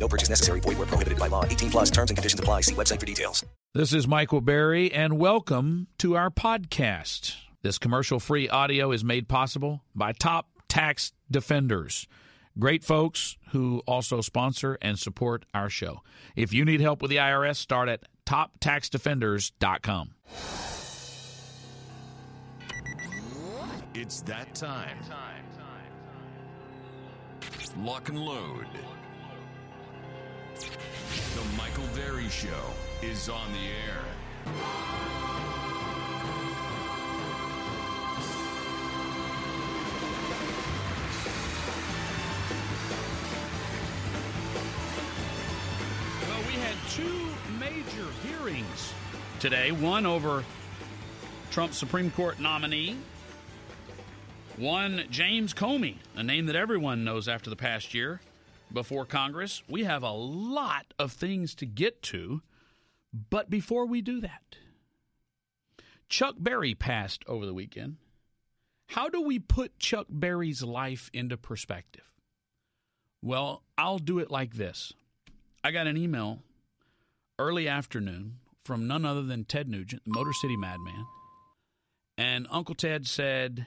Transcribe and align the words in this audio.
No 0.00 0.08
purchase 0.08 0.30
necessary. 0.30 0.60
Void 0.60 0.78
where 0.78 0.86
prohibited 0.86 1.18
by 1.18 1.28
law. 1.28 1.44
18 1.44 1.70
plus 1.70 1.90
terms 1.90 2.10
and 2.10 2.16
conditions 2.16 2.40
apply. 2.40 2.62
See 2.62 2.74
website 2.74 2.98
for 2.98 3.06
details. 3.06 3.44
This 3.74 3.92
is 3.92 4.08
Michael 4.08 4.40
Berry, 4.40 4.92
and 4.92 5.18
welcome 5.18 5.86
to 5.98 6.16
our 6.16 6.30
podcast. 6.30 7.36
This 7.62 7.78
commercial 7.78 8.18
free 8.18 8.48
audio 8.48 8.90
is 8.90 9.04
made 9.04 9.28
possible 9.28 9.84
by 9.94 10.12
Top 10.12 10.48
Tax 10.68 11.12
Defenders. 11.30 12.08
Great 12.58 12.82
folks 12.82 13.36
who 13.50 13.82
also 13.86 14.22
sponsor 14.22 14.76
and 14.82 14.98
support 14.98 15.44
our 15.54 15.68
show. 15.70 16.00
If 16.34 16.52
you 16.52 16.64
need 16.64 16.80
help 16.80 17.00
with 17.00 17.10
the 17.10 17.18
IRS, 17.18 17.56
start 17.56 17.88
at 17.88 18.06
toptaxdefenders.com. 18.26 20.14
It's 23.94 24.22
that 24.22 24.54
time. 24.54 24.98
Lock 27.76 28.08
and 28.08 28.18
load. 28.18 28.66
The 30.60 31.44
Michael 31.56 31.84
Berry 31.94 32.28
Show 32.28 32.48
is 33.02 33.28
on 33.28 33.52
the 33.52 33.58
air. 33.58 34.04
Well, 46.28 46.42
we 46.46 46.52
had 46.54 46.76
two 46.90 47.28
major 47.58 48.06
hearings 48.22 48.92
today 49.38 49.72
one 49.72 50.04
over 50.04 50.44
Trump's 51.50 51.78
Supreme 51.78 52.10
Court 52.10 52.38
nominee, 52.38 52.96
one 54.56 55.04
James 55.10 55.54
Comey, 55.54 55.96
a 56.16 56.22
name 56.22 56.46
that 56.46 56.56
everyone 56.56 57.04
knows 57.04 57.28
after 57.28 57.48
the 57.48 57.56
past 57.56 57.94
year 57.94 58.20
before 58.72 59.04
Congress. 59.04 59.62
We 59.68 59.84
have 59.84 60.02
a 60.02 60.12
lot 60.12 60.92
of 60.98 61.12
things 61.12 61.54
to 61.56 61.66
get 61.66 62.02
to, 62.04 62.42
but 63.30 63.50
before 63.50 63.86
we 63.86 64.00
do 64.02 64.20
that, 64.20 64.56
Chuck 66.08 66.34
Berry 66.38 66.74
passed 66.74 67.24
over 67.26 67.46
the 67.46 67.54
weekend. 67.54 67.96
How 68.88 69.08
do 69.08 69.20
we 69.20 69.38
put 69.38 69.78
Chuck 69.78 70.06
Berry's 70.08 70.62
life 70.62 71.10
into 71.12 71.36
perspective? 71.36 72.10
Well, 73.22 73.62
I'll 73.78 73.98
do 73.98 74.18
it 74.18 74.30
like 74.30 74.54
this. 74.54 74.92
I 75.62 75.70
got 75.70 75.86
an 75.86 75.96
email 75.96 76.42
early 77.38 77.68
afternoon 77.68 78.38
from 78.64 78.86
none 78.86 79.04
other 79.04 79.22
than 79.22 79.44
Ted 79.44 79.68
Nugent, 79.68 80.02
the 80.04 80.12
Motor 80.12 80.32
City 80.32 80.56
Madman. 80.56 81.06
And 82.18 82.46
Uncle 82.50 82.74
Ted 82.74 83.06
said, 83.06 83.66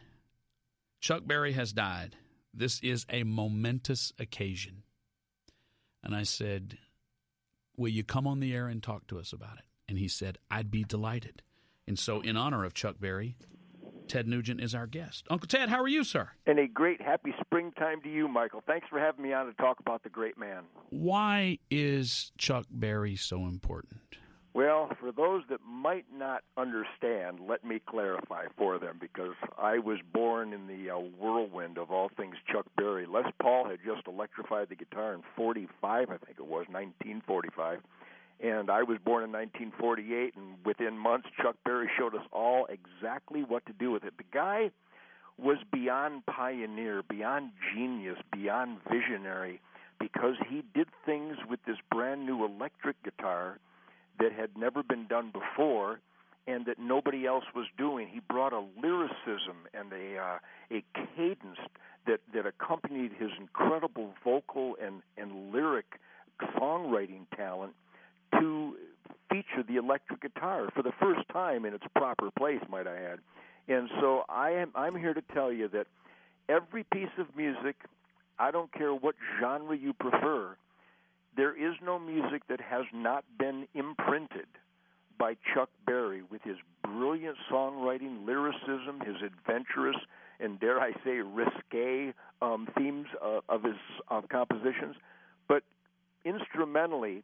Chuck 1.00 1.24
Berry 1.26 1.54
has 1.54 1.74
died. 1.74 2.16
This 2.54 2.80
is 2.82 3.06
a 3.10 3.24
momentous 3.24 4.14
occasion. 4.20 4.83
And 6.04 6.16
I 6.16 6.24
said, 6.24 6.78
Will 7.76 7.90
you 7.90 8.04
come 8.04 8.28
on 8.28 8.40
the 8.40 8.54
air 8.54 8.68
and 8.68 8.84
talk 8.84 9.08
to 9.08 9.20
us 9.20 9.34
about 9.34 9.58
it? 9.58 9.66
And 9.88 9.98
he 9.98 10.08
said, 10.08 10.38
I'd 10.52 10.70
be 10.70 10.84
delighted. 10.84 11.42
And 11.88 11.98
so, 11.98 12.22
in 12.22 12.38
honor 12.38 12.64
of 12.64 12.74
Chuck 12.74 12.98
Berry, 13.00 13.36
Ted 14.08 14.28
Nugent 14.28 14.62
is 14.62 14.76
our 14.76 14.88
guest. 14.88 15.26
Uncle 15.30 15.48
Ted, 15.48 15.70
how 15.70 15.82
are 15.82 15.88
you, 15.88 16.04
sir? 16.04 16.30
And 16.46 16.60
a 16.60 16.68
great 16.68 17.02
happy 17.02 17.34
springtime 17.42 18.02
to 18.04 18.10
you, 18.10 18.28
Michael. 18.28 18.64
Thanks 18.66 18.88
for 18.90 19.00
having 19.00 19.24
me 19.24 19.34
on 19.34 19.48
to 19.48 19.54
talk 19.54 19.80
about 19.80 20.04
the 20.04 20.10
great 20.10 20.38
man. 20.38 20.64
Why 20.90 21.60
is 21.70 22.32
Chuck 22.38 22.66
Berry 22.70 23.16
so 23.16 23.46
important? 23.46 24.18
Well, 24.54 24.92
for 25.00 25.12
those 25.12 25.42
that 25.50 25.62
might 25.68 26.06
not 26.16 26.44
understand, 26.58 27.40
let 27.50 27.66
me 27.66 27.82
clarify 27.88 28.46
for 28.56 28.78
them 28.78 28.98
because 29.02 29.34
I 29.58 29.80
was 29.80 29.98
born 30.14 30.54
in 30.54 30.68
the 30.68 30.92
uh, 30.92 31.00
whirlwind 31.00 31.80
of 31.80 31.90
all 31.90 32.12
things 32.16 32.36
Chuck 32.52 32.68
Berry. 32.78 33.08
Les 33.08 33.26
Paul 33.42 33.68
had 33.68 33.80
just 33.84 34.08
electrified 34.08 34.70
the 34.70 34.76
guitar 34.76 35.14
in 35.16 35.24
45, 35.36 36.10
I 36.10 36.18
think 36.18 36.38
it 36.38 36.46
was, 36.46 36.68
1945. 36.70 37.80
And 38.42 38.70
I 38.70 38.84
was 38.84 39.00
born 39.04 39.24
in 39.24 39.32
1948, 39.32 40.36
and 40.36 40.56
within 40.64 41.00
months, 41.00 41.30
Chuck 41.42 41.56
Berry 41.66 41.90
showed 41.98 42.14
us 42.14 42.26
all 42.32 42.68
exactly 42.68 43.42
what 43.42 43.66
to 43.66 43.74
do 43.74 43.90
with 43.90 44.04
it. 44.04 44.14
The 44.18 44.24
guy 44.32 44.70
was 45.40 45.58
beyond 45.72 46.28
pioneer, 46.28 47.02
beyond 47.10 47.52
genius, 47.74 48.18
beyond 48.32 48.78
visionary, 48.92 49.62
because 50.00 50.36
he 50.48 50.64
did 50.76 50.90
things 51.08 51.38
with 51.50 51.60
this 51.66 51.78
brand 51.92 52.28
new 52.28 52.46
electric 52.46 53.02
guitar 53.04 53.58
that 54.20 54.32
had 54.32 54.58
never 54.58 54.84
been 54.84 55.08
done 55.08 55.32
before 55.32 56.00
and 56.46 56.66
that 56.66 56.78
nobody 56.78 57.26
else 57.26 57.46
was 57.56 57.66
doing. 57.78 58.08
He 58.12 58.20
brought 58.20 58.54
a 58.54 58.64
lyricism 58.82 59.68
and 59.74 59.92
a 59.94 60.18
uh, 60.18 60.38
a 60.72 60.84
cadence 61.16 61.60
that 62.06 62.20
that 62.34 62.46
accompanied 62.46 63.12
his 63.18 63.30
incredible 63.40 64.14
vocal 64.24 64.76
and 64.82 65.02
and 65.18 65.52
lyric 65.52 66.00
songwriting 66.58 67.26
talent 67.36 67.74
to 68.40 68.76
feature 69.30 69.64
the 69.68 69.78
electric 69.78 70.22
guitar 70.22 70.70
for 70.76 70.84
the 70.84 70.92
first 71.00 71.22
time 71.32 71.66
in 71.66 71.74
its 71.74 71.86
proper 71.96 72.30
place, 72.38 72.62
might 72.70 72.88
I 72.88 72.96
add. 72.96 73.20
And 73.68 73.90
so 74.02 74.24
I 74.28 74.52
am 74.52 74.72
I'm 74.76 74.96
here 74.96 75.14
to 75.14 75.24
tell 75.34 75.52
you 75.52 75.70
that 75.70 75.88
every 76.50 76.84
piece 76.84 77.14
of 77.18 77.28
music, 77.36 77.76
I 78.38 78.52
don't 78.52 78.72
care 78.74 78.94
what 78.94 79.16
genre 79.40 79.78
you 79.78 79.94
prefer, 79.94 80.58
there 81.36 81.56
is 81.56 81.76
no 81.84 81.98
music 82.00 82.44
that 82.50 82.62
has 82.62 82.86
not 82.94 83.24
been 83.38 83.68
imprinted 83.74 84.48
by 85.18 85.36
Chuck 85.54 85.70
Berry 85.86 86.22
with 86.30 86.42
his 86.44 86.58
brilliant 86.84 87.38
songwriting, 87.52 88.26
lyricism, 88.26 89.02
his 89.06 89.16
adventurous 89.24 89.96
and 90.40 90.60
dare 90.60 90.80
I 90.80 90.92
say 91.06 91.22
risque 91.22 92.14
um, 92.42 92.68
themes 92.78 93.08
uh, 93.24 93.40
of 93.48 93.64
his 93.64 93.76
of 94.10 94.28
compositions. 94.30 94.96
But 95.48 95.64
instrumentally, 96.26 97.24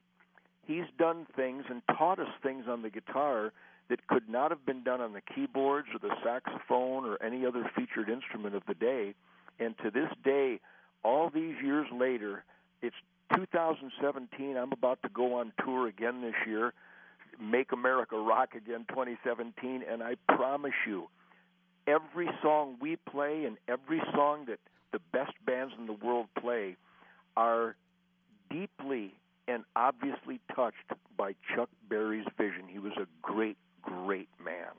he's 0.66 0.86
done 0.98 1.26
things 1.36 1.66
and 1.70 1.82
taught 1.98 2.20
us 2.20 2.30
things 2.42 2.66
on 2.70 2.82
the 2.82 2.90
guitar 2.90 3.52
that 3.90 4.06
could 4.08 4.30
not 4.30 4.52
have 4.52 4.66
been 4.66 4.84
done 4.84 5.02
on 5.02 5.14
the 5.14 5.22
keyboards 5.22 5.88
or 5.94 6.00
the 6.00 6.16
saxophone 6.24 7.06
or 7.06 7.22
any 7.24 7.46
other 7.46 7.70
featured 7.76 8.10
instrument 8.10 8.56
of 8.56 8.64
the 8.68 8.76
day. 8.76 9.16
And 9.60 9.76
to 9.80 9.90
this 9.90 10.10
day, 10.24 10.60
all 11.04 11.30
these 11.30 11.56
years 11.64 11.88
later, 11.92 12.44
it's 12.82 12.96
2017. 13.36 14.58
I'm 14.58 14.72
about 14.72 15.02
to 15.04 15.10
go 15.10 15.36
on 15.36 15.54
tour 15.64 15.88
again 15.88 16.22
this 16.22 16.36
year, 16.48 16.74
Make 17.42 17.72
America 17.72 18.18
Rock 18.18 18.56
Again 18.56 18.86
2017, 18.90 19.84
and 19.90 20.04
I 20.04 20.16
promise 20.28 20.74
you, 20.88 21.08
every 21.88 22.30
song 22.42 22.78
we 22.82 22.98
play 23.10 23.46
and 23.46 23.58
every 23.68 24.02
song 24.14 24.46
that 24.48 24.60
the 24.92 25.00
best 25.12 25.34
bands 25.46 25.74
in 25.78 25.86
the 25.86 25.94
world 25.94 26.28
play 26.40 26.76
are 27.38 27.76
deeply 28.50 29.14
and 29.48 29.64
obviously 29.76 30.40
touched 30.56 30.76
by 31.18 31.34
Chuck 31.56 31.70
Berry's 31.90 32.26
vision. 32.38 32.64
He 32.68 32.80
was 32.80 32.94
a 32.98 33.08
great, 33.22 33.58
great 33.82 34.30
man. 34.44 34.74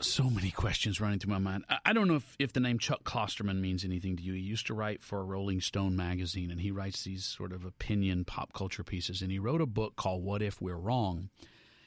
So 0.00 0.28
many 0.28 0.50
questions 0.50 1.00
running 1.00 1.20
through 1.20 1.32
my 1.32 1.38
mind. 1.38 1.64
I 1.84 1.92
don't 1.92 2.08
know 2.08 2.16
if, 2.16 2.36
if 2.40 2.52
the 2.52 2.58
name 2.58 2.80
Chuck 2.80 3.04
Klosterman 3.04 3.60
means 3.60 3.84
anything 3.84 4.16
to 4.16 4.22
you. 4.24 4.32
He 4.32 4.40
used 4.40 4.66
to 4.66 4.74
write 4.74 5.04
for 5.04 5.24
Rolling 5.24 5.60
Stone 5.60 5.94
magazine, 5.94 6.50
and 6.50 6.60
he 6.60 6.72
writes 6.72 7.04
these 7.04 7.24
sort 7.24 7.52
of 7.52 7.64
opinion 7.64 8.24
pop 8.24 8.52
culture 8.52 8.82
pieces. 8.82 9.22
And 9.22 9.30
he 9.30 9.38
wrote 9.38 9.60
a 9.60 9.66
book 9.66 9.94
called 9.94 10.24
What 10.24 10.42
If 10.42 10.60
We're 10.60 10.76
Wrong? 10.76 11.30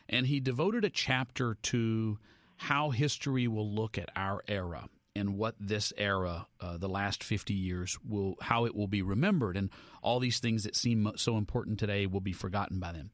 And 0.07 0.27
he 0.27 0.39
devoted 0.39 0.85
a 0.85 0.89
chapter 0.89 1.55
to 1.63 2.17
how 2.55 2.91
history 2.91 3.45
will 3.45 3.69
look 3.69 3.97
at 3.97 4.09
our 4.15 4.41
era 4.47 4.87
and 5.13 5.37
what 5.37 5.55
this 5.59 5.91
era, 5.97 6.47
uh, 6.61 6.77
the 6.77 6.87
last 6.87 7.25
50 7.25 7.53
years, 7.53 7.97
will 8.07 8.35
how 8.39 8.65
it 8.65 8.73
will 8.73 8.87
be 8.87 9.01
remembered, 9.01 9.57
and 9.57 9.69
all 10.01 10.19
these 10.19 10.39
things 10.39 10.63
that 10.63 10.77
seem 10.77 11.11
so 11.17 11.37
important 11.37 11.77
today 11.77 12.05
will 12.05 12.21
be 12.21 12.33
forgotten 12.33 12.79
by 12.79 12.93
them. 12.93 13.11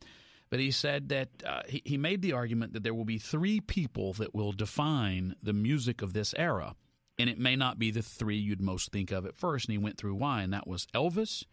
But 0.54 0.60
he 0.60 0.70
said 0.70 1.10
that 1.10 1.30
uh, 1.44 1.62
he, 1.68 1.82
he 1.84 1.98
made 1.98 2.22
the 2.22 2.34
argument 2.34 2.74
that 2.74 2.84
there 2.84 2.94
will 2.94 3.06
be 3.06 3.18
three 3.18 3.60
people 3.60 4.14
that 4.14 4.36
will 4.36 4.52
define 4.52 5.36
the 5.42 5.52
music 5.52 6.04
of 6.04 6.14
this 6.14 6.36
era, 6.38 6.76
and 7.18 7.28
it 7.28 7.40
may 7.40 7.56
not 7.56 7.80
be 7.80 7.90
the 7.90 8.04
three 8.04 8.38
you'd 8.38 8.62
most 8.62 8.92
think 8.92 9.12
of 9.12 9.26
at 9.26 9.36
first. 9.36 9.66
And 9.68 9.72
he 9.72 9.80
went 9.80 9.98
through 9.98 10.14
why, 10.14 10.44
and 10.44 10.54
that 10.54 10.68
was 10.68 10.86
Elvis, 10.94 11.46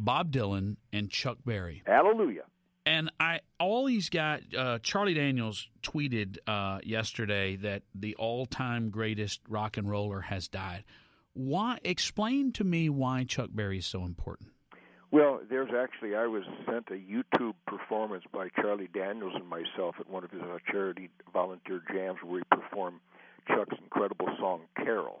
Bob 0.00 0.32
Dylan, 0.32 0.76
and 0.90 1.10
Chuck 1.10 1.36
Berry. 1.44 1.82
Hallelujah. 1.84 2.44
And 2.86 3.12
I, 3.20 3.40
all 3.58 3.84
these 3.84 4.08
guys, 4.08 4.42
uh, 4.56 4.78
Charlie 4.78 5.12
Daniels 5.12 5.68
tweeted 5.82 6.38
uh, 6.46 6.78
yesterday 6.82 7.56
that 7.56 7.82
the 7.94 8.16
all-time 8.16 8.88
greatest 8.88 9.42
rock 9.50 9.76
and 9.76 9.86
roller 9.86 10.22
has 10.22 10.48
died. 10.48 10.84
Why? 11.34 11.78
Explain 11.84 12.52
to 12.52 12.64
me 12.64 12.88
why 12.88 13.24
Chuck 13.24 13.50
Berry 13.52 13.80
is 13.80 13.86
so 13.86 14.06
important. 14.06 14.48
Well, 15.12 15.40
there's 15.48 15.70
actually 15.76 16.14
I 16.14 16.26
was 16.26 16.44
sent 16.66 16.86
a 16.90 16.94
YouTube 16.94 17.54
performance 17.66 18.22
by 18.32 18.48
Charlie 18.60 18.88
Daniels 18.94 19.32
and 19.34 19.46
myself 19.46 19.96
at 19.98 20.08
one 20.08 20.22
of 20.22 20.30
his 20.30 20.42
uh, 20.42 20.58
charity 20.70 21.10
volunteer 21.32 21.82
jams 21.92 22.18
where 22.22 22.34
we 22.34 22.42
perform 22.50 23.00
Chuck's 23.48 23.76
incredible 23.82 24.28
song 24.38 24.60
Carol. 24.76 25.20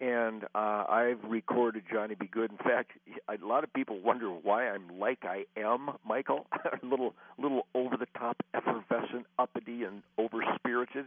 And 0.00 0.44
uh, 0.54 0.84
I've 0.88 1.18
recorded 1.28 1.84
Johnny 1.92 2.16
B. 2.16 2.28
Goode. 2.30 2.50
In 2.50 2.58
fact, 2.58 2.92
a 3.28 3.44
lot 3.44 3.62
of 3.62 3.72
people 3.72 4.00
wonder 4.00 4.30
why 4.30 4.68
I'm 4.68 4.98
like 4.98 5.24
I 5.24 5.44
am, 5.56 5.90
Michael, 6.06 6.46
a 6.52 6.84
little, 6.84 7.14
little 7.36 7.66
over 7.74 7.96
the 7.96 8.06
top, 8.16 8.36
effervescent, 8.54 9.26
uppity, 9.38 9.84
and 9.84 10.02
over 10.16 10.38
spirited. 10.56 11.06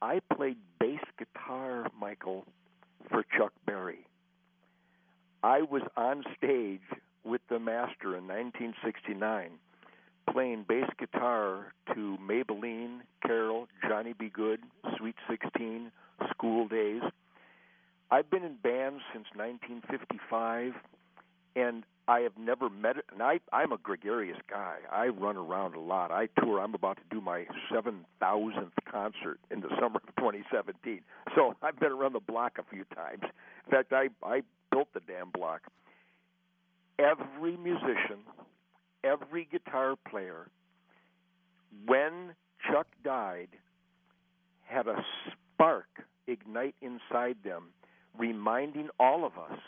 I 0.00 0.20
played 0.34 0.58
bass 0.78 1.00
guitar, 1.18 1.86
Michael, 1.98 2.44
for 3.10 3.24
Chuck 3.36 3.52
Berry. 3.64 4.06
I 5.42 5.62
was 5.62 5.82
on 5.96 6.24
stage 6.36 6.80
with 7.26 7.40
the 7.48 7.58
master 7.58 8.16
in 8.16 8.26
1969 8.28 9.50
playing 10.32 10.64
bass 10.68 10.88
guitar 10.98 11.72
to 11.94 12.18
Maybellene, 12.20 13.00
Carol, 13.24 13.68
Johnny 13.88 14.12
B. 14.18 14.30
Goode, 14.32 14.60
Sweet 14.98 15.16
16, 15.28 15.90
School 16.30 16.68
Days. 16.68 17.02
I've 18.10 18.30
been 18.30 18.44
in 18.44 18.56
bands 18.62 19.02
since 19.12 19.26
1955, 19.34 20.74
and 21.56 21.84
I 22.08 22.20
have 22.20 22.36
never 22.38 22.70
met. 22.70 22.96
And 23.12 23.22
I, 23.22 23.40
I'm 23.52 23.72
a 23.72 23.78
gregarious 23.78 24.38
guy. 24.48 24.76
I 24.92 25.08
run 25.08 25.36
around 25.36 25.74
a 25.74 25.80
lot. 25.80 26.12
I 26.12 26.28
tour. 26.40 26.60
I'm 26.60 26.74
about 26.74 26.98
to 26.98 27.02
do 27.10 27.20
my 27.20 27.46
7,000th 27.72 28.70
concert 28.90 29.40
in 29.50 29.60
the 29.60 29.68
summer 29.80 29.96
of 30.06 30.14
2017. 30.16 31.00
So 31.34 31.54
I've 31.62 31.78
been 31.80 31.92
around 31.92 32.12
the 32.12 32.20
block 32.20 32.58
a 32.58 32.74
few 32.74 32.84
times. 32.94 33.22
In 33.22 33.70
fact, 33.70 33.92
I, 33.92 34.08
I 34.22 34.42
built 34.70 34.88
the 34.94 35.00
damn 35.00 35.30
block. 35.30 35.62
Every 36.98 37.56
musician, 37.56 38.24
every 39.04 39.46
guitar 39.50 39.96
player, 40.08 40.48
when 41.86 42.34
Chuck 42.70 42.86
died, 43.04 43.48
had 44.64 44.86
a 44.86 45.04
spark 45.30 45.86
ignite 46.26 46.74
inside 46.80 47.36
them, 47.44 47.64
reminding 48.18 48.88
all 48.98 49.24
of 49.24 49.32
us 49.38 49.58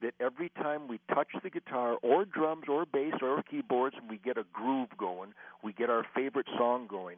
that 0.00 0.14
every 0.20 0.50
time 0.50 0.86
we 0.86 1.00
touch 1.12 1.28
the 1.42 1.50
guitar 1.50 1.96
or 2.02 2.24
drums 2.24 2.64
or 2.68 2.86
bass 2.86 3.14
or 3.20 3.42
keyboards 3.42 3.96
and 4.00 4.08
we 4.08 4.18
get 4.18 4.38
a 4.38 4.44
groove 4.52 4.88
going, 4.96 5.34
we 5.62 5.72
get 5.72 5.90
our 5.90 6.06
favorite 6.14 6.46
song 6.56 6.86
going, 6.86 7.16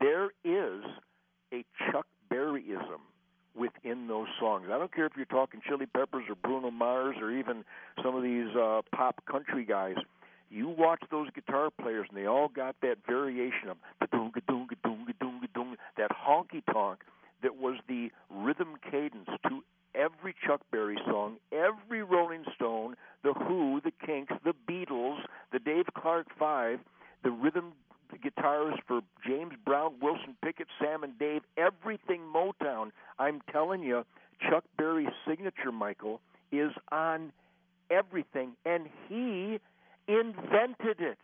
there 0.00 0.26
is 0.44 0.84
a 1.52 1.64
Chuck 1.90 2.06
Berryism 2.30 3.00
within 3.58 4.06
those 4.06 4.28
songs. 4.38 4.66
I 4.72 4.78
don't 4.78 4.94
care 4.94 5.06
if 5.06 5.12
you're 5.16 5.26
talking 5.26 5.60
Chili 5.66 5.86
Peppers 5.86 6.24
or 6.28 6.34
Bruno 6.36 6.70
Mars 6.70 7.16
or 7.20 7.30
even 7.30 7.64
some 8.02 8.14
of 8.14 8.22
these 8.22 8.54
uh, 8.56 8.82
pop 8.94 9.24
country 9.26 9.64
guys. 9.64 9.96
You 10.50 10.68
watch 10.68 11.02
those 11.10 11.28
guitar 11.34 11.68
players, 11.70 12.06
and 12.08 12.16
they 12.16 12.26
all 12.26 12.48
got 12.48 12.76
that 12.80 12.96
variation 13.06 13.68
of 13.68 13.76
that 15.98 16.10
honky 16.10 16.62
tonk 16.72 17.00
that 17.42 17.56
was 17.56 17.76
the 17.88 18.10
rhythm 18.30 18.76
cadence 18.90 19.28
to 19.48 19.62
every 19.94 20.34
Chuck 20.46 20.60
Berry 20.70 20.98
song, 21.06 21.36
every 21.52 22.02
Rolling 22.02 22.44
Stone, 22.54 22.94
The 23.24 23.32
Who, 23.32 23.80
The 23.84 23.92
Kinks, 24.04 24.32
The 24.44 24.54
Beatles, 24.68 25.18
the 25.52 25.58
Dave 25.58 25.86
Clark 25.94 26.28
Five, 26.38 26.80
the 27.24 27.30
rhythm 27.30 27.72
guitars 28.16 28.74
for 28.86 29.00
James 29.26 29.54
Brown, 29.64 29.94
Wilson 30.00 30.36
Pickett, 30.42 30.68
Sam 30.80 31.02
and 31.02 31.18
Dave, 31.18 31.42
everything 31.56 32.22
Motown. 32.34 32.90
I'm 33.18 33.40
telling 33.52 33.82
you, 33.82 34.04
Chuck 34.48 34.64
Berry's 34.76 35.08
signature, 35.26 35.72
Michael, 35.72 36.20
is 36.52 36.72
on 36.90 37.32
everything, 37.90 38.52
and 38.64 38.88
he 39.08 39.58
invented 40.06 41.00
it. 41.00 41.18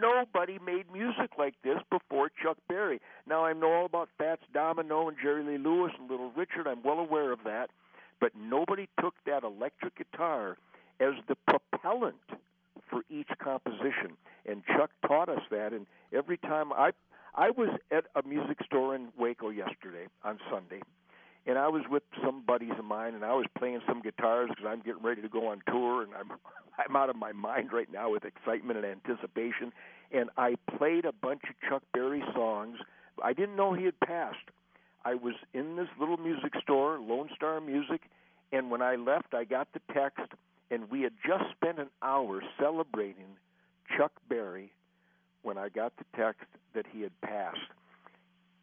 Nobody 0.00 0.58
made 0.64 0.92
music 0.92 1.32
like 1.36 1.54
this 1.64 1.78
before 1.90 2.30
Chuck 2.42 2.56
Berry. 2.68 3.00
Now 3.26 3.44
I 3.44 3.52
know 3.52 3.72
all 3.72 3.86
about 3.86 4.08
Fats 4.16 4.42
Domino 4.52 5.08
and 5.08 5.16
Jerry 5.20 5.42
Lee 5.42 5.58
Lewis 5.58 5.92
and 5.98 6.08
Little 6.08 6.30
Richard. 6.36 6.68
I'm 6.68 6.82
well 6.82 7.00
aware 7.00 7.32
of 7.32 7.40
that, 7.44 7.70
but 8.20 8.32
nobody 8.36 8.88
took 9.00 9.14
that 9.26 9.42
electric 9.42 9.96
guitar 9.96 10.56
as 11.00 11.14
the 11.26 11.36
propellant 11.48 12.16
for 12.94 13.02
each 13.12 13.28
composition. 13.42 14.16
And 14.46 14.62
Chuck 14.66 14.90
taught 15.06 15.28
us 15.28 15.40
that. 15.50 15.72
And 15.72 15.86
every 16.12 16.38
time 16.38 16.72
I 16.72 16.90
I 17.34 17.50
was 17.50 17.68
at 17.90 18.04
a 18.14 18.26
music 18.26 18.58
store 18.64 18.94
in 18.94 19.08
Waco 19.18 19.50
yesterday 19.50 20.06
on 20.22 20.38
Sunday, 20.48 20.80
and 21.46 21.58
I 21.58 21.66
was 21.66 21.82
with 21.90 22.04
some 22.24 22.44
buddies 22.46 22.74
of 22.78 22.84
mine, 22.84 23.14
and 23.14 23.24
I 23.24 23.34
was 23.34 23.46
playing 23.58 23.80
some 23.88 24.00
guitars 24.00 24.50
because 24.50 24.66
I'm 24.68 24.82
getting 24.82 25.02
ready 25.02 25.20
to 25.20 25.28
go 25.28 25.48
on 25.48 25.60
tour, 25.66 26.02
and 26.02 26.12
I'm 26.14 26.30
I'm 26.78 26.94
out 26.96 27.10
of 27.10 27.16
my 27.16 27.32
mind 27.32 27.72
right 27.72 27.90
now 27.92 28.10
with 28.10 28.24
excitement 28.24 28.84
and 28.84 28.86
anticipation. 28.86 29.72
And 30.12 30.30
I 30.36 30.54
played 30.76 31.04
a 31.04 31.12
bunch 31.12 31.42
of 31.48 31.68
Chuck 31.68 31.82
Berry 31.92 32.22
songs. 32.34 32.78
I 33.22 33.32
didn't 33.32 33.56
know 33.56 33.74
he 33.74 33.84
had 33.84 33.98
passed. 34.00 34.50
I 35.04 35.14
was 35.14 35.34
in 35.52 35.76
this 35.76 35.88
little 35.98 36.16
music 36.16 36.52
store, 36.62 36.98
Lone 36.98 37.30
Star 37.34 37.60
Music, 37.60 38.02
and 38.52 38.70
when 38.70 38.82
I 38.82 38.96
left, 38.96 39.34
I 39.34 39.44
got 39.44 39.68
the 39.72 39.80
text, 39.92 40.32
and 40.70 40.90
we 40.90 41.02
had 41.02 41.12
just 41.26 41.44
spent 41.52 41.78
an 41.78 41.88
hour 42.02 42.42
celebrating 42.58 43.36
Chuck 43.96 44.12
Berry 44.28 44.72
when 45.42 45.58
I 45.58 45.68
got 45.68 45.92
the 45.96 46.04
text 46.16 46.46
that 46.74 46.86
he 46.90 47.02
had 47.02 47.12
passed. 47.20 47.58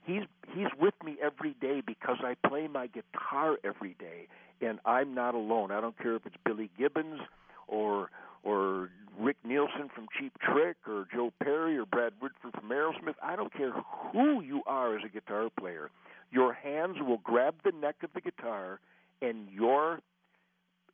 He's 0.04 0.24
he's 0.54 0.68
with 0.80 0.96
me 1.04 1.18
every 1.22 1.56
day 1.62 1.82
because 1.86 2.18
I 2.24 2.36
play 2.48 2.68
my 2.68 2.88
guitar 2.88 3.58
every 3.64 3.96
day, 4.00 4.28
and 4.60 4.80
I'm 4.86 5.14
not 5.14 5.36
alone. 5.36 5.72
I 5.72 5.80
don't 5.80 5.98
care 5.98 6.16
if 6.16 6.26
it's 6.26 6.36
Billy 6.44 6.70
Gibbons 6.78 7.22
or 7.68 8.10
or 8.44 8.90
Rick 9.20 9.38
Nielsen 9.44 9.90
from 9.94 10.08
Cheap 10.20 10.34
Trick 10.40 10.78
or 10.88 11.08
Joe 11.14 11.32
Perry 11.44 11.78
or 11.78 11.86
Brad 11.86 12.14
Whitford 12.20 12.54
from 12.60 12.70
Aerosmith. 12.70 13.16
I 13.22 13.36
don't 13.36 13.54
care 13.54 13.72
who 14.12 14.42
you 14.42 14.64
are 14.66 14.98
as 14.98 15.04
a 15.06 15.10
guitar 15.10 15.50
player. 15.60 15.92
Your 16.32 16.54
hands 16.54 16.98
will 17.00 17.20
grab 17.20 17.56
the 17.64 17.72
neck 17.72 17.98
of 18.04 18.10
the 18.16 18.22
guitar, 18.22 18.80
and 19.22 19.48
your 19.52 20.00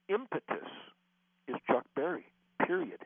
impetus 0.09 0.67
is 1.47 1.55
Chuck 1.67 1.85
Berry. 1.95 2.25
Period. 2.65 2.99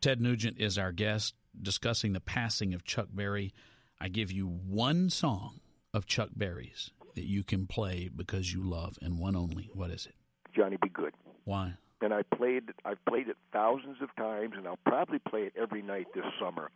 Ted 0.00 0.20
Nugent 0.20 0.58
is 0.58 0.78
our 0.78 0.92
guest 0.92 1.34
discussing 1.60 2.12
the 2.12 2.20
passing 2.20 2.74
of 2.74 2.84
Chuck 2.84 3.08
Berry. 3.12 3.52
I 4.00 4.08
give 4.08 4.32
you 4.32 4.46
one 4.46 5.10
song 5.10 5.60
of 5.92 6.06
Chuck 6.06 6.30
Berry's 6.34 6.90
that 7.14 7.28
you 7.28 7.42
can 7.42 7.66
play 7.66 8.08
because 8.14 8.52
you 8.52 8.62
love, 8.62 8.98
and 9.02 9.18
one 9.18 9.36
only. 9.36 9.70
What 9.74 9.90
is 9.90 10.06
it? 10.06 10.14
Johnny 10.54 10.78
B. 10.80 10.88
Goode. 10.88 11.14
Why? 11.44 11.74
And 12.00 12.14
I 12.14 12.22
played. 12.22 12.72
I've 12.84 13.04
played 13.04 13.28
it 13.28 13.36
thousands 13.52 13.98
of 14.00 14.14
times, 14.16 14.54
and 14.56 14.66
I'll 14.66 14.78
probably 14.86 15.18
play 15.18 15.42
it 15.42 15.52
every 15.60 15.82
night 15.82 16.06
this 16.14 16.24
summer. 16.40 16.70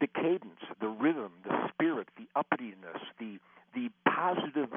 The 0.00 0.06
cadence, 0.06 0.60
the 0.80 0.88
rhythm, 0.88 1.32
the 1.44 1.68
spirit, 1.72 2.08
the 2.16 2.26
uppityness, 2.36 3.00
the 3.18 3.38
the 3.74 3.88
positive, 4.06 4.68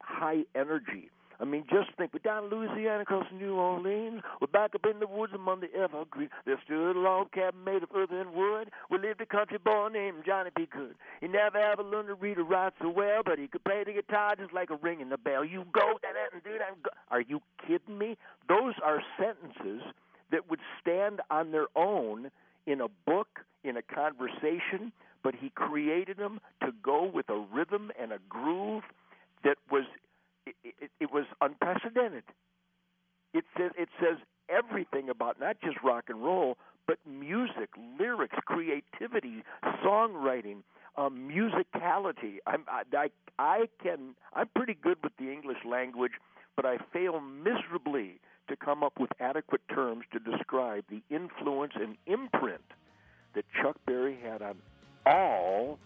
high 0.00 0.44
energy 0.54 1.10
I 1.40 1.44
mean, 1.44 1.64
just 1.68 1.90
think, 1.96 2.12
we're 2.12 2.20
down 2.20 2.44
in 2.44 2.50
Louisiana, 2.50 3.02
across 3.02 3.26
New 3.32 3.54
Orleans. 3.54 4.22
We're 4.40 4.46
back 4.46 4.74
up 4.74 4.86
in 4.90 5.00
the 5.00 5.06
woods 5.06 5.32
among 5.34 5.60
the 5.60 5.72
evergreen. 5.74 6.30
There 6.44 6.58
stood 6.64 6.96
a 6.96 6.98
log 6.98 7.32
cabin 7.32 7.62
made 7.64 7.82
of 7.82 7.90
earth 7.94 8.10
and 8.10 8.32
wood. 8.32 8.70
We 8.90 8.98
lived 8.98 9.20
a 9.20 9.26
country 9.26 9.58
boy 9.58 9.88
named 9.92 10.24
Johnny 10.24 10.50
B. 10.56 10.66
Goode. 10.70 10.94
He 11.20 11.28
never 11.28 11.58
ever 11.58 11.82
learned 11.82 12.08
to 12.08 12.14
read 12.14 12.38
or 12.38 12.44
write 12.44 12.72
so 12.80 12.88
well, 12.88 13.22
but 13.24 13.38
he 13.38 13.48
could 13.48 13.64
play 13.64 13.84
the 13.84 13.92
guitar 13.92 14.36
just 14.36 14.52
like 14.52 14.70
a 14.70 14.76
ring 14.76 15.00
in 15.00 15.10
the 15.10 15.18
bell. 15.18 15.44
You 15.44 15.64
go, 15.72 15.98
da 16.02 16.08
and 16.32 16.42
do 16.42 16.58
that. 16.58 16.92
Are 17.10 17.20
you 17.20 17.40
kidding 17.66 17.98
me? 17.98 18.16
Those 18.48 18.74
are 18.82 19.02
sentences 19.18 19.82
that 20.30 20.50
would 20.50 20.60
stand 20.80 21.20
on 21.30 21.52
their 21.52 21.66
own 21.76 22.30
in 22.66 22.80
a 22.80 22.88
book, 23.06 23.40
in 23.62 23.76
a 23.76 23.82
conversation, 23.82 24.92
but 25.22 25.34
he 25.34 25.50
created 25.50 26.16
them 26.16 26.40
to 26.62 26.72
go 26.82 27.04
with 27.04 27.28
a 27.28 27.44
rhythm 27.52 27.90
and 28.00 28.12
a 28.12 28.18
groove 28.28 28.82
that 29.44 29.56
was 29.70 29.84
it, 30.46 30.54
it, 30.64 30.90
it 31.00 31.12
was 31.12 31.24
unprecedented. 31.40 32.24
It 33.34 33.44
says 33.56 33.72
it 33.76 33.88
says 34.00 34.18
everything 34.48 35.08
about 35.08 35.40
not 35.40 35.56
just 35.62 35.76
rock 35.82 36.04
and 36.08 36.22
roll, 36.22 36.56
but 36.86 36.98
music, 37.06 37.68
lyrics, 37.98 38.36
creativity, 38.44 39.42
songwriting, 39.84 40.62
um, 40.96 41.28
musicality. 41.28 42.38
I'm, 42.46 42.64
I, 42.68 42.82
I, 42.96 43.08
I 43.38 43.68
can 43.82 44.14
I'm 44.34 44.48
pretty 44.54 44.74
good 44.74 44.98
with 45.02 45.12
the 45.18 45.30
English 45.30 45.58
language, 45.68 46.12
but 46.54 46.64
I 46.64 46.78
fail 46.92 47.20
miserably 47.20 48.20
to 48.48 48.56
come 48.56 48.82
up 48.82 48.94
with 48.98 49.10
adequate 49.20 49.62
terms 49.68 50.04
to 50.12 50.18
describe 50.18 50.84
the 50.88 51.02
influence 51.10 51.72
and 51.74 51.96
imprint 52.06 52.62
that 53.34 53.44
Chuck 53.60 53.76
Berry 53.86 54.16
had 54.22 54.40
on 54.40 54.56
all. 55.04 55.78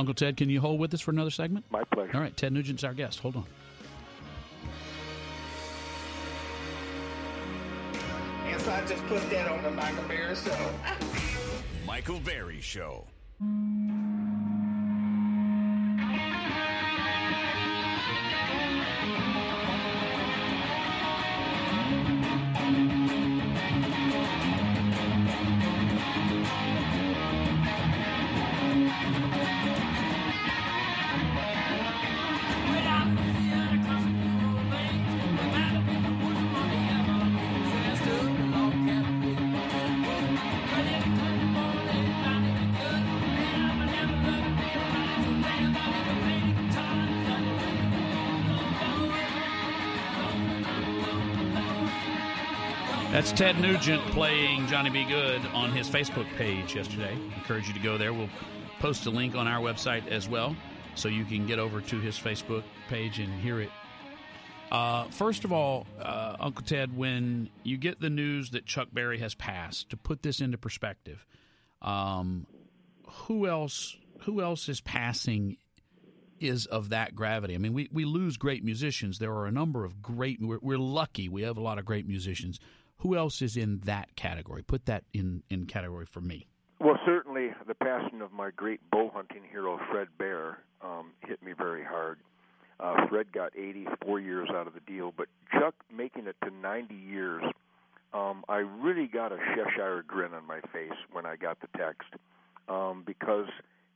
Uncle 0.00 0.14
Ted, 0.14 0.38
can 0.38 0.48
you 0.48 0.62
hold 0.62 0.80
with 0.80 0.94
us 0.94 1.02
for 1.02 1.10
another 1.10 1.30
segment? 1.30 1.66
My 1.70 1.84
pleasure. 1.84 2.10
All 2.14 2.22
right, 2.22 2.34
Ted 2.34 2.54
Nugent's 2.54 2.84
our 2.84 2.94
guest. 2.94 3.20
Hold 3.20 3.36
on. 3.36 3.44
And 8.46 8.60
so 8.62 8.72
I 8.72 8.82
just 8.86 9.06
put 9.08 9.20
that 9.28 9.46
on 9.46 9.62
the 9.62 9.70
Michael 9.70 10.04
Berry 10.04 10.34
Show. 10.34 10.70
Michael 11.86 12.18
Berry 12.20 12.62
Show. 12.62 13.04
Ted 53.32 53.60
Nugent 53.60 54.02
playing 54.12 54.66
Johnny 54.66 54.90
B. 54.90 55.04
Goode 55.04 55.44
on 55.54 55.70
his 55.72 55.88
Facebook 55.88 56.26
page 56.36 56.74
yesterday. 56.74 57.16
Encourage 57.36 57.68
you 57.68 57.74
to 57.74 57.80
go 57.80 57.96
there. 57.96 58.12
We'll 58.12 58.28
post 58.80 59.06
a 59.06 59.10
link 59.10 59.34
on 59.34 59.46
our 59.46 59.60
website 59.60 60.08
as 60.08 60.28
well 60.28 60.56
so 60.94 61.08
you 61.08 61.24
can 61.24 61.46
get 61.46 61.58
over 61.58 61.80
to 61.80 62.00
his 62.00 62.18
Facebook 62.18 62.62
page 62.88 63.18
and 63.18 63.32
hear 63.40 63.60
it. 63.60 63.70
Uh, 64.70 65.04
first 65.10 65.44
of 65.44 65.52
all, 65.52 65.86
uh, 66.00 66.36
Uncle 66.40 66.64
Ted, 66.64 66.96
when 66.96 67.50
you 67.62 67.76
get 67.76 68.00
the 68.00 68.10
news 68.10 68.50
that 68.50 68.66
Chuck 68.66 68.88
Berry 68.92 69.18
has 69.18 69.34
passed, 69.34 69.90
to 69.90 69.96
put 69.96 70.22
this 70.22 70.40
into 70.40 70.58
perspective, 70.58 71.24
um, 71.82 72.46
who 73.06 73.46
else 73.46 73.96
who 74.20 74.40
else 74.40 74.68
is 74.68 74.80
passing 74.80 75.56
is 76.38 76.66
of 76.66 76.90
that 76.90 77.14
gravity? 77.14 77.54
I 77.54 77.58
mean, 77.58 77.74
we, 77.74 77.88
we 77.92 78.04
lose 78.04 78.36
great 78.36 78.64
musicians. 78.64 79.18
There 79.18 79.32
are 79.32 79.46
a 79.46 79.52
number 79.52 79.84
of 79.84 80.00
great. 80.00 80.40
We're, 80.40 80.58
we're 80.60 80.78
lucky. 80.78 81.28
We 81.28 81.42
have 81.42 81.56
a 81.56 81.62
lot 81.62 81.78
of 81.78 81.84
great 81.84 82.06
musicians. 82.06 82.60
Who 83.00 83.16
else 83.16 83.42
is 83.42 83.56
in 83.56 83.80
that 83.84 84.14
category? 84.16 84.62
Put 84.62 84.86
that 84.86 85.04
in 85.12 85.42
in 85.50 85.66
category 85.66 86.06
for 86.06 86.20
me. 86.20 86.46
Well, 86.80 86.98
certainly 87.04 87.50
the 87.66 87.74
passing 87.74 88.22
of 88.22 88.32
my 88.32 88.50
great 88.50 88.80
bow 88.90 89.10
hunting 89.12 89.42
hero 89.50 89.78
Fred 89.90 90.08
Bear 90.18 90.58
um, 90.82 91.12
hit 91.26 91.42
me 91.42 91.52
very 91.52 91.84
hard. 91.84 92.18
Uh, 92.78 93.06
Fred 93.08 93.32
got 93.32 93.52
84 93.54 94.20
years 94.20 94.48
out 94.50 94.66
of 94.66 94.72
the 94.72 94.80
deal, 94.80 95.12
but 95.14 95.28
Chuck 95.52 95.74
making 95.94 96.26
it 96.26 96.36
to 96.42 96.50
90 96.50 96.94
years, 96.94 97.44
um, 98.14 98.44
I 98.48 98.58
really 98.58 99.06
got 99.06 99.32
a 99.32 99.36
Cheshire 99.36 100.02
grin 100.06 100.32
on 100.32 100.46
my 100.46 100.60
face 100.72 100.96
when 101.12 101.26
I 101.26 101.36
got 101.36 101.58
the 101.60 101.68
text 101.76 102.08
um, 102.68 103.02
because 103.06 103.48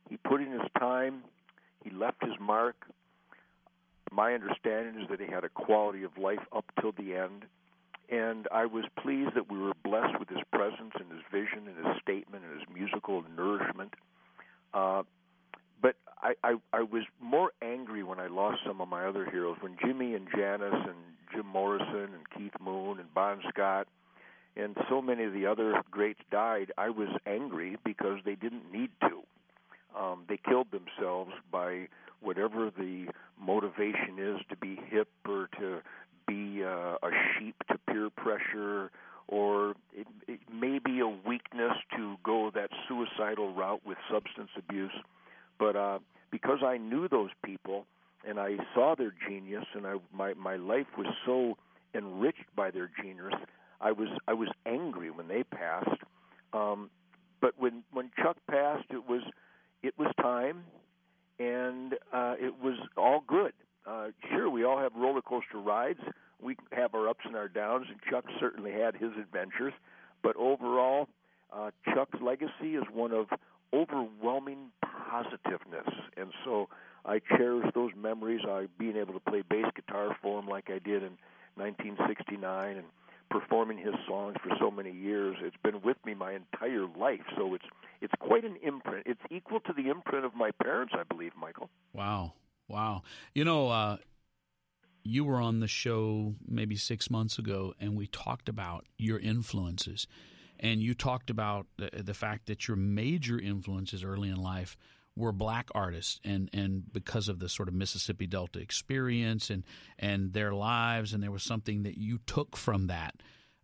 he 0.09 0.17
put 0.17 0.41
in 0.41 0.51
his 0.51 0.69
time, 0.77 1.23
he 1.83 1.89
left 1.89 2.23
his 2.23 2.39
mark. 2.39 2.75
My 4.11 4.33
understanding 4.33 5.01
is 5.01 5.09
that 5.09 5.19
he 5.19 5.25
had 5.25 5.43
a 5.43 5.49
quality 5.49 6.03
of 6.03 6.17
life 6.19 6.45
up 6.55 6.65
till 6.79 6.91
the 6.91 7.15
end, 7.15 7.45
and 8.09 8.47
I 8.51 8.65
was 8.65 8.85
pleased 9.01 9.35
that 9.35 9.51
we 9.51 9.57
were 9.57 9.73
blessed 9.83 10.19
with 10.19 10.29
his 10.29 10.39
presence 10.51 10.93
and 10.95 11.11
his 11.11 11.21
vision 11.31 11.67
and 11.67 11.85
his 11.85 12.01
statement 12.01 12.43
and 12.43 12.59
his 12.59 12.67
musical 12.73 13.23
nourishment. 13.35 13.93
Uh, 14.73 15.03
but 15.81 15.95
I, 16.21 16.33
I 16.43 16.55
I 16.73 16.81
was 16.81 17.03
more 17.21 17.51
angry 17.61 18.03
when 18.03 18.19
I 18.19 18.27
lost 18.27 18.59
some 18.65 18.81
of 18.81 18.87
my 18.87 19.05
other 19.05 19.29
heroes. 19.29 19.57
When 19.61 19.77
Jimmy 19.83 20.15
and 20.15 20.27
Janis 20.35 20.73
and 20.73 20.97
Jim 21.33 21.45
Morrison 21.45 22.09
and 22.13 22.29
Keith 22.35 22.59
Moon 22.61 22.99
and 22.99 23.13
Bon 23.13 23.41
Scott 23.49 23.87
and 24.55 24.75
so 24.89 25.01
many 25.01 25.23
of 25.23 25.33
the 25.33 25.45
other 25.45 25.81
greats 25.91 26.21
died, 26.31 26.71
I 26.77 26.89
was 26.89 27.09
angry 27.25 27.77
because 27.83 28.19
they 28.25 28.35
didn't 28.35 28.71
need 28.71 28.89
to. 29.01 29.21
Um, 29.99 30.23
they 30.27 30.37
killed 30.37 30.67
themselves 30.71 31.31
by 31.51 31.87
whatever 32.21 32.71
the 32.75 33.07
motivation 33.39 34.17
is 34.17 34.39
to 34.49 34.57
be 34.57 34.79
hip 34.89 35.07
or 35.27 35.49
to 35.59 35.81
be 36.27 36.63
uh, 36.63 36.95
a 37.03 37.11
sheep 37.37 37.55
to 37.69 37.77
peer 37.95 38.09
pressure, 38.09 38.91
or 39.27 39.71
it, 39.93 40.07
it 40.27 40.39
may 40.53 40.79
be 40.79 40.99
a 40.99 41.07
weakness 41.07 41.73
to 41.95 42.15
go 42.23 42.51
that 42.53 42.69
suicidal 42.87 43.53
route 43.53 43.81
with 43.85 43.97
substance 44.11 44.49
abuse. 44.57 44.91
But 45.57 45.75
uh, 45.75 45.99
because 46.31 46.59
I 46.65 46.77
knew 46.77 47.07
those 47.07 47.29
people 47.43 47.85
and 48.27 48.39
I 48.39 48.57
saw 48.73 48.95
their 48.95 49.13
genius, 49.27 49.65
and 49.73 49.85
I 49.85 49.95
my 50.13 50.33
my 50.33 50.55
life 50.55 50.87
was 50.97 51.07
so 51.25 51.57
enriched 51.93 52.55
by 52.55 52.71
their 52.71 52.89
genius, 53.01 53.33
I 53.79 53.91
was 53.91 54.09
I 54.27 54.33
was 54.33 54.49
angry 54.65 55.11
when 55.11 55.27
they 55.27 55.43
passed. 55.43 56.01
Um, 56.53 56.89
but 57.39 57.53
when 57.57 57.83
when 57.93 58.11
Chuck 58.21 58.37
passed, 58.49 58.85
it 58.89 59.07
was 59.07 59.21
it 59.83 59.93
was 59.97 60.11
time, 60.19 60.63
and 61.39 61.93
uh, 62.11 62.33
it 62.39 62.55
was 62.61 62.77
all 62.97 63.23
good. 63.27 63.53
Uh, 63.85 64.07
sure, 64.31 64.49
we 64.49 64.63
all 64.63 64.79
have 64.79 64.93
roller 64.95 65.21
coaster 65.21 65.59
rides. 65.59 65.99
We 66.41 66.57
have 66.71 66.95
our 66.95 67.07
ups 67.07 67.25
and 67.89 67.95
and 67.95 68.11
Chuck 68.11 68.25
certainly 68.39 68.71
had 68.71 68.95
his 68.95 69.11
adventures. 69.19 69.73
But 70.23 70.35
overall, 70.37 71.07
uh, 71.51 71.71
Chuck's 71.93 72.19
legacy 72.21 72.75
is 72.75 72.83
one 72.91 73.11
of 73.11 73.27
overwhelming 73.73 74.71
positiveness, 74.81 75.87
and 76.17 76.31
so 76.43 76.69
I 77.05 77.19
cherish 77.19 77.71
those 77.73 77.91
memories. 77.95 78.41
I 78.47 78.67
being 78.79 78.95
able 78.95 79.13
to 79.13 79.19
play 79.19 79.43
bass 79.47 79.65
guitar 79.75 80.15
for 80.21 80.39
him 80.39 80.47
like 80.47 80.69
I 80.69 80.79
did 80.79 81.03
in 81.03 81.17
1969, 81.55 82.77
and 82.77 82.87
performing 83.29 83.77
his 83.77 83.95
songs 84.07 84.35
for 84.41 84.55
so 84.59 84.71
many 84.71 84.91
years. 84.91 85.37
It's 85.41 85.57
been 85.63 85.81
with 85.81 85.97
me 86.05 86.13
my 86.13 86.33
entire 86.33 86.87
life, 86.97 87.21
so 87.35 87.53
it's 87.53 87.65
it's 88.01 88.13
quite 88.19 88.43
an 88.43 88.57
imprint. 88.63 89.05
It's 89.05 89.21
equal 89.29 89.59
to 89.61 89.73
the 89.73 89.89
imprint 89.89 90.25
of 90.25 90.35
my 90.35 90.51
parents, 90.51 90.93
I 90.97 91.03
believe, 91.03 91.31
Michael. 91.39 91.69
Wow, 91.93 92.33
wow. 92.67 93.03
You 93.33 93.45
know, 93.45 93.69
uh, 93.69 93.97
you 95.15 95.23
were 95.23 95.39
on 95.39 95.61
the 95.61 95.67
show 95.67 96.35
maybe 96.45 96.75
six 96.75 97.09
months 97.09 97.39
ago, 97.39 97.73
and 97.79 97.95
we 97.95 98.05
talked 98.05 98.49
about 98.49 98.85
your 98.97 99.17
influences, 99.17 100.07
and 100.59 100.81
you 100.81 100.93
talked 100.93 101.29
about 101.29 101.67
the, 101.77 101.89
the 102.03 102.13
fact 102.13 102.47
that 102.47 102.67
your 102.67 102.75
major 102.75 103.39
influences 103.39 104.03
early 104.03 104.29
in 104.29 104.35
life 104.35 104.75
were 105.15 105.31
black 105.31 105.69
artists 105.73 106.19
and 106.25 106.49
and 106.51 106.91
because 106.91 107.29
of 107.29 107.39
the 107.39 107.47
sort 107.47 107.69
of 107.69 107.73
Mississippi 107.73 108.27
Delta 108.27 108.59
experience 108.59 109.49
and 109.49 109.63
and 109.97 110.33
their 110.33 110.51
lives 110.51 111.13
and 111.13 111.23
there 111.23 111.31
was 111.31 111.43
something 111.43 111.83
that 111.83 111.97
you 111.97 112.19
took 112.27 112.57
from 112.57 112.87
that. 112.87 113.15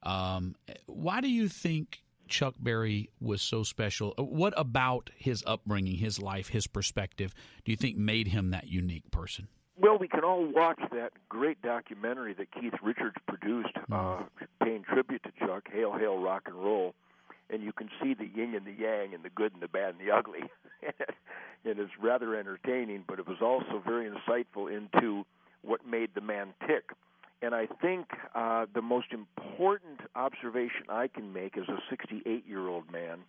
Um, 0.04 0.56
why 0.86 1.20
do 1.20 1.30
you 1.30 1.50
think 1.50 2.04
Chuck 2.30 2.56
Berry 2.58 3.10
was 3.20 3.42
so 3.42 3.64
special? 3.64 4.14
What 4.18 4.54
about 4.56 5.10
his 5.18 5.44
upbringing 5.46 5.98
his 5.98 6.22
life 6.22 6.48
his 6.48 6.68
perspective 6.68 7.34
do 7.66 7.74
you 7.74 7.78
think 7.78 7.98
made 7.98 8.30
him 8.30 8.52
that 8.52 8.70
unique 8.70 9.12
person 9.12 9.50
well, 9.80 9.98
we 9.98 10.08
can 10.08 10.24
all 10.24 10.46
watch 10.46 10.80
that 10.92 11.12
great 11.30 11.62
documentary 11.62 12.34
that 12.34 12.52
Keith 12.52 12.74
Richards 12.84 13.16
produced, 13.28 13.76
uh, 13.92 14.24
paying 14.64 14.84
tribute 14.84 15.24
to 15.24 15.32
Chuck, 15.46 15.70
"Hail, 15.72 15.94
Hail, 15.94 16.22
Rock 16.22 16.44
and 16.48 16.56
Roll," 16.56 16.94
and 17.50 17.64
you 17.64 17.72
can 17.72 17.90
see 18.02 18.14
the 18.14 18.26
yin 18.26 18.56
and 18.56 18.66
the 18.66 18.74
yang, 18.74 19.14
and 19.14 19.24
the 19.24 19.30
good 19.30 19.54
and 19.54 19.62
the 19.62 19.68
bad 19.68 19.96
and 19.96 20.00
the 20.00 20.12
ugly. 20.12 20.44
and 20.82 21.80
it's 21.80 21.98
rather 22.00 22.36
entertaining, 22.36 23.04
but 23.08 23.20
it 23.20 23.28
was 23.28 23.42
also 23.42 23.82
very 23.86 24.10
insightful 24.10 24.72
into 24.72 25.26
what 25.62 25.86
made 25.86 26.14
the 26.16 26.22
man 26.22 26.54
tick. 26.68 26.92
And 27.42 27.56
I 27.56 27.66
think 27.66 28.08
uh, 28.36 28.68
the 28.74 28.82
most 28.82 29.08
important 29.12 30.02
observation 30.16 30.86
I 30.90 31.08
can 31.08 31.34
make 31.34 31.58
as 31.58 31.68
a 31.68 31.78
68 31.90 32.46
year 32.48 32.68
old 32.68 32.92
man 32.92 33.20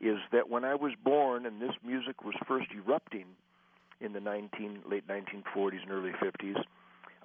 is 0.00 0.18
that 0.32 0.48
when 0.48 0.64
I 0.64 0.74
was 0.74 0.92
born 1.02 1.46
and 1.46 1.60
this 1.60 1.74
music 1.84 2.24
was 2.24 2.34
first 2.46 2.68
erupting 2.74 3.26
in 4.02 4.12
the 4.12 4.20
19, 4.20 4.80
late 4.90 5.06
1940s 5.06 5.82
and 5.82 5.90
early 5.90 6.12
50s, 6.12 6.62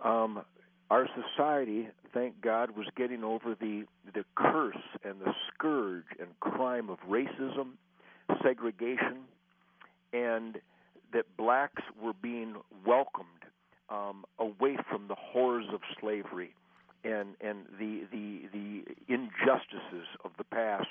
um, 0.04 0.42
our 0.90 1.08
society, 1.16 1.90
thank 2.14 2.40
God, 2.42 2.72
was 2.78 2.88
getting 2.96 3.24
over 3.24 3.56
the 3.60 3.84
the 4.14 4.24
curse 4.36 4.76
and 5.04 5.20
the 5.20 5.34
scourge 5.54 6.06
and 6.20 6.30
crime 6.40 6.90
of 6.90 6.98
racism, 7.10 7.72
segregation, 8.42 9.26
and 10.14 10.60
that 11.12 11.26
blacks 11.36 11.84
were 12.02 12.14
being 12.14 12.56
welcomed 12.86 13.28
um, 13.90 14.24
away 14.40 14.78
from 14.90 15.08
the 15.08 15.16
horrors 15.16 15.66
of 15.74 15.82
slavery 16.00 16.54
and 17.04 17.36
and 17.42 17.66
the 17.80 18.04
the 18.12 18.42
the 18.54 18.84
injustices 19.08 20.08
of 20.24 20.32
the 20.38 20.44
past. 20.46 20.88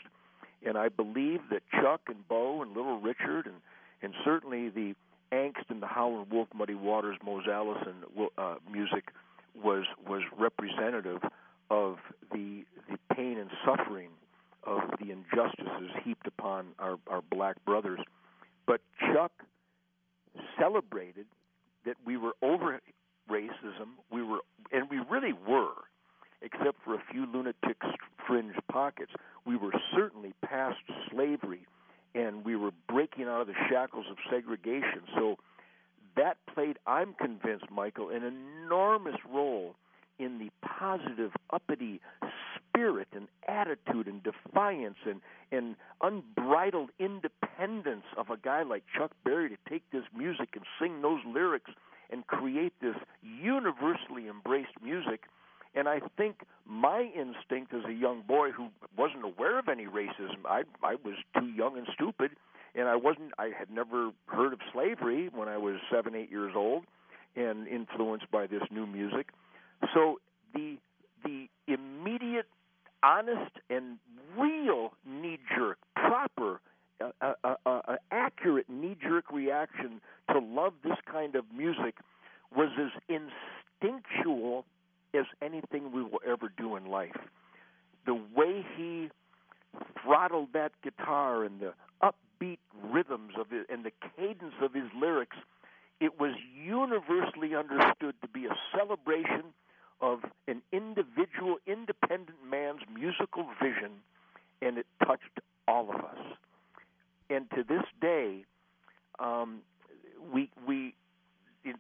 And 0.64 0.76
I 0.76 0.88
believe 0.88 1.40
that 1.50 1.62
Chuck 1.71 2.02
and 2.09 2.26
Bo 2.28 2.62
and 2.62 2.73
Little 2.76 3.00
Richard 3.00 3.47
and 3.47 3.57
and 4.02 4.14
certainly 4.25 4.69
the 4.69 4.95
angst 5.33 5.71
in 5.71 5.80
the 5.80 5.87
Howlin' 5.87 6.26
Wolf, 6.30 6.49
Muddy 6.54 6.75
Waters, 6.75 7.16
Mose 7.25 7.47
Allison 7.50 7.95
uh, 8.38 8.56
music 8.71 9.12
was 9.54 9.85
was 10.06 10.23
representative 10.38 11.23
of 11.71 11.97
the 12.33 12.64
the 12.88 12.99
pain 13.14 13.38
and 13.38 13.50
suffering 13.64 14.11
of 14.64 14.80
the 15.00 15.12
injustices 15.12 15.90
heaped 16.04 16.26
upon 16.26 16.66
our, 16.78 16.99
our 17.09 17.23
black 17.30 17.64
brothers. 17.64 18.00
But 18.66 18.80
Chuck 19.00 19.33
celebrated 20.59 21.26
that 21.85 21.97
we 22.04 22.16
were 22.16 22.33
over 22.42 22.80
racism. 23.30 23.95
We 24.11 24.23
were, 24.23 24.40
and 24.73 24.90
we 24.90 24.99
really 25.09 25.33
were, 25.33 25.75
except 26.42 26.83
for 26.85 26.95
a 26.95 27.02
few 27.12 27.26
lunatic 27.33 27.76
fringe 28.26 28.54
pockets. 28.71 29.12
We 29.47 29.56
were 29.56 29.73
certainly 29.95 30.35
past 30.45 30.78
slavery, 31.11 31.66
and 32.16 32.44
we 32.44 32.56
were 32.56 32.70
breaking 32.88 33.25
out 33.25 33.42
of 33.42 33.46
the 33.46 33.54
shackles 33.68 34.06
of 34.11 34.16
segregation. 34.30 35.02
So 35.14 35.37
that 36.16 36.38
played, 36.52 36.78
I'm 36.87 37.14
convinced, 37.14 37.66
Michael, 37.70 38.08
an 38.08 38.23
enormous 38.25 39.16
role 39.30 39.75
in 40.18 40.38
the 40.38 40.50
positive, 40.66 41.32
uppity 41.50 42.00
spirit 42.75 43.08
and 43.12 43.28
attitude 43.46 44.06
and 44.06 44.23
defiance 44.23 44.96
and, 45.06 45.20
and 45.52 45.76
unbridled 46.00 46.90
independence 46.99 48.04
of 48.16 48.30
a 48.30 48.37
guy 48.37 48.62
like 48.62 48.85
Chuck 48.96 49.12
Berry 49.25 49.50
to 49.50 49.56
take 49.68 49.82
this 49.92 50.04
music 50.16 50.50
and 50.54 50.64
sing 50.80 51.02
those 51.02 51.20
lyrics 51.26 51.70
and 52.11 52.26
create 52.26 52.73
this 52.80 52.96
universally 53.23 54.28
embraced 54.28 54.80
music. 54.82 55.25
And 55.76 55.88
I 55.88 56.00
think 56.16 56.40
my 56.64 57.11
instinct 57.14 57.75
as 57.75 57.85
a 57.87 57.92
young 57.92 58.23
boy 58.26 58.50
who 58.50 58.68
wasn't 58.97 59.25
aware 59.25 59.59
of 59.59 59.68
any 59.68 59.85
racism, 59.85 60.45
I 60.47 60.62
I 60.83 60.97
was 61.04 61.14
too 61.38 61.47
young 61.47 61.76
and 61.76 61.87
stupid, 61.92 62.30
and 62.75 62.88
I 62.88 62.97
wasn't. 62.97 63.33
I 63.38 63.50
had 63.56 63.71
never 63.71 64.11
heard 64.26 64.54
of 64.54 64.61
slavery 64.73 65.28
when 65.33 65.49
I 65.49 65.59
was 65.59 65.76
seven, 65.92 66.14
eight 66.14 66.30
years 66.30 66.54
old, 66.56 66.85
and 67.37 67.68
influenced 67.68 68.30
by 68.30 68.47
this 68.47 68.62
new 68.71 68.87
music. 68.87 69.28
So 69.95 70.18
the 70.54 70.78
the 71.23 71.49
immediate 71.68 72.47
honest 73.02 73.52
and 73.68 73.99
real 74.37 74.95
knee 75.04 75.38
jerk, 75.54 75.78
proper, 75.95 76.61
uh, 77.02 77.11
uh, 77.21 77.35
uh, 77.45 77.54
uh, 77.66 77.97
accurate 78.11 78.71
knee 78.71 78.97
jerk 79.00 79.30
reaction 79.30 80.00
to 80.33 80.38
love 80.38 80.73
this 80.83 80.97
kind 81.11 81.37
of 81.37 81.45
music 81.54 81.97
was 82.54 82.71
as 82.80 83.21
instinctual 83.83 84.64
as 85.16 85.26
anything 85.42 85.92
we 85.92 86.02
will 86.02 86.20
ever 86.26 86.50
do 86.56 86.76
in 86.76 86.87
life. 86.87 87.16
The 88.04 88.14
way 88.14 88.64
he 88.76 89.11
throttled 90.02 90.49
that 90.52 90.73
guitar 90.82 91.44
and 91.44 91.61
the 91.61 91.75
upbeat 92.02 92.58
rhythms 92.82 93.32
of 93.38 93.46
it 93.52 93.66
and 93.68 93.85
the 93.85 93.92
cadence 94.16 94.54
of 94.61 94.73
his 94.73 94.88
lyrics, 94.99 95.37
it 96.00 96.20
was 96.20 96.32
universally 96.54 97.54
understood 97.54 98.14
to 98.23 98.28
be 98.28 98.46
a 98.46 98.56
celebration 98.76 99.44
of 100.00 100.20
an 100.46 100.62
individual, 100.73 101.56
independent 101.66 102.37
man's 102.49 102.80
musical 102.92 103.46
vision, 103.62 103.92
and 104.61 104.78
it 104.78 104.87
touched 105.04 105.40
all 105.66 105.88
of 105.90 105.96
us. 105.96 106.18
And 107.30 107.50
to 107.50 107.64
this 107.64 107.85
day, 108.00 108.44
um, 109.18 109.61
we 110.32 110.50
we 110.66 110.94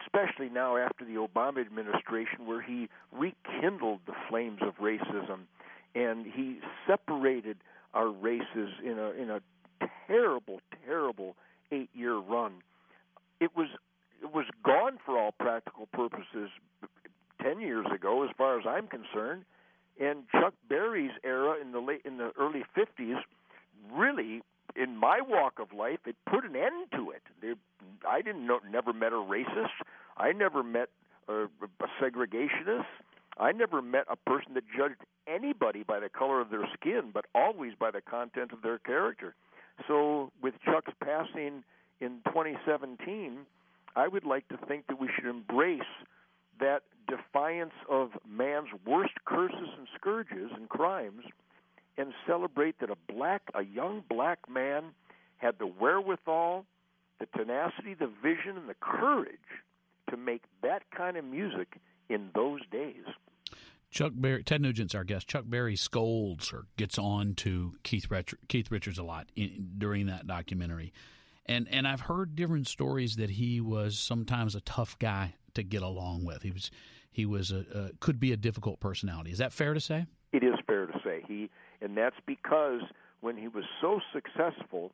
especially 0.04 0.48
now 0.48 0.76
after 0.76 1.04
the 1.04 1.14
Obama 1.14 1.60
administration, 1.60 2.46
where 2.46 2.62
he 2.62 2.88
rekindled 3.12 4.00
the 4.06 4.14
flames 4.28 4.60
of 4.62 4.76
racism, 4.76 5.40
and 5.94 6.26
he 6.26 6.58
separated 6.86 7.58
our 7.94 8.08
races 8.08 8.70
in 8.84 8.98
a 8.98 9.10
in 9.10 9.30
a 9.30 9.40
terrible, 10.06 10.60
terrible 10.86 11.36
eight-year 11.72 12.16
run. 12.16 12.54
It 13.40 13.56
was 13.56 13.68
it 14.22 14.32
was 14.34 14.46
gone 14.64 14.98
for 15.04 15.18
all 15.18 15.32
practical 15.32 15.86
purposes 15.92 16.50
ten 17.42 17.60
years 17.60 17.86
ago, 17.94 18.24
as 18.24 18.30
far 18.36 18.58
as 18.58 18.66
I'm 18.66 18.86
concerned. 18.86 19.44
And 19.98 20.24
Chuck 20.30 20.52
Berry's 20.68 21.12
era 21.24 21.56
in 21.60 21.72
the 21.72 21.80
late 21.80 22.02
in 22.04 22.18
the 22.18 22.32
early 22.38 22.64
'50s 22.76 23.20
really 23.92 24.42
in 24.76 24.96
my 24.96 25.20
walk 25.26 25.58
of 25.58 25.72
life, 25.72 26.00
it 26.06 26.16
put 26.30 26.44
an 26.44 26.54
end 26.54 26.90
to 26.92 27.10
it. 27.10 27.22
There, 27.40 27.54
I 28.08 28.20
didn't 28.20 28.46
know, 28.46 28.60
never 28.70 28.92
met 28.92 29.12
a 29.12 29.16
racist. 29.16 29.72
I 30.16 30.32
never 30.46 30.62
met 30.62 30.90
a, 31.26 31.44
a 31.44 31.88
segregationist. 32.00 32.84
I 33.36 33.50
never 33.50 33.82
met 33.82 34.04
a 34.08 34.14
person 34.14 34.54
that 34.54 34.62
judged 34.76 35.00
anybody 35.26 35.82
by 35.82 35.98
the 35.98 36.08
color 36.08 36.40
of 36.40 36.50
their 36.50 36.66
skin, 36.74 37.10
but 37.12 37.24
always 37.34 37.72
by 37.78 37.90
the 37.90 38.00
content 38.00 38.52
of 38.52 38.62
their 38.62 38.78
character. 38.78 39.34
So, 39.88 40.30
with 40.40 40.54
Chuck's 40.64 40.92
passing 41.02 41.64
in 42.00 42.20
2017, 42.26 43.38
I 43.96 44.06
would 44.06 44.24
like 44.24 44.46
to 44.48 44.56
think 44.68 44.86
that 44.86 45.00
we 45.00 45.08
should 45.14 45.28
embrace 45.28 45.80
that 46.60 46.82
defiance 47.08 47.74
of 47.90 48.10
man's 48.28 48.68
worst 48.86 49.14
curses 49.24 49.68
and 49.76 49.88
scourges 49.98 50.50
and 50.54 50.68
crimes 50.68 51.24
and 51.98 52.12
celebrate 52.24 52.78
that 52.78 52.90
a 52.90 53.12
black, 53.12 53.42
a 53.54 53.64
young 53.64 54.04
black 54.08 54.38
man 54.48 54.84
had 55.38 55.58
the 55.58 55.66
wherewithal, 55.66 56.64
the 57.18 57.26
tenacity, 57.36 57.94
the 57.94 58.10
vision, 58.22 58.56
and 58.56 58.68
the 58.68 58.76
courage 58.80 59.34
to 60.10 60.16
make 60.16 60.42
that 60.62 60.82
kind 60.96 61.16
of 61.16 61.24
music 61.24 61.78
in 62.08 62.30
those 62.34 62.60
days. 62.70 63.04
Chuck 63.90 64.12
Berry, 64.14 64.42
Ted 64.42 64.60
Nugent's 64.60 64.94
our 64.94 65.04
guest. 65.04 65.28
Chuck 65.28 65.44
Berry 65.46 65.76
scolds 65.76 66.52
or 66.52 66.66
gets 66.76 66.98
on 66.98 67.34
to 67.36 67.74
Keith, 67.82 68.06
Keith 68.48 68.70
Richards 68.70 68.98
a 68.98 69.02
lot 69.02 69.28
in, 69.36 69.70
during 69.78 70.06
that 70.06 70.26
documentary, 70.26 70.92
and 71.46 71.68
and 71.70 71.86
I've 71.86 72.02
heard 72.02 72.36
different 72.36 72.66
stories 72.66 73.16
that 73.16 73.30
he 73.30 73.60
was 73.60 73.98
sometimes 73.98 74.54
a 74.54 74.60
tough 74.60 74.98
guy 74.98 75.34
to 75.54 75.62
get 75.62 75.82
along 75.82 76.24
with. 76.24 76.42
He 76.42 76.50
was 76.50 76.70
he 77.10 77.24
was 77.24 77.52
a, 77.52 77.64
a 77.72 77.90
could 78.00 78.20
be 78.20 78.32
a 78.32 78.36
difficult 78.36 78.80
personality. 78.80 79.30
Is 79.30 79.38
that 79.38 79.52
fair 79.52 79.72
to 79.72 79.80
say? 79.80 80.06
It 80.32 80.42
is 80.42 80.54
fair 80.66 80.86
to 80.86 81.00
say 81.04 81.22
he 81.26 81.48
and 81.80 81.96
that's 81.96 82.16
because 82.26 82.82
when 83.20 83.36
he 83.36 83.48
was 83.48 83.64
so 83.80 84.00
successful, 84.12 84.92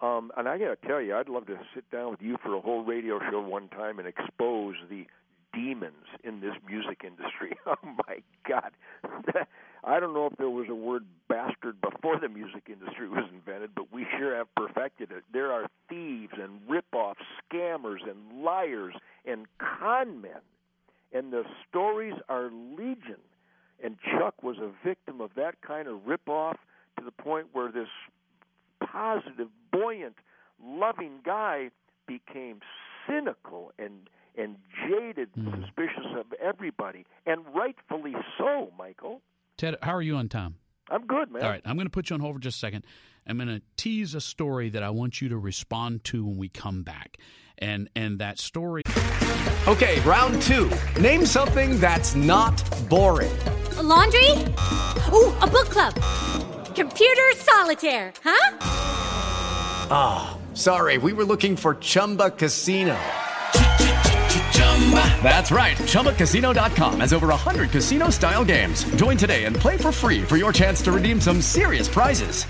um, 0.00 0.30
and 0.36 0.48
I 0.48 0.58
got 0.58 0.80
to 0.80 0.88
tell 0.88 1.00
you, 1.00 1.16
I'd 1.16 1.28
love 1.28 1.46
to 1.46 1.58
sit 1.74 1.90
down 1.90 2.10
with 2.10 2.22
you 2.22 2.36
for 2.42 2.54
a 2.54 2.60
whole 2.60 2.84
radio 2.84 3.18
show 3.30 3.40
one 3.40 3.68
time 3.68 3.98
and 3.98 4.08
expose 4.08 4.74
the 4.90 5.06
demons 5.54 6.06
in 6.24 6.40
this 6.40 6.54
music 6.68 7.02
industry. 7.04 7.56
Oh 7.66 7.76
my 8.08 8.18
God. 8.46 8.72
I 9.84 9.98
don't 9.98 10.12
know 10.12 10.26
if 10.26 10.36
there 10.36 10.50
was 10.50 10.66
a 10.68 10.74
word 10.74 11.04
bastard 11.28 11.80
before 11.80 12.18
the 12.18 12.28
music 12.28 12.64
industry 12.68 13.08
was 13.08 13.24
invented, 13.32 13.70
but 13.74 13.92
we 13.92 14.06
sure 14.18 14.36
have 14.36 14.54
perfected 14.54 15.10
it. 15.10 15.24
There 15.32 15.50
are 15.50 15.66
thieves 15.88 16.34
and 16.40 16.60
rip-offs, 16.68 17.20
scammers 17.50 18.00
and 18.08 18.42
liars 18.42 18.94
and 19.24 19.46
con 19.58 20.20
men, 20.20 20.40
and 21.12 21.32
the 21.32 21.44
stories 21.68 22.14
are 22.28 22.50
legion. 22.76 23.20
And 23.82 23.96
Chuck 24.12 24.42
was 24.42 24.56
a 24.58 24.70
victim 24.86 25.20
of 25.20 25.30
that 25.36 25.60
kind 25.62 25.88
of 25.88 26.00
ripoff 26.00 26.56
to 26.98 27.04
the 27.04 27.10
point 27.10 27.48
where 27.52 27.72
this 27.72 27.88
positive, 28.94 29.48
buoyant, 29.72 30.14
loving 30.62 31.20
guy 31.24 31.70
became 32.06 32.60
cynical 33.06 33.72
and 33.78 34.08
and 34.36 34.56
jaded, 34.88 35.28
mm. 35.38 35.62
suspicious 35.62 36.10
of 36.18 36.26
everybody, 36.42 37.06
and 37.24 37.40
rightfully 37.54 38.14
so, 38.36 38.72
Michael. 38.76 39.22
Ted, 39.56 39.76
how 39.80 39.94
are 39.94 40.02
you 40.02 40.16
on 40.16 40.28
time? 40.28 40.56
I'm 40.90 41.06
good, 41.06 41.30
man. 41.30 41.42
All 41.44 41.48
right, 41.48 41.62
I'm 41.64 41.76
going 41.76 41.86
to 41.86 41.90
put 41.90 42.10
you 42.10 42.14
on 42.14 42.20
hold 42.20 42.34
for 42.34 42.40
just 42.40 42.56
a 42.56 42.58
second. 42.58 42.84
I'm 43.28 43.36
going 43.36 43.48
to 43.48 43.62
tease 43.76 44.12
a 44.16 44.20
story 44.20 44.70
that 44.70 44.82
I 44.82 44.90
want 44.90 45.22
you 45.22 45.28
to 45.28 45.38
respond 45.38 46.02
to 46.04 46.24
when 46.24 46.36
we 46.36 46.48
come 46.48 46.82
back, 46.82 47.18
and 47.58 47.88
and 47.94 48.18
that 48.18 48.38
story. 48.38 48.82
Okay, 49.68 50.00
round 50.00 50.42
two. 50.42 50.70
Name 51.00 51.24
something 51.26 51.78
that's 51.78 52.14
not 52.14 52.62
boring 52.88 53.32
a 53.78 53.82
laundry? 53.82 54.30
Ooh, 55.12 55.34
a 55.40 55.46
book 55.46 55.68
club. 55.70 55.94
Computer 56.74 57.32
solitaire, 57.34 58.12
huh? 58.22 58.73
Ah, 59.90 60.36
oh, 60.36 60.54
sorry, 60.54 60.98
we 60.98 61.12
were 61.12 61.24
looking 61.24 61.56
for 61.56 61.76
Chumba 61.76 62.30
Casino. 62.30 62.96
That's 65.22 65.50
right. 65.50 65.76
ChumbaCasino.com 65.76 67.00
has 67.00 67.12
over 67.12 67.28
100 67.28 67.70
casino 67.70 68.10
style 68.10 68.44
games. 68.44 68.84
Join 68.96 69.16
today 69.16 69.44
and 69.44 69.56
play 69.56 69.78
for 69.78 69.90
free 69.90 70.22
for 70.22 70.36
your 70.36 70.52
chance 70.52 70.82
to 70.82 70.92
redeem 70.92 71.20
some 71.20 71.40
serious 71.40 71.88
prizes. 71.88 72.44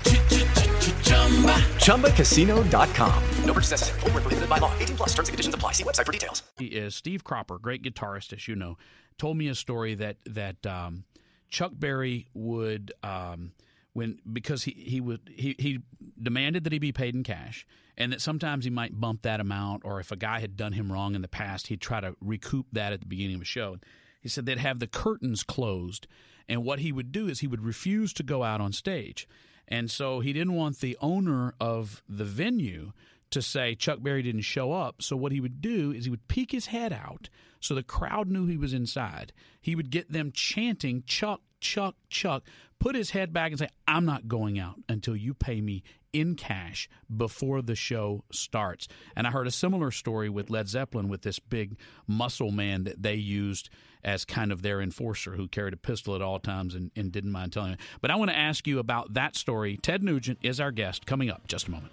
ChumbaCasino.com. 1.85 3.23
No 3.45 3.53
purchase 3.53 3.71
necessary. 3.71 3.99
Full 4.01 4.09
prohibited 4.11 4.49
by 4.49 4.57
law. 4.57 4.73
18 4.79 4.97
plus 4.97 5.09
terms 5.13 5.29
and 5.29 5.33
conditions 5.33 5.55
apply. 5.55 5.71
See 5.71 5.83
website 5.83 6.05
for 6.05 6.11
details. 6.11 6.43
He 6.57 6.65
is 6.65 6.95
Steve 6.95 7.23
Cropper, 7.23 7.57
great 7.57 7.83
guitarist, 7.83 8.33
as 8.33 8.47
you 8.47 8.55
know, 8.55 8.77
told 9.17 9.37
me 9.37 9.47
a 9.47 9.55
story 9.55 9.95
that, 9.95 10.17
that 10.25 10.65
um, 10.65 11.05
Chuck 11.49 11.71
Berry 11.73 12.27
would 12.33 12.91
um, 13.03 13.53
when 13.95 14.19
because 14.31 14.65
he 14.65 14.71
he 14.71 14.99
would 14.99 15.21
he, 15.33 15.55
he 15.57 15.79
demanded 16.21 16.65
that 16.65 16.73
he 16.73 16.79
be 16.79 16.91
paid 16.91 17.15
in 17.15 17.23
cash 17.23 17.65
and 17.97 18.11
that 18.11 18.19
sometimes 18.19 18.65
he 18.65 18.69
might 18.69 18.99
bump 18.99 19.21
that 19.21 19.39
amount 19.39 19.83
or 19.85 20.01
if 20.01 20.11
a 20.11 20.17
guy 20.17 20.41
had 20.41 20.57
done 20.57 20.73
him 20.73 20.91
wrong 20.91 21.15
in 21.15 21.21
the 21.21 21.29
past 21.29 21.67
he'd 21.67 21.79
try 21.79 22.01
to 22.01 22.13
recoup 22.19 22.65
that 22.73 22.91
at 22.91 22.99
the 22.99 23.05
beginning 23.05 23.35
of 23.35 23.41
a 23.41 23.45
show. 23.45 23.77
He 24.19 24.27
said 24.27 24.45
they'd 24.45 24.57
have 24.57 24.79
the 24.79 24.87
curtains 24.87 25.43
closed 25.43 26.07
and 26.49 26.65
what 26.65 26.79
he 26.79 26.91
would 26.91 27.13
do 27.13 27.29
is 27.29 27.39
he 27.39 27.47
would 27.47 27.63
refuse 27.63 28.11
to 28.13 28.23
go 28.23 28.43
out 28.43 28.59
on 28.59 28.73
stage. 28.73 29.27
And 29.67 29.89
so 29.89 30.19
he 30.19 30.33
didn't 30.33 30.53
want 30.53 30.79
the 30.79 30.97
owner 31.01 31.55
of 31.59 32.03
the 32.07 32.25
venue 32.25 32.91
to 33.31 33.41
say 33.41 33.75
Chuck 33.75 33.99
Berry 34.01 34.21
didn't 34.21 34.41
show 34.41 34.73
up. 34.73 35.01
So 35.01 35.15
what 35.15 35.31
he 35.31 35.39
would 35.39 35.61
do 35.61 35.91
is 35.91 36.03
he 36.03 36.11
would 36.11 36.27
peek 36.27 36.51
his 36.51 36.67
head 36.67 36.93
out 36.93 37.29
so 37.65 37.73
the 37.73 37.81
crowd 37.81 38.29
knew 38.29 38.45
he 38.45 38.57
was 38.57 38.73
inside. 38.73 39.33
He 39.59 39.75
would 39.75 39.89
get 39.89 40.11
them 40.11 40.31
chanting 40.31 41.03
Chuck, 41.07 41.41
Chuck, 41.65 41.95
Chuck, 42.09 42.43
put 42.79 42.95
his 42.95 43.09
head 43.09 43.33
back 43.33 43.51
and 43.51 43.57
say, 43.57 43.69
I'm 43.87 44.05
not 44.05 44.27
going 44.27 44.59
out 44.59 44.75
until 44.87 45.15
you 45.15 45.33
pay 45.33 45.61
me 45.61 45.81
in 46.13 46.35
cash 46.35 46.87
before 47.13 47.63
the 47.63 47.75
show 47.75 48.23
starts. 48.31 48.87
And 49.15 49.25
I 49.25 49.31
heard 49.31 49.47
a 49.47 49.51
similar 49.51 49.89
story 49.89 50.29
with 50.29 50.51
Led 50.51 50.69
Zeppelin 50.69 51.09
with 51.09 51.23
this 51.23 51.39
big 51.39 51.77
muscle 52.07 52.51
man 52.51 52.83
that 52.83 53.01
they 53.01 53.15
used 53.15 53.69
as 54.03 54.25
kind 54.25 54.51
of 54.51 54.61
their 54.61 54.79
enforcer 54.79 55.35
who 55.35 55.47
carried 55.47 55.73
a 55.73 55.77
pistol 55.77 56.13
at 56.13 56.21
all 56.21 56.39
times 56.39 56.75
and, 56.75 56.91
and 56.95 57.11
didn't 57.11 57.31
mind 57.31 57.51
telling 57.51 57.73
it. 57.73 57.79
But 57.99 58.11
I 58.11 58.15
want 58.15 58.29
to 58.29 58.37
ask 58.37 58.67
you 58.67 58.77
about 58.77 59.15
that 59.15 59.35
story. 59.35 59.77
Ted 59.81 60.03
Nugent 60.03 60.37
is 60.43 60.59
our 60.59 60.71
guest 60.71 61.07
coming 61.07 61.31
up 61.31 61.47
just 61.47 61.67
a 61.67 61.71
moment. 61.71 61.91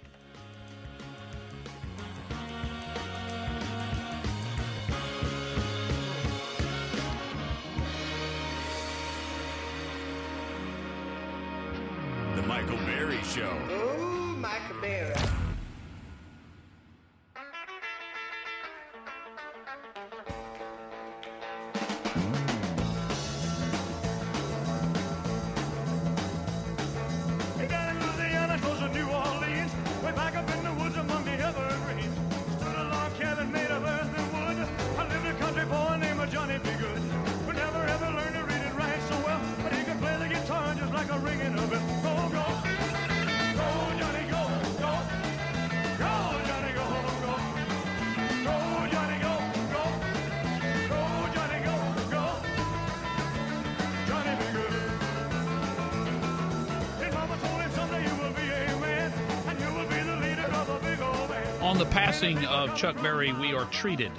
On 61.63 61.77
the 61.77 61.85
passing 61.85 62.43
of 62.47 62.75
Chuck 62.75 63.01
Berry, 63.01 63.31
we 63.31 63.53
are 63.53 63.63
treated 63.67 64.11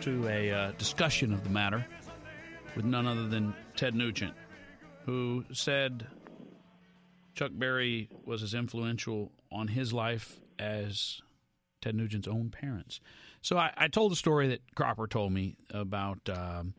to 0.00 0.28
a 0.28 0.52
uh, 0.52 0.70
discussion 0.78 1.32
of 1.32 1.42
the 1.42 1.50
matter 1.50 1.84
with 2.76 2.84
none 2.84 3.04
other 3.04 3.26
than 3.26 3.52
Ted 3.74 3.96
Nugent, 3.96 4.32
who 5.04 5.44
said 5.52 6.06
Chuck 7.34 7.50
Berry 7.52 8.08
was 8.24 8.44
as 8.44 8.54
influential 8.54 9.32
on 9.50 9.66
his 9.66 9.92
life 9.92 10.38
as 10.56 11.20
Ted 11.82 11.96
Nugent's 11.96 12.28
own 12.28 12.50
parents. 12.50 13.00
So 13.42 13.58
I, 13.58 13.72
I 13.76 13.88
told 13.88 14.12
the 14.12 14.16
story 14.16 14.46
that 14.50 14.60
Cropper 14.76 15.08
told 15.08 15.32
me 15.32 15.56
about 15.70 16.28
um, 16.28 16.74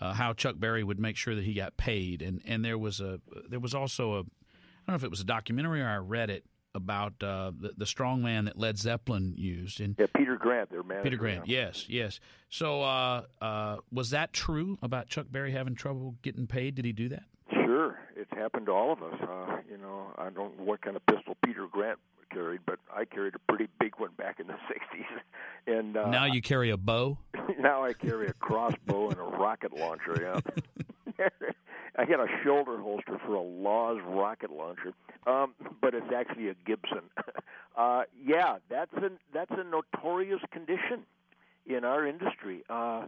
uh, 0.00 0.12
how 0.12 0.32
Chuck 0.32 0.56
Berry 0.58 0.82
would 0.82 0.98
make 0.98 1.16
sure 1.16 1.36
that 1.36 1.44
he 1.44 1.54
got 1.54 1.76
paid, 1.76 2.20
and 2.20 2.42
and 2.44 2.64
there 2.64 2.76
was 2.76 3.00
a 3.00 3.20
there 3.48 3.60
was 3.60 3.74
also 3.74 4.14
a 4.14 4.18
I 4.18 4.22
don't 4.22 4.88
know 4.88 4.94
if 4.96 5.04
it 5.04 5.10
was 5.10 5.20
a 5.20 5.24
documentary 5.24 5.82
or 5.82 5.88
I 5.88 5.98
read 5.98 6.30
it 6.30 6.44
about 6.78 7.22
uh, 7.22 7.52
the, 7.60 7.72
the 7.76 7.84
strong 7.84 8.22
man 8.22 8.46
that 8.46 8.58
Led 8.58 8.78
Zeppelin 8.78 9.34
used. 9.36 9.80
And 9.82 9.94
yeah, 9.98 10.06
Peter 10.16 10.36
Grant, 10.36 10.70
their 10.70 10.82
manager. 10.82 11.02
Peter 11.04 11.16
Grant, 11.16 11.46
yes, 11.46 11.84
yes. 11.88 12.20
So 12.48 12.80
uh, 12.82 13.22
uh, 13.42 13.76
was 13.92 14.10
that 14.10 14.32
true 14.32 14.78
about 14.80 15.08
Chuck 15.08 15.26
Berry 15.30 15.52
having 15.52 15.74
trouble 15.74 16.14
getting 16.22 16.46
paid? 16.46 16.76
Did 16.76 16.86
he 16.86 16.92
do 16.92 17.10
that? 17.10 17.24
Sure, 17.52 17.98
it's 18.16 18.30
happened 18.30 18.66
to 18.66 18.72
all 18.72 18.92
of 18.92 19.02
us. 19.02 19.14
Uh, 19.20 19.58
you 19.70 19.76
know, 19.76 20.06
I 20.16 20.30
don't 20.30 20.56
know 20.56 20.64
what 20.64 20.80
kind 20.80 20.96
of 20.96 21.04
pistol 21.06 21.36
Peter 21.44 21.66
Grant 21.70 21.98
carried, 22.30 22.60
but 22.66 22.78
I 22.94 23.04
carried 23.04 23.34
a 23.34 23.38
pretty 23.52 23.68
big 23.78 23.94
one 23.98 24.10
back 24.16 24.40
in 24.40 24.46
the 24.46 24.52
'60s. 24.70 25.20
And 25.66 25.96
uh, 25.96 26.08
now 26.08 26.24
you 26.24 26.40
carry 26.40 26.70
a 26.70 26.76
bow. 26.76 27.18
now 27.58 27.84
I 27.84 27.92
carry 27.92 28.28
a 28.28 28.32
crossbow 28.34 29.10
and 29.10 29.18
a 29.18 29.22
rocket 29.22 29.72
launcher. 29.76 30.16
Yeah. 30.20 30.40
I 31.96 32.04
got 32.04 32.20
a 32.20 32.28
shoulder 32.44 32.78
holster 32.80 33.18
for 33.26 33.34
a 33.34 33.40
Laws 33.40 33.98
rocket 34.06 34.50
launcher, 34.50 34.92
um, 35.26 35.54
but 35.80 35.94
it's 35.94 36.12
actually 36.14 36.48
a 36.48 36.54
Gibson. 36.64 37.02
uh, 37.76 38.02
yeah, 38.24 38.58
that's 38.70 38.92
a 38.94 39.10
that's 39.32 39.50
a 39.50 39.64
notorious 39.64 40.40
condition 40.52 41.02
in 41.66 41.84
our 41.84 42.06
industry. 42.06 42.62
Uh, 42.70 43.06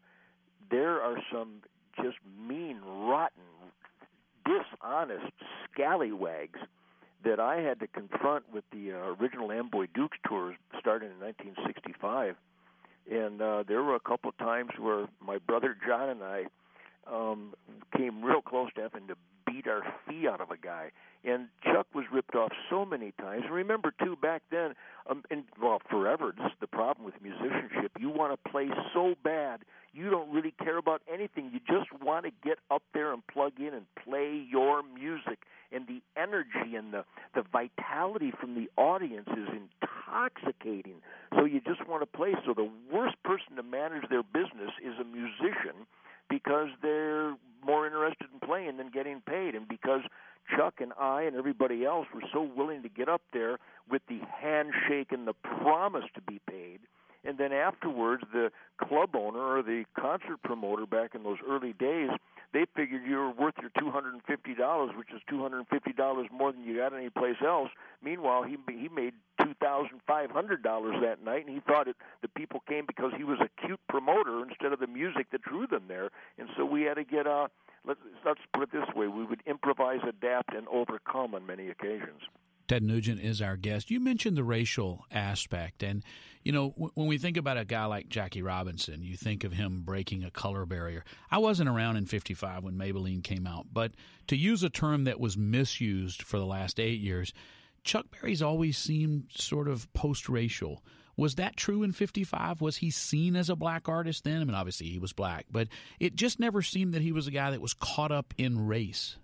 there 0.70 1.00
are 1.00 1.16
some 1.32 1.62
just 2.02 2.18
mean, 2.48 2.80
rotten, 2.84 3.42
dishonest 4.44 5.32
scallywags 5.72 6.58
that 7.24 7.38
I 7.38 7.56
had 7.60 7.80
to 7.80 7.86
confront 7.86 8.52
with 8.52 8.64
the 8.72 8.92
uh, 8.92 9.14
original 9.20 9.52
Amboy 9.52 9.86
Dukes 9.94 10.18
tours 10.26 10.56
starting 10.78 11.10
in 11.10 11.20
1965. 11.20 12.36
And 13.10 13.42
uh, 13.42 13.64
there 13.66 13.82
were 13.82 13.94
a 13.94 14.00
couple 14.00 14.32
times 14.32 14.70
where 14.78 15.06
my 15.24 15.38
brother 15.38 15.76
John 15.86 16.08
and 16.08 16.22
I 16.22 16.44
um, 17.10 17.54
came 17.96 18.24
real 18.24 18.42
close 18.42 18.70
to 18.74 18.82
having 18.82 19.08
to 19.08 19.16
beat 19.46 19.66
our 19.66 19.82
fee 20.06 20.26
out 20.28 20.40
of 20.40 20.50
a 20.50 20.56
guy. 20.56 20.90
And 21.24 21.48
Chuck 21.64 21.86
was 21.94 22.04
ripped 22.12 22.34
off 22.34 22.50
so 22.70 22.84
many 22.84 23.12
times. 23.20 23.44
Remember, 23.50 23.92
too, 24.02 24.16
back 24.16 24.42
then, 24.50 24.74
um, 25.08 25.22
and 25.30 25.44
well, 25.60 25.80
forever, 25.90 26.32
this 26.36 26.46
is 26.46 26.58
the 26.60 26.66
problem 26.66 27.04
with 27.04 27.14
musicianship. 27.22 27.92
You 27.98 28.08
want 28.08 28.32
to 28.32 28.50
play 28.50 28.68
so 28.94 29.14
bad, 29.22 29.60
you 29.92 30.08
don't 30.08 30.32
really 30.32 30.54
care 30.62 30.78
about 30.78 31.02
anything. 31.12 31.50
You 31.52 31.60
just 31.66 31.92
want 32.02 32.24
to 32.24 32.30
get 32.42 32.58
up 32.70 32.82
there 32.94 33.12
and 33.12 33.26
plug 33.26 33.52
in 33.58 33.74
and 33.74 33.86
play 34.02 34.46
your 34.50 34.82
music. 34.82 35.40
And 35.72 35.86
the 35.86 36.00
energy 36.16 36.74
and 36.74 36.92
the, 36.92 37.04
the 37.34 37.42
vitality 37.52 38.32
from 38.40 38.54
the 38.54 38.68
audience 38.80 39.28
is 39.28 39.48
intoxicating. 39.52 40.96
So 41.36 41.44
you 41.44 41.60
just 41.60 41.86
want 41.86 42.02
to 42.02 42.06
play. 42.06 42.34
So 42.46 42.54
the 42.54 42.70
worst 42.92 43.16
person 43.24 43.56
to 43.56 43.62
manage 43.62 44.08
their 44.08 44.22
business 44.22 44.72
is 44.82 44.94
a 45.00 45.04
musician 45.04 45.86
because 46.30 46.68
they're 46.80 47.34
more 47.64 47.86
interested 47.86 48.28
in 48.32 48.46
playing 48.46 48.78
than 48.78 48.90
getting 48.90 49.20
paid. 49.20 49.54
And 49.54 49.68
because 49.68 50.00
Chuck 50.56 50.74
and 50.80 50.92
I 50.98 51.22
and 51.22 51.36
everybody 51.36 51.84
else 51.84 52.06
were 52.14 52.22
so 52.32 52.48
willing 52.56 52.82
to 52.82 52.88
get 52.88 53.08
up 53.08 53.20
there 53.32 53.58
with 53.90 54.02
the 54.08 54.20
handshake 54.40 55.12
and 55.12 55.26
the 55.26 55.34
promise 55.34 56.04
to 56.14 56.22
be 56.22 56.40
paid 56.48 56.80
and 57.24 57.38
then 57.38 57.52
afterwards 57.52 58.22
the 58.32 58.50
club 58.82 59.14
owner 59.14 59.38
or 59.38 59.62
the 59.62 59.84
concert 59.98 60.42
promoter 60.42 60.86
back 60.86 61.14
in 61.14 61.22
those 61.22 61.38
early 61.46 61.72
days 61.74 62.10
they 62.52 62.66
figured 62.74 63.02
you 63.06 63.16
were 63.16 63.30
worth 63.30 63.54
your 63.60 63.70
two 63.78 63.90
hundred 63.90 64.14
and 64.14 64.22
fifty 64.24 64.54
dollars, 64.54 64.90
which 64.96 65.08
is 65.14 65.20
two 65.28 65.40
hundred 65.40 65.58
and 65.58 65.68
fifty 65.68 65.92
dollars 65.92 66.26
more 66.32 66.52
than 66.52 66.64
you 66.64 66.76
got 66.76 66.92
anyplace 66.92 67.36
else. 67.44 67.70
Meanwhile, 68.02 68.44
he 68.44 68.56
he 68.72 68.88
made 68.88 69.14
two 69.40 69.54
thousand 69.60 70.00
five 70.06 70.30
hundred 70.30 70.62
dollars 70.62 70.96
that 71.02 71.22
night, 71.22 71.46
and 71.46 71.54
he 71.54 71.60
thought 71.60 71.88
it, 71.88 71.96
the 72.22 72.28
people 72.28 72.60
came 72.68 72.86
because 72.86 73.12
he 73.16 73.24
was 73.24 73.38
a 73.40 73.66
cute 73.66 73.80
promoter 73.88 74.42
instead 74.42 74.72
of 74.72 74.80
the 74.80 74.86
music 74.86 75.30
that 75.32 75.42
drew 75.42 75.66
them 75.66 75.84
there. 75.88 76.10
And 76.38 76.48
so 76.56 76.64
we 76.64 76.82
had 76.82 76.94
to 76.94 77.04
get 77.04 77.26
uh 77.26 77.48
let's 77.86 78.00
let's 78.24 78.40
put 78.52 78.64
it 78.64 78.72
this 78.72 78.94
way: 78.94 79.06
we 79.06 79.24
would 79.24 79.42
improvise, 79.46 80.00
adapt, 80.06 80.54
and 80.54 80.66
overcome 80.68 81.34
on 81.34 81.46
many 81.46 81.68
occasions. 81.68 82.22
Ted 82.70 82.84
Nugent 82.84 83.20
is 83.20 83.42
our 83.42 83.56
guest. 83.56 83.90
You 83.90 83.98
mentioned 83.98 84.36
the 84.36 84.44
racial 84.44 85.04
aspect, 85.10 85.82
and 85.82 86.04
you 86.44 86.52
know 86.52 86.68
when 86.68 87.08
we 87.08 87.18
think 87.18 87.36
about 87.36 87.58
a 87.58 87.64
guy 87.64 87.84
like 87.86 88.08
Jackie 88.08 88.42
Robinson, 88.42 89.02
you 89.02 89.16
think 89.16 89.42
of 89.42 89.50
him 89.52 89.82
breaking 89.84 90.22
a 90.22 90.30
color 90.30 90.64
barrier. 90.66 91.04
I 91.32 91.38
wasn't 91.38 91.68
around 91.68 91.96
in 91.96 92.06
'55 92.06 92.62
when 92.62 92.74
Maybellene 92.74 93.24
came 93.24 93.44
out, 93.44 93.66
but 93.72 93.90
to 94.28 94.36
use 94.36 94.62
a 94.62 94.70
term 94.70 95.02
that 95.02 95.18
was 95.18 95.36
misused 95.36 96.22
for 96.22 96.38
the 96.38 96.46
last 96.46 96.78
eight 96.78 97.00
years, 97.00 97.32
Chuck 97.82 98.06
Berry's 98.12 98.40
always 98.40 98.78
seemed 98.78 99.24
sort 99.30 99.66
of 99.66 99.92
post-racial. 99.92 100.84
Was 101.16 101.34
that 101.34 101.56
true 101.56 101.82
in 101.82 101.90
55? 101.90 102.60
Was 102.60 102.76
he 102.76 102.92
seen 102.92 103.34
as 103.34 103.50
a 103.50 103.56
black 103.56 103.88
artist 103.88 104.22
then? 104.22 104.40
I 104.40 104.44
mean, 104.44 104.54
obviously 104.54 104.86
he 104.86 105.00
was 105.00 105.12
black, 105.12 105.46
but 105.50 105.66
it 105.98 106.14
just 106.14 106.38
never 106.38 106.62
seemed 106.62 106.94
that 106.94 107.02
he 107.02 107.10
was 107.10 107.26
a 107.26 107.32
guy 107.32 107.50
that 107.50 107.60
was 107.60 107.74
caught 107.74 108.12
up 108.12 108.32
in 108.38 108.68
race. 108.68 109.16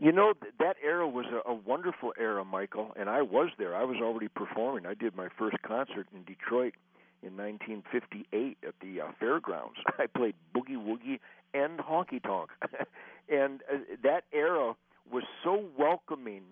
You 0.00 0.12
know 0.12 0.34
that 0.58 0.76
era 0.82 1.08
was 1.08 1.26
a, 1.46 1.54
wonderful 1.54 2.12
era, 2.18 2.44
Michael, 2.44 2.92
and 2.96 3.08
I 3.08 3.22
was 3.22 3.50
there. 3.58 3.74
I 3.74 3.84
was 3.84 3.98
already 4.02 4.28
performing. 4.28 4.86
I 4.86 4.94
did 4.94 5.16
my 5.16 5.28
first 5.38 5.56
concert 5.62 6.06
in 6.14 6.24
Detroit 6.24 6.74
in 7.22 7.36
1958 7.36 8.58
at 8.66 8.74
the 8.80 9.00
uh, 9.00 9.12
fairgrounds. 9.18 9.76
I 9.98 10.06
played 10.06 10.34
boogie 10.54 10.76
woogie 10.76 11.20
and 11.54 11.78
honky 11.78 12.22
tonk, 12.22 12.50
and 13.28 13.60
uh, 13.72 13.78
that 14.02 14.24
era 14.32 14.74
was 15.10 15.24
so 15.42 15.64
welcoming 15.78 16.42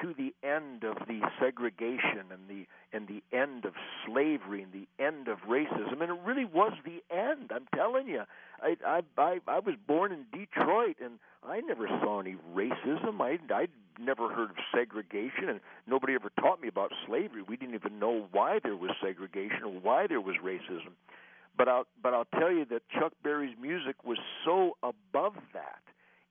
to 0.00 0.14
the 0.16 0.34
end 0.46 0.84
of 0.84 0.96
the 1.06 1.20
segregation 1.40 2.30
and 2.30 2.48
the 2.48 2.66
and 2.92 3.08
the 3.08 3.22
end 3.36 3.64
of 3.64 3.74
slavery 4.06 4.62
and 4.62 4.72
the 4.72 4.86
end 5.04 5.28
of 5.28 5.38
racism 5.48 6.00
and 6.00 6.10
it 6.10 6.18
really 6.24 6.44
was 6.44 6.72
the 6.84 7.02
end 7.14 7.50
i'm 7.52 7.66
telling 7.74 8.06
you 8.06 8.22
i 8.62 8.76
i 8.86 9.00
i, 9.18 9.38
I 9.46 9.58
was 9.58 9.74
born 9.86 10.12
in 10.12 10.26
detroit 10.32 10.96
and 11.02 11.18
i 11.46 11.60
never 11.60 11.88
saw 11.88 12.20
any 12.20 12.36
racism. 12.54 13.20
I 13.20 13.38
i 13.52 13.66
never 13.98 14.32
heard 14.32 14.50
of 14.50 14.56
segregation 14.74 15.48
and 15.48 15.60
nobody 15.86 16.14
ever 16.14 16.30
taught 16.40 16.60
me 16.62 16.68
about 16.68 16.90
slavery. 17.06 17.42
We 17.42 17.56
didn't 17.56 17.74
even 17.74 17.98
know 17.98 18.28
why 18.32 18.58
there 18.62 18.76
was 18.76 18.92
segregation 19.02 19.62
or 19.64 19.72
why 19.80 20.06
there 20.06 20.20
was 20.20 20.36
racism. 20.42 20.92
But 21.56 21.68
i'll 21.68 21.86
but 22.02 22.14
i'll 22.14 22.28
tell 22.38 22.52
you 22.52 22.64
that 22.66 22.82
chuck 22.90 23.12
berry's 23.22 23.56
music 23.60 24.04
was 24.04 24.18
so 24.44 24.76
above 24.82 25.34
that. 25.52 25.82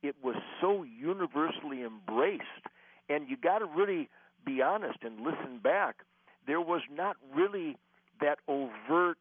It 0.01 0.15
was 0.23 0.35
so 0.61 0.83
universally 0.83 1.83
embraced. 1.83 2.43
And 3.09 3.27
you 3.27 3.35
got 3.37 3.59
to 3.59 3.65
really 3.65 4.09
be 4.45 4.61
honest 4.61 4.99
and 5.01 5.19
listen 5.19 5.59
back. 5.61 5.97
There 6.47 6.61
was 6.61 6.81
not 6.91 7.17
really 7.35 7.77
that 8.21 8.39
overt 8.47 9.17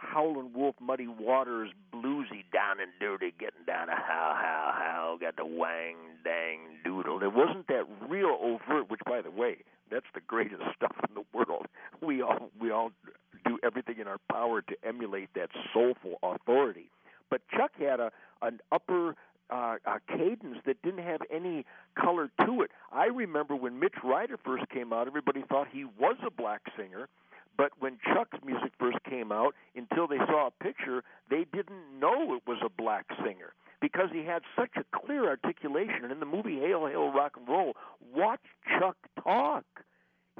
howlin' 0.00 0.52
wolf, 0.54 0.76
muddy 0.80 1.06
waters, 1.06 1.70
bluesy, 1.92 2.44
down 2.52 2.80
and 2.80 2.90
dirty, 3.00 3.32
getting 3.38 3.64
down 3.66 3.88
a 3.88 3.94
how 3.94 4.34
how 4.36 4.72
how, 4.74 5.18
got 5.20 5.36
the 5.36 5.46
wang 5.46 5.96
dang 6.24 6.60
doodle. 6.84 7.18
There 7.18 7.30
wasn't 7.30 7.66
that 7.68 7.84
real 8.08 8.38
overt. 8.40 8.90
Which, 8.90 9.00
by 9.06 9.22
the 9.22 9.30
way, 9.30 9.58
that's 9.90 10.06
the 10.14 10.20
greatest 10.20 10.62
stuff 10.76 10.96
in 11.08 11.14
the 11.14 11.24
world. 11.32 11.66
We 12.02 12.22
all 12.22 12.50
we 12.60 12.70
all 12.70 12.92
do 13.44 13.58
everything 13.62 13.96
in 13.98 14.06
our 14.06 14.18
power 14.30 14.62
to 14.62 14.76
emulate 14.86 15.30
that 15.34 15.50
soulful 15.72 16.18
authority. 16.22 16.90
But 17.30 17.42
Chuck 17.54 17.72
had 17.78 18.00
a 18.00 18.10
an 18.42 18.60
upper 18.72 19.16
uh, 19.50 19.76
uh, 19.86 19.98
cadence 20.08 20.58
that 20.66 20.80
didn't 20.82 21.04
have 21.04 21.20
any 21.32 21.64
color 21.98 22.30
to 22.44 22.62
it. 22.62 22.70
I 22.92 23.06
remember 23.06 23.56
when 23.56 23.80
Mitch 23.80 23.94
Ryder 24.04 24.36
first 24.44 24.68
came 24.68 24.92
out, 24.92 25.06
everybody 25.06 25.42
thought 25.48 25.68
he 25.72 25.84
was 25.84 26.16
a 26.26 26.30
black 26.30 26.62
singer. 26.76 27.08
But 27.58 27.72
when 27.80 27.98
Chuck's 28.14 28.38
music 28.44 28.70
first 28.78 28.98
came 29.02 29.32
out, 29.32 29.54
until 29.74 30.06
they 30.06 30.18
saw 30.18 30.46
a 30.46 30.64
picture, 30.64 31.02
they 31.28 31.44
didn't 31.52 31.98
know 32.00 32.34
it 32.34 32.42
was 32.46 32.58
a 32.64 32.70
black 32.70 33.06
singer 33.22 33.52
because 33.80 34.10
he 34.12 34.24
had 34.24 34.42
such 34.56 34.70
a 34.76 34.84
clear 34.96 35.28
articulation. 35.28 36.04
And 36.04 36.12
in 36.12 36.20
the 36.20 36.26
movie 36.26 36.60
Hail, 36.60 36.86
Hail, 36.86 37.12
Rock 37.12 37.32
and 37.36 37.48
Roll, 37.48 37.74
watch 38.14 38.40
Chuck 38.78 38.96
talk. 39.22 39.64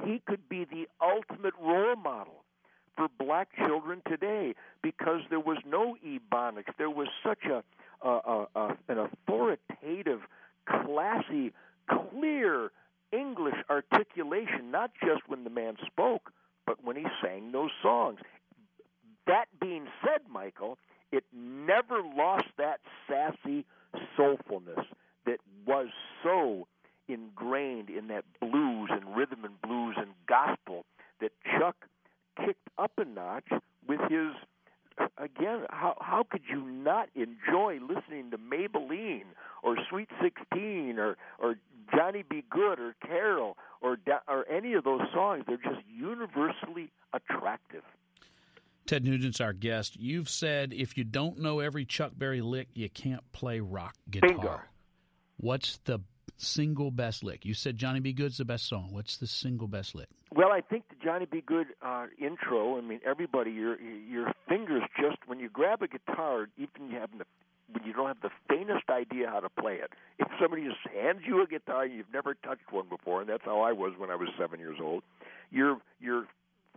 He 0.04 0.22
could 0.26 0.48
be 0.48 0.64
the 0.64 0.88
ultimate 1.02 1.54
role 1.60 1.96
model 1.96 2.44
for 2.96 3.08
black 3.18 3.48
children 3.56 4.00
today 4.08 4.54
because 4.80 5.22
there 5.28 5.40
was 5.40 5.58
no 5.66 5.96
ebonics. 6.06 6.72
There 6.78 6.90
was 6.90 7.08
such 7.24 7.44
a 7.44 7.64
uh, 8.00 8.44
an 8.88 8.98
authoritative, 8.98 10.20
classy, 10.68 11.52
clear 11.90 12.70
English 13.12 13.56
articulation, 13.68 14.70
not 14.70 14.92
just 15.04 15.22
when 15.26 15.42
the 15.42 15.50
man 15.50 15.76
spoke, 15.84 16.30
but 16.68 16.84
when 16.84 16.96
he 16.96 17.06
sang 17.22 17.50
those 17.52 17.70
songs. 17.82 18.20
That 19.26 19.46
being 19.58 19.86
said, 20.02 20.20
Michael, 20.30 20.78
it 21.10 21.24
never 21.32 22.02
lost 22.02 22.48
that 22.58 22.80
sassy 23.08 23.64
soulfulness 24.18 24.84
that 25.24 25.38
was 25.66 25.88
so 26.22 26.68
ingrained 27.08 27.88
in 27.88 28.08
that 28.08 28.24
blues 28.40 28.90
and 28.92 29.16
rhythm 29.16 29.44
and 29.44 29.60
blues 29.62 29.96
and 29.96 30.10
gospel 30.28 30.84
that 31.22 31.32
Chuck 31.58 31.76
kicked 32.44 32.68
up 32.76 32.92
a 32.98 33.04
notch 33.06 33.48
with 33.86 34.00
his 34.10 34.34
again, 35.18 35.60
how 35.70 35.96
how 36.00 36.24
could 36.28 36.42
you 36.48 36.60
not 36.60 37.08
enjoy 37.14 37.78
listening 37.80 38.30
to 38.30 38.38
Maybellene 38.38 39.34
or 39.62 39.76
Sweet 39.88 40.08
Sixteen 40.22 40.98
or 40.98 41.16
or 41.38 41.56
Johnny 41.94 42.24
B. 42.28 42.44
Goode 42.50 42.80
or 42.80 42.94
Carol 43.04 43.56
or 43.80 43.98
or 44.26 44.48
any 44.48 44.74
of 44.74 44.84
those 44.84 45.02
songs? 45.12 45.44
They're 45.46 45.56
just 45.56 45.86
universally 45.88 46.90
attractive. 47.12 47.82
Ted 48.86 49.04
Nugent's 49.18 49.40
our 49.40 49.52
guest. 49.52 49.96
You've 49.98 50.28
said 50.28 50.72
if 50.72 50.96
you 50.96 51.02
don't 51.02 51.40
know 51.40 51.58
every 51.58 51.84
Chuck 51.84 52.12
Berry 52.16 52.40
lick, 52.40 52.68
you 52.74 52.88
can't 52.88 53.22
play 53.32 53.58
rock 53.58 53.96
guitar. 54.08 54.28
Bingo. 54.28 54.60
What's 55.38 55.78
the 55.84 56.00
single 56.36 56.92
best 56.92 57.24
lick? 57.24 57.44
You 57.44 57.52
said 57.52 57.76
Johnny 57.76 57.98
B. 57.98 58.12
Goode's 58.12 58.38
the 58.38 58.44
best 58.44 58.68
song. 58.68 58.90
What's 58.92 59.16
the 59.16 59.26
single 59.26 59.66
best 59.66 59.96
lick? 59.96 60.08
Well, 60.32 60.52
I 60.52 60.60
think 60.60 60.84
the 60.88 60.94
Johnny 61.04 61.26
B. 61.26 61.42
Goode 61.44 61.68
uh, 61.82 62.06
intro. 62.16 62.78
I 62.78 62.80
mean, 62.80 63.00
everybody, 63.04 63.50
your 63.50 63.80
your 63.80 64.32
fingers 64.48 64.82
just 65.00 65.18
when 65.26 65.40
you 65.40 65.48
grab 65.48 65.82
a 65.82 65.88
guitar, 65.88 66.48
even 66.56 66.90
you 66.90 66.98
have 66.98 67.10
the 67.18 67.24
when 67.72 67.84
you 67.84 67.92
don't 67.92 68.06
have 68.06 68.20
the 68.22 68.30
faintest 68.48 68.88
idea 68.88 69.28
how 69.28 69.40
to 69.40 69.48
play 69.48 69.74
it. 69.74 69.90
If 70.20 70.28
somebody 70.40 70.62
just 70.62 70.78
hands 70.94 71.22
you 71.26 71.42
a 71.42 71.46
guitar, 71.46 71.84
you've 71.84 72.12
never 72.12 72.34
touched 72.34 72.70
one 72.72 72.88
before, 72.88 73.20
and 73.20 73.28
that's 73.28 73.44
how 73.44 73.60
I 73.62 73.72
was 73.72 73.94
when 73.98 74.10
I 74.10 74.14
was 74.14 74.28
seven 74.38 74.60
years 74.60 74.78
old. 74.80 75.02
Your 75.50 75.78
your 76.00 76.26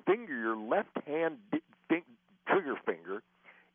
finger, 0.08 0.34
your 0.34 0.58
left 0.58 0.98
hand 1.06 1.38
di- 1.52 1.62
trigger 2.52 2.76
finger, 2.86 3.24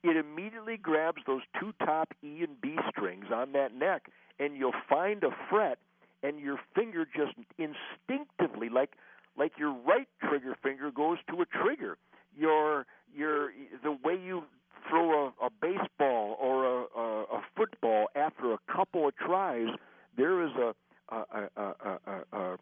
it 0.03 0.17
immediately 0.17 0.76
grabs 0.91 1.23
those 1.27 1.45
two 1.59 1.73
top 1.85 2.09
E 2.23 2.33
and 2.47 2.55
B 2.65 2.77
strings 2.91 3.27
on 3.41 3.47
that 3.59 3.71
neck, 3.75 4.03
and 4.39 4.57
you'll 4.57 4.81
find 4.89 5.25
a 5.25 5.33
fret, 5.51 5.79
and 6.23 6.35
your 6.47 6.59
finger 6.77 7.05
just 7.21 7.35
instinctively, 7.59 8.69
like 8.69 8.93
like 9.37 9.53
your 9.59 9.75
right 9.93 10.09
trigger 10.27 10.55
finger 10.63 10.89
goes 10.91 11.19
to 11.31 11.35
a 11.43 11.47
trigger. 11.47 11.99
Your 12.39 12.87
your 13.21 13.53
the 13.83 13.93
way 14.05 14.17
you 14.31 14.45
throw 14.89 15.07
a, 15.27 15.27
a 15.49 15.51
baseball 15.61 16.37
or 16.41 16.55
a, 16.65 16.79
a, 17.05 17.07
a 17.39 17.41
football 17.57 18.07
after 18.15 18.53
a 18.53 18.59
couple 18.77 19.09
of 19.09 19.17
tries, 19.17 19.69
there 20.17 20.37
is 20.47 20.53
a, 20.67 20.71
a, 21.15 21.21
a, 21.41 21.63
a, 21.63 21.99
a, 22.13 22.39
a 22.39 22.59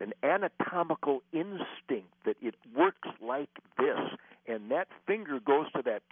an 0.00 0.12
anatomical 0.22 1.22
instinct 1.32 2.12
that 2.24 2.36
it 2.40 2.54
works 2.74 3.08
like 3.20 3.50
this, 3.76 4.00
and 4.46 4.70
that 4.70 4.88
finger 5.06 5.38
goes 5.40 5.66
to 5.74 5.82
that. 5.82 6.02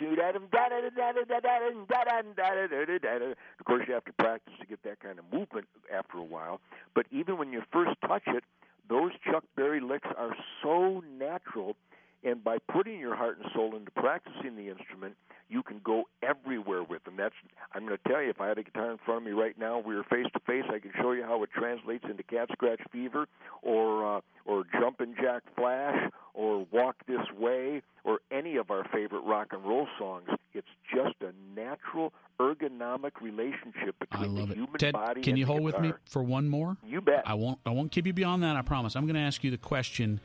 Of 3.58 3.64
course, 3.64 3.84
you 3.88 3.94
have 3.94 4.04
to 4.04 4.12
practice 4.12 4.54
to 4.60 4.66
get 4.66 4.82
that 4.82 5.00
kind 5.00 5.18
of 5.18 5.24
movement 5.32 5.66
after 5.92 6.18
a 6.18 6.28
while. 6.36 6.60
But 6.94 7.06
even 7.10 7.38
when 7.38 7.50
you 7.52 7.62
first 7.72 7.92
touch 8.06 8.26
it, 8.26 8.44
those 8.88 9.12
Chuck 9.24 9.44
Berry 9.56 9.80
licks 9.80 10.08
are 10.16 10.36
so 10.62 11.02
natural, 11.18 11.76
and 12.22 12.44
by 12.44 12.58
putting 12.58 13.00
your 13.00 13.16
heart 13.16 13.38
and 13.42 13.50
soul 13.54 13.74
into 13.74 13.90
practicing 13.92 14.54
the 14.56 14.68
instrument, 14.68 15.16
you 15.48 15.62
can 15.62 15.80
go 15.84 16.04
everywhere 16.22 16.82
with 16.82 17.04
them. 17.04 17.14
That's 17.16 17.34
I'm 17.72 17.86
going 17.86 17.98
to 18.04 18.08
tell 18.08 18.20
you. 18.22 18.30
If 18.30 18.40
I 18.40 18.48
had 18.48 18.58
a 18.58 18.64
guitar 18.64 18.90
in 18.90 18.98
front 18.98 19.18
of 19.22 19.26
me 19.26 19.32
right 19.32 19.56
now, 19.58 19.78
we 19.78 19.94
were 19.94 20.02
face 20.04 20.26
to 20.32 20.40
face. 20.40 20.64
I 20.68 20.78
could 20.80 20.90
show 21.00 21.12
you 21.12 21.22
how 21.22 21.42
it 21.44 21.50
translates 21.52 22.04
into 22.08 22.22
Cat 22.24 22.48
Scratch 22.52 22.80
Fever, 22.90 23.28
or 23.62 24.16
uh, 24.16 24.20
or 24.44 24.64
Jumpin' 24.72 25.14
Jack 25.20 25.42
Flash, 25.56 26.10
or 26.34 26.66
Walk 26.72 26.96
This 27.06 27.26
Way, 27.38 27.82
or 28.02 28.18
any 28.30 28.56
of 28.56 28.70
our 28.70 28.84
favorite 28.92 29.20
rock 29.20 29.48
and 29.52 29.64
roll 29.64 29.86
songs. 29.98 30.28
It's 30.52 30.66
just 30.92 31.14
a 31.20 31.32
natural 31.54 32.12
ergonomic 32.40 33.20
relationship 33.20 33.94
between 34.00 34.34
the 34.34 34.54
human 34.54 34.78
Ted, 34.78 34.94
body 34.94 35.22
can 35.22 35.32
and 35.32 35.38
you 35.38 35.44
the 35.44 35.52
hold 35.52 35.62
with 35.62 35.74
guitar. 35.74 35.90
me 35.90 35.92
for 36.06 36.22
one 36.36 36.48
more? 36.48 36.76
You 36.84 37.00
bet. 37.00 37.22
I 37.24 37.32
won't. 37.32 37.58
I 37.64 37.70
won't 37.70 37.90
keep 37.90 38.06
you 38.06 38.12
beyond 38.12 38.42
that. 38.42 38.56
I 38.56 38.62
promise. 38.62 38.94
I'm 38.94 39.06
going 39.06 39.14
to 39.14 39.20
ask 39.22 39.42
you 39.42 39.50
the 39.50 39.56
question: 39.56 40.20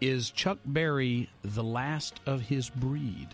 Is 0.00 0.30
Chuck 0.30 0.58
Berry 0.64 1.28
the 1.42 1.62
last 1.62 2.18
of 2.24 2.40
his 2.40 2.70
breed? 2.70 3.28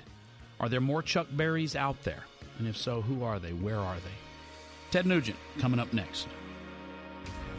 Are 0.59 0.69
there 0.69 0.81
more 0.81 1.03
Chuck 1.03 1.29
Berrys 1.37 1.77
out 1.77 2.03
there? 2.03 2.25
And 2.59 2.67
if 2.67 2.77
so, 2.77 3.01
who 3.01 3.23
are 3.23 3.39
they? 3.39 3.53
Where 3.53 3.79
are 3.79 3.95
they? 3.97 4.17
Ted 4.91 5.07
Nugent 5.07 5.39
coming 5.59 5.79
up 5.79 5.93
next. 5.93 6.27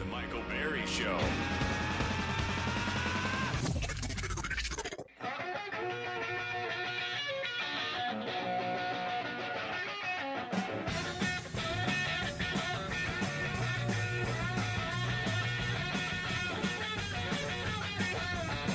The 0.00 0.04
Michael 0.06 0.42
Berry 0.50 0.84
Show. 0.84 1.18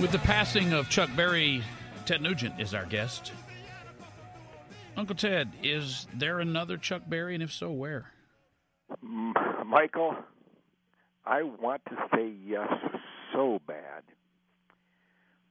With 0.03 0.11
the 0.11 0.19
passing 0.19 0.73
of 0.73 0.89
Chuck 0.89 1.09
Berry, 1.15 1.63
Ted 2.05 2.21
Nugent 2.21 2.59
is 2.59 2.73
our 2.73 2.85
guest. 2.85 3.31
Uncle 4.97 5.15
Ted, 5.15 5.49
is 5.63 6.07
there 6.13 6.41
another 6.41 6.75
Chuck 6.75 7.03
Berry, 7.07 7.35
and 7.35 7.41
if 7.41 7.53
so, 7.53 7.71
where? 7.71 8.11
Michael, 9.01 10.17
I 11.25 11.43
want 11.43 11.83
to 11.85 11.95
say 12.13 12.33
yes 12.45 12.67
so 13.31 13.61
bad, 13.65 14.03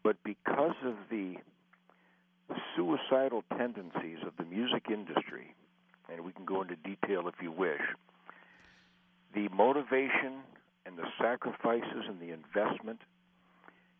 but 0.02 0.22
because 0.22 0.76
of 0.84 0.96
the 1.10 1.36
suicidal 2.76 3.44
tendencies 3.56 4.18
of 4.26 4.34
the 4.36 4.44
music 4.44 4.88
industry, 4.90 5.54
and 6.12 6.26
we 6.26 6.32
can 6.32 6.44
go 6.44 6.60
into 6.60 6.76
detail 6.76 7.26
if 7.26 7.36
you 7.42 7.50
wish, 7.50 7.80
the 9.34 9.48
motivation 9.48 10.42
and 10.84 10.98
the 10.98 11.06
sacrifices 11.18 12.04
and 12.06 12.20
the 12.20 12.34
investment 12.34 13.00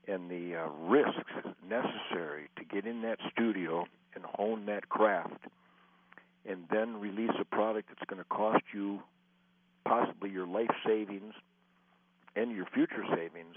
and 0.09 0.31
the 0.31 0.57
uh, 0.57 0.69
risks 0.89 1.33
necessary 1.69 2.49
to 2.57 2.65
get 2.65 2.87
in 2.87 3.03
that 3.03 3.19
studio 3.33 3.85
and 4.15 4.25
hone 4.25 4.67
that 4.67 4.89
craft 4.89 5.47
and 6.47 6.65
then 6.71 7.01
release 7.01 7.31
a 7.41 7.45
product 7.45 7.89
that's 7.89 8.09
going 8.09 8.23
to 8.23 8.29
cost 8.29 8.65
you 8.75 9.01
possibly 9.85 10.31
your 10.31 10.47
life 10.47 10.71
savings 10.87 11.35
and 12.37 12.51
your 12.53 12.67
future 12.67 13.05
savings 13.15 13.55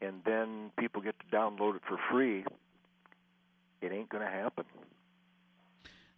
and 0.00 0.20
then 0.24 0.70
people 0.78 1.00
get 1.00 1.14
to 1.18 1.36
download 1.36 1.76
it 1.76 1.82
for 1.88 1.98
free 2.10 2.44
it 3.80 3.92
ain't 3.92 4.08
going 4.08 4.24
to 4.24 4.30
happen 4.30 4.64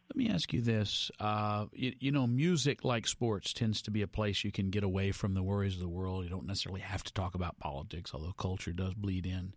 Let 0.09 0.17
me 0.17 0.29
ask 0.29 0.53
you 0.53 0.61
this. 0.61 1.11
Uh, 1.19 1.67
you, 1.73 1.93
you 1.99 2.12
know, 2.12 2.27
music, 2.27 2.85
like 2.85 3.07
sports, 3.07 3.53
tends 3.53 3.83
to 3.83 3.90
be 3.90 4.03
a 4.03 4.07
place 4.07 4.45
you 4.45 4.53
can 4.53 4.71
get 4.71 4.85
away 4.85 5.12
from 5.12 5.35
the 5.35 5.43
worries 5.43 5.75
of 5.75 5.81
the 5.81 5.88
world. 5.88 6.25
You 6.25 6.31
don't 6.31 6.47
necessarily 6.47 6.83
have 6.83 7.03
to 7.05 7.12
talk 7.12 7.35
about 7.35 7.59
politics, 7.59 8.12
although 8.14 8.33
culture 8.33 8.73
does 8.73 8.95
bleed 8.95 9.27
in. 9.27 9.55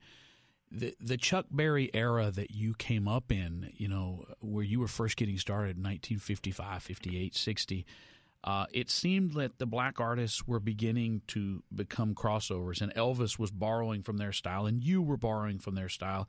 The 0.72 0.96
the 1.00 1.18
Chuck 1.18 1.46
Berry 1.52 1.90
era 1.94 2.32
that 2.32 2.52
you 2.52 2.74
came 2.74 3.08
up 3.08 3.32
in, 3.32 3.72
you 3.76 3.88
know, 3.88 4.26
where 4.40 4.64
you 4.64 4.80
were 4.80 4.88
first 4.88 5.16
getting 5.18 5.38
started 5.38 5.78
in 5.78 5.84
1955, 5.84 6.84
58, 6.84 7.36
60, 7.36 7.86
uh, 8.44 8.66
it 8.72 8.90
seemed 8.90 9.34
that 9.34 9.60
the 9.60 9.66
black 9.66 10.00
artists 10.00 10.48
were 10.48 10.60
beginning 10.60 11.22
to 11.28 11.64
become 11.74 12.16
crossovers, 12.16 12.82
and 12.82 12.94
Elvis 12.96 13.38
was 13.38 13.52
borrowing 13.52 14.04
from 14.04 14.18
their 14.18 14.32
style, 14.32 14.66
and 14.66 14.84
you 14.84 15.02
were 15.02 15.18
borrowing 15.18 15.60
from 15.60 15.76
their 15.76 15.90
style. 15.90 16.28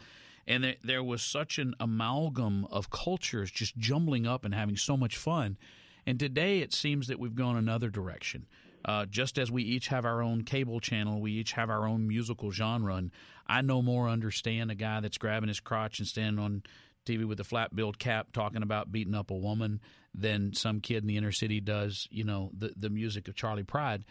And 0.48 0.64
there, 0.64 0.76
there 0.82 1.04
was 1.04 1.22
such 1.22 1.58
an 1.58 1.74
amalgam 1.78 2.64
of 2.70 2.90
cultures 2.90 3.50
just 3.50 3.76
jumbling 3.76 4.26
up 4.26 4.46
and 4.46 4.54
having 4.54 4.76
so 4.76 4.96
much 4.96 5.16
fun. 5.16 5.58
And 6.06 6.18
today 6.18 6.60
it 6.60 6.72
seems 6.72 7.08
that 7.08 7.20
we've 7.20 7.34
gone 7.34 7.56
another 7.56 7.90
direction. 7.90 8.46
Uh, 8.82 9.04
just 9.04 9.38
as 9.38 9.50
we 9.50 9.62
each 9.62 9.88
have 9.88 10.06
our 10.06 10.22
own 10.22 10.44
cable 10.44 10.80
channel, 10.80 11.20
we 11.20 11.32
each 11.32 11.52
have 11.52 11.68
our 11.68 11.86
own 11.86 12.08
musical 12.08 12.50
genre. 12.50 12.94
And 12.94 13.10
I 13.46 13.60
no 13.60 13.82
more 13.82 14.08
understand 14.08 14.70
a 14.70 14.74
guy 14.74 15.00
that's 15.00 15.18
grabbing 15.18 15.48
his 15.48 15.60
crotch 15.60 15.98
and 15.98 16.08
standing 16.08 16.42
on 16.42 16.62
TV 17.04 17.26
with 17.26 17.40
a 17.40 17.44
flat 17.44 17.76
billed 17.76 17.98
cap 17.98 18.28
talking 18.32 18.62
about 18.62 18.90
beating 18.90 19.14
up 19.14 19.30
a 19.30 19.36
woman 19.36 19.80
than 20.14 20.54
some 20.54 20.80
kid 20.80 21.02
in 21.02 21.08
the 21.08 21.18
inner 21.18 21.32
city 21.32 21.60
does, 21.60 22.08
you 22.10 22.24
know, 22.24 22.50
the, 22.56 22.72
the 22.74 22.88
music 22.88 23.28
of 23.28 23.34
Charley 23.34 23.64
Pride. 23.64 24.06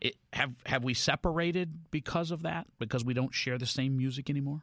It, 0.00 0.16
have 0.32 0.54
have 0.64 0.82
we 0.82 0.94
separated 0.94 1.90
because 1.90 2.30
of 2.30 2.42
that? 2.42 2.66
Because 2.78 3.04
we 3.04 3.12
don't 3.12 3.34
share 3.34 3.58
the 3.58 3.66
same 3.66 3.98
music 3.98 4.30
anymore? 4.30 4.62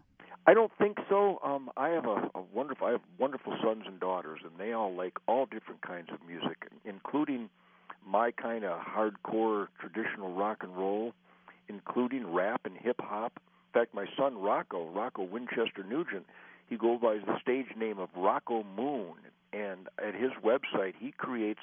I 0.49 0.55
don't 0.55 0.71
think 0.79 0.97
so. 1.07 1.37
Um, 1.43 1.69
I 1.77 1.89
have 1.89 2.05
a, 2.05 2.27
a 2.33 2.41
wonderful, 2.51 2.87
I 2.87 2.91
have 2.93 3.01
wonderful 3.19 3.55
sons 3.63 3.83
and 3.85 3.99
daughters, 3.99 4.39
and 4.43 4.53
they 4.57 4.73
all 4.73 4.91
like 4.91 5.13
all 5.27 5.45
different 5.45 5.83
kinds 5.83 6.07
of 6.11 6.17
music, 6.27 6.65
including 6.85 7.51
my 8.03 8.31
kind 8.31 8.65
of 8.65 8.79
hardcore 8.79 9.67
traditional 9.79 10.33
rock 10.33 10.63
and 10.63 10.75
roll, 10.75 11.13
including 11.67 12.33
rap 12.33 12.61
and 12.65 12.75
hip 12.75 12.95
hop. 12.99 13.33
In 13.37 13.79
fact, 13.79 13.93
my 13.93 14.07
son 14.17 14.41
Rocco, 14.41 14.89
Rocco 14.89 15.21
Winchester 15.21 15.83
Nugent, 15.87 16.25
he 16.67 16.77
goes 16.77 16.99
by 16.99 17.19
the 17.23 17.39
stage 17.39 17.67
name 17.77 17.99
of 17.99 18.09
Rocco 18.17 18.63
Moon, 18.75 19.13
and 19.53 19.87
at 20.03 20.15
his 20.15 20.31
website 20.43 20.95
he 20.99 21.11
creates 21.11 21.61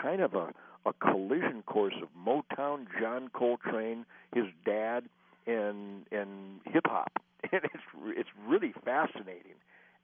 kind 0.00 0.20
of 0.20 0.34
a 0.34 0.52
a 0.86 0.92
collision 0.92 1.64
course 1.66 1.94
of 2.00 2.08
Motown, 2.16 2.86
John 3.00 3.30
Coltrane, 3.32 4.06
his 4.32 4.44
dad, 4.64 5.06
and 5.48 6.06
and 6.12 6.60
hip 6.66 6.86
hop, 6.86 7.20
and 7.52 7.62
it's 7.64 7.84
it's 8.16 8.28
really 8.46 8.74
fascinating, 8.84 9.54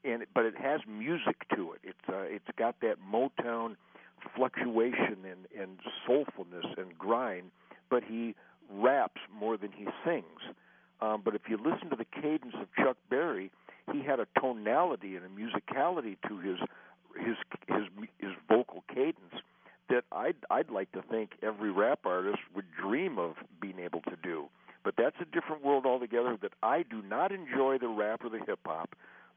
and 0.05 0.25
but 0.35 0.45
it 0.45 0.57
has 0.57 0.81
music 0.89 1.47
to 1.55 1.73
it. 1.73 1.81
It's 1.83 2.09
uh, 2.09 2.23
it's 2.23 2.49
got 2.57 2.81
that 2.81 2.97
Motown 3.01 3.77
fluctuation 4.37 5.19
and 5.25 5.47
and 5.61 5.79
soulfulness 6.09 6.79
and 6.79 6.97
grind, 6.99 7.51
but 7.91 8.03
he 8.05 8.35
raps 8.71 9.21
more 9.33 9.57
than 9.57 9.71
he 9.73 9.87
sings. 10.05 10.55
Um, 11.01 11.23
but 11.25 11.35
if 11.35 11.43
you 11.49 11.57
listen 11.57 11.91
to 11.91 11.97
the 11.97 12.07
cadence 12.07 12.55
of 12.55 12.69
Chuck 12.77 12.97
Berry, 13.11 13.51
he 13.93 14.03
had 14.03 14.21
a 14.21 14.27
tonality 14.41 15.17
and 15.17 15.25
a 15.25 15.29
musicality 15.29 16.17
to 16.29 16.39
his 16.39 16.59
his 17.17 17.37
his 17.67 18.09
his 18.19 18.31
vocal 18.49 18.85
cadence 18.93 19.43
that 19.89 20.05
I'd 20.13 20.37
I'd 20.51 20.71
like 20.71 20.91
to 20.93 21.03
think 21.03 21.33
every 21.43 21.71
rap 21.71 22.01
artist 22.05 22.39
would 22.55 22.67
dream 22.81 23.19
of 23.19 23.35
being 23.61 23.79
able 23.79 24.01
to 24.03 24.17
do. 24.23 24.47
But 24.85 24.95
that's 24.97 25.17
a 25.21 25.25
different 25.25 25.65
world 25.65 25.87
altogether. 25.87 26.37
That 26.41 26.53
I 26.63 26.83
do 26.83 27.03
not 27.03 27.33
enjoy 27.33 27.79
the 27.79 27.89
rap 27.89 28.23
or 28.23 28.29
the 28.29 28.41
hip 28.47 28.61
hop, 28.67 28.95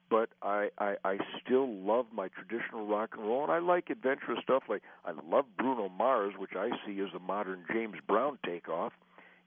but 0.10 0.30
I, 0.42 0.70
I 0.78 0.96
I 1.04 1.18
still 1.44 1.68
love 1.68 2.08
my 2.14 2.28
traditional 2.28 2.86
rock 2.86 3.12
and 3.18 3.26
roll, 3.26 3.44
and 3.44 3.52
I 3.52 3.60
like 3.60 3.90
adventurous 3.90 4.40
stuff. 4.44 4.64
Like 4.68 4.84
I 5.06 5.14
love 5.28 5.46
Bruno 5.58 5.90
Mars, 5.90 6.34
which 6.38 6.52
I 6.56 6.72
see 6.86 7.00
as 7.00 7.14
a 7.16 7.20
modern 7.20 7.64
James 7.72 7.96
Brown 8.06 8.38
takeoff, 8.46 8.92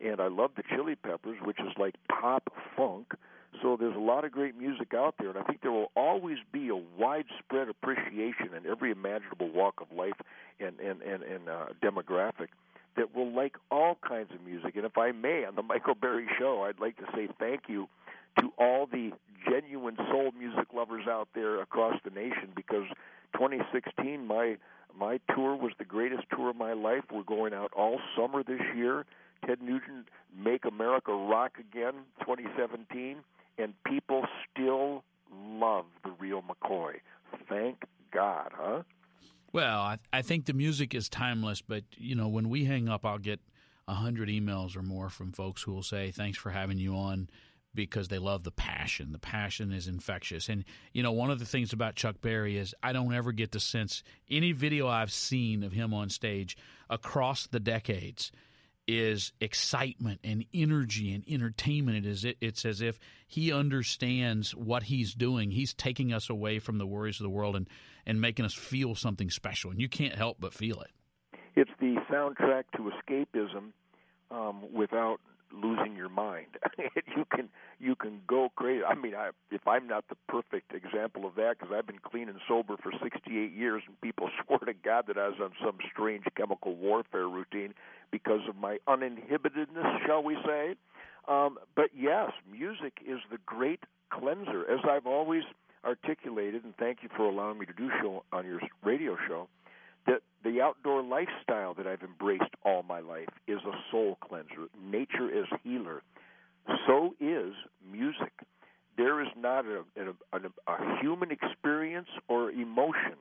and 0.01 0.21
I 0.21 0.29
love 0.29 0.53
the 0.57 0.63
Chili 0.75 0.97
Peppers, 0.97 1.39
which 1.45 1.61
is 1.61 1.73
like 1.79 1.95
pop 2.09 2.51
funk. 2.77 3.13
So 3.63 3.77
there's 3.77 3.97
a 3.97 4.01
lot 4.01 4.25
of 4.25 4.31
great 4.33 4.57
music 4.57 4.95
out 4.95 5.17
there, 5.19 5.31
and 5.31 5.39
I 5.39 5.43
think 5.43 5.61
there 5.61 5.73
will 5.73 5.91
always 5.97 6.39
be 6.53 6.69
a 6.69 6.77
widespread 6.77 7.69
appreciation 7.69 8.55
in 8.57 8.65
every 8.65 8.93
imaginable 8.93 9.51
walk 9.51 9.81
of 9.81 9.95
life 9.95 10.15
and 10.61 10.79
and 10.81 11.03
and, 11.03 11.23
and 11.23 11.49
uh, 11.49 11.67
demographic 11.83 12.49
that 12.97 13.15
will 13.15 13.33
like 13.33 13.57
all 13.71 13.99
kinds 14.07 14.31
of 14.35 14.45
music. 14.45 14.77
And 14.77 14.85
if 14.85 14.99
I 14.99 15.13
may, 15.13 15.45
on 15.45 15.55
the 15.55 15.63
Michael 15.75 15.95
Berry 15.95 16.27
Show, 16.39 16.65
I'd 16.65 16.81
like 16.81 16.97
to 16.99 17.07
say 17.15 17.29
thank 17.39 17.63
you 17.69 17.89
to 18.39 18.53
all 18.59 18.87
the 18.87 19.13
genuine 19.49 19.97
soul 20.11 20.33
music 20.39 20.69
lovers 20.75 21.07
out 21.09 21.29
there 21.35 21.61
across 21.61 21.97
the 22.05 22.11
nation 22.11 22.51
because 22.55 22.85
2016 23.35 24.27
my 24.27 24.57
my 24.99 25.21
tour 25.35 25.55
was 25.55 25.73
the 25.79 25.85
greatest 25.85 26.25
tour 26.35 26.51
of 26.51 26.57
my 26.57 26.73
life. 26.73 27.05
We're 27.13 27.23
going 27.23 27.55
out 27.55 27.73
all 27.77 28.01
summer 28.17 28.43
this 28.43 28.61
year. 28.75 29.07
Ted 29.47 29.63
Nugent 29.63 30.09
Make 30.37 30.65
America 30.65 31.13
Rock 31.13 31.59
Again 31.59 31.95
2017 32.21 33.19
and 33.59 33.75
people 33.85 34.25
still 34.51 35.05
love 35.33 35.85
the 36.05 36.11
real 36.19 36.43
McCoy. 36.43 36.95
Thank 37.49 37.85
God, 38.13 38.51
huh? 38.55 38.83
Well, 39.53 39.81
I, 39.81 39.99
I 40.13 40.23
think 40.23 40.47
the 40.47 40.53
music 40.53 40.95
is 40.95 41.09
timeless, 41.09 41.61
but 41.61 41.85
you 41.97 42.15
know, 42.15 42.29
when 42.29 42.49
we 42.49 42.65
hang 42.65 42.89
up, 42.89 43.05
I'll 43.05 43.19
get 43.19 43.41
a 43.89 43.95
hundred 43.95 44.29
emails 44.29 44.77
or 44.77 44.83
more 44.83 45.09
from 45.11 45.33
folks 45.33 45.63
who 45.63 45.73
will 45.73 45.83
say, 45.83 46.11
"Thanks 46.11 46.39
for 46.39 46.51
having 46.51 46.79
you 46.79 46.95
on." 46.95 47.29
Because 47.73 48.09
they 48.09 48.19
love 48.19 48.43
the 48.43 48.51
passion. 48.51 49.13
The 49.13 49.21
passion 49.21 49.71
is 49.71 49.87
infectious. 49.87 50.49
And, 50.49 50.65
you 50.93 51.05
know, 51.05 51.13
one 51.13 51.31
of 51.31 51.39
the 51.39 51.45
things 51.45 51.73
about 51.73 51.95
Chuck 51.95 52.17
Berry 52.21 52.57
is 52.57 52.75
I 52.83 52.93
don't 52.93 53.15
ever 53.15 53.31
get 53.31 53.53
the 53.53 53.61
sense, 53.61 54.03
any 54.29 54.51
video 54.51 54.89
I've 54.89 55.13
seen 55.13 55.63
of 55.63 55.71
him 55.71 55.95
on 55.95 56.09
stage 56.09 56.57
across 56.89 57.47
the 57.47 57.61
decades, 57.61 58.33
is 58.99 59.33
excitement 59.41 60.21
and 60.25 60.45
energy 60.53 61.13
and 61.13 61.25
entertainment. 61.29 61.99
It 61.99 62.07
is 62.07 62.27
it's 62.41 62.65
as 62.65 62.81
if 62.81 62.99
he 63.27 63.53
understands 63.53 64.55
what 64.55 64.85
he's 64.85 65.15
doing. 65.15 65.51
He's 65.51 65.75
taking 65.75 66.13
us 66.13 66.31
away 66.31 66.59
from 66.59 66.79
the 66.79 66.87
worries 66.87 67.21
of 67.21 67.25
the 67.25 67.31
world 67.31 67.57
and 67.57 67.69
and 68.07 68.21
making 68.21 68.45
us 68.45 68.55
feel 68.55 68.95
something 68.95 69.31
special. 69.31 69.71
And 69.71 69.81
you 69.81 69.89
can't 69.89 70.15
help 70.15 70.39
but 70.41 70.55
feel 70.55 70.81
it. 70.81 70.91
It's 71.55 71.71
the 71.81 71.97
soundtrack 72.11 72.65
to 72.77 72.91
escapism 72.91 73.73
um, 74.31 74.73
without 74.73 75.21
losing 75.53 75.97
your 75.97 76.09
mind. 76.09 76.47
you 76.79 77.25
can 77.35 77.49
you 77.79 77.95
can 77.95 78.21
go 78.27 78.51
crazy. 78.57 78.85
I 78.85 78.95
mean, 78.95 79.15
I, 79.15 79.31
if 79.51 79.67
I'm 79.67 79.87
not 79.87 80.05
the 80.09 80.17
perfect 80.29 80.73
example 80.75 81.27
of 81.27 81.35
that, 81.37 81.57
because 81.59 81.75
I've 81.77 81.87
been 81.87 81.99
clean 81.99 82.29
and 82.29 82.39
sober 82.47 82.77
for 82.77 82.93
68 83.03 83.53
years, 83.53 83.83
and 83.87 84.01
people 84.01 84.31
swore 84.47 84.59
to 84.61 84.75
God 84.75 85.05
that 85.09 85.17
I 85.17 85.29
was 85.29 85.39
on 85.41 85.53
some 85.65 85.79
strange 85.93 86.25
chemical 86.37 86.77
warfare 86.77 87.29
routine 87.29 87.75
because 88.11 88.41
of 88.49 88.57
my 88.57 88.79
uninhibitedness, 88.89 90.07
shall 90.07 90.23
we 90.23 90.37
say? 90.45 90.75
Um, 91.29 91.59
but 91.77 91.91
yes, 91.97 92.31
music 92.51 92.95
is 93.07 93.19
the 93.31 93.39
great 93.47 93.81
cleanser, 94.11 94.71
as 94.71 94.81
I've 94.89 95.07
always 95.07 95.43
articulated, 95.85 96.65
and 96.65 96.75
thank 96.77 96.99
you 97.03 97.09
for 97.17 97.25
allowing 97.25 97.59
me 97.59 97.67
to 97.67 97.73
do 97.73 97.91
show 98.01 98.25
on 98.33 98.47
your 98.47 98.61
radio 98.85 99.17
show 99.29 99.49
that 100.07 100.23
the 100.45 100.61
outdoor 100.61 101.03
lifestyle 101.03 101.75
that 101.75 101.87
I've 101.87 102.03
embraced 102.03 102.55
all 102.65 102.83
my 102.83 103.01
life 103.01 103.29
is 103.47 103.59
a 103.67 103.73
soul 103.91 104.19
cleanser. 104.27 104.69
Nature 104.83 105.31
is 105.31 105.47
healer. 105.63 106.03
So 106.87 107.15
is 107.21 107.53
music. 107.91 108.33
There 108.97 109.21
is 109.23 109.29
not 109.37 109.65
a, 109.67 109.85
a, 109.97 110.37
a, 110.39 110.73
a 110.73 111.01
human 111.01 111.31
experience 111.31 112.09
or 112.29 112.51
emotion 112.51 113.17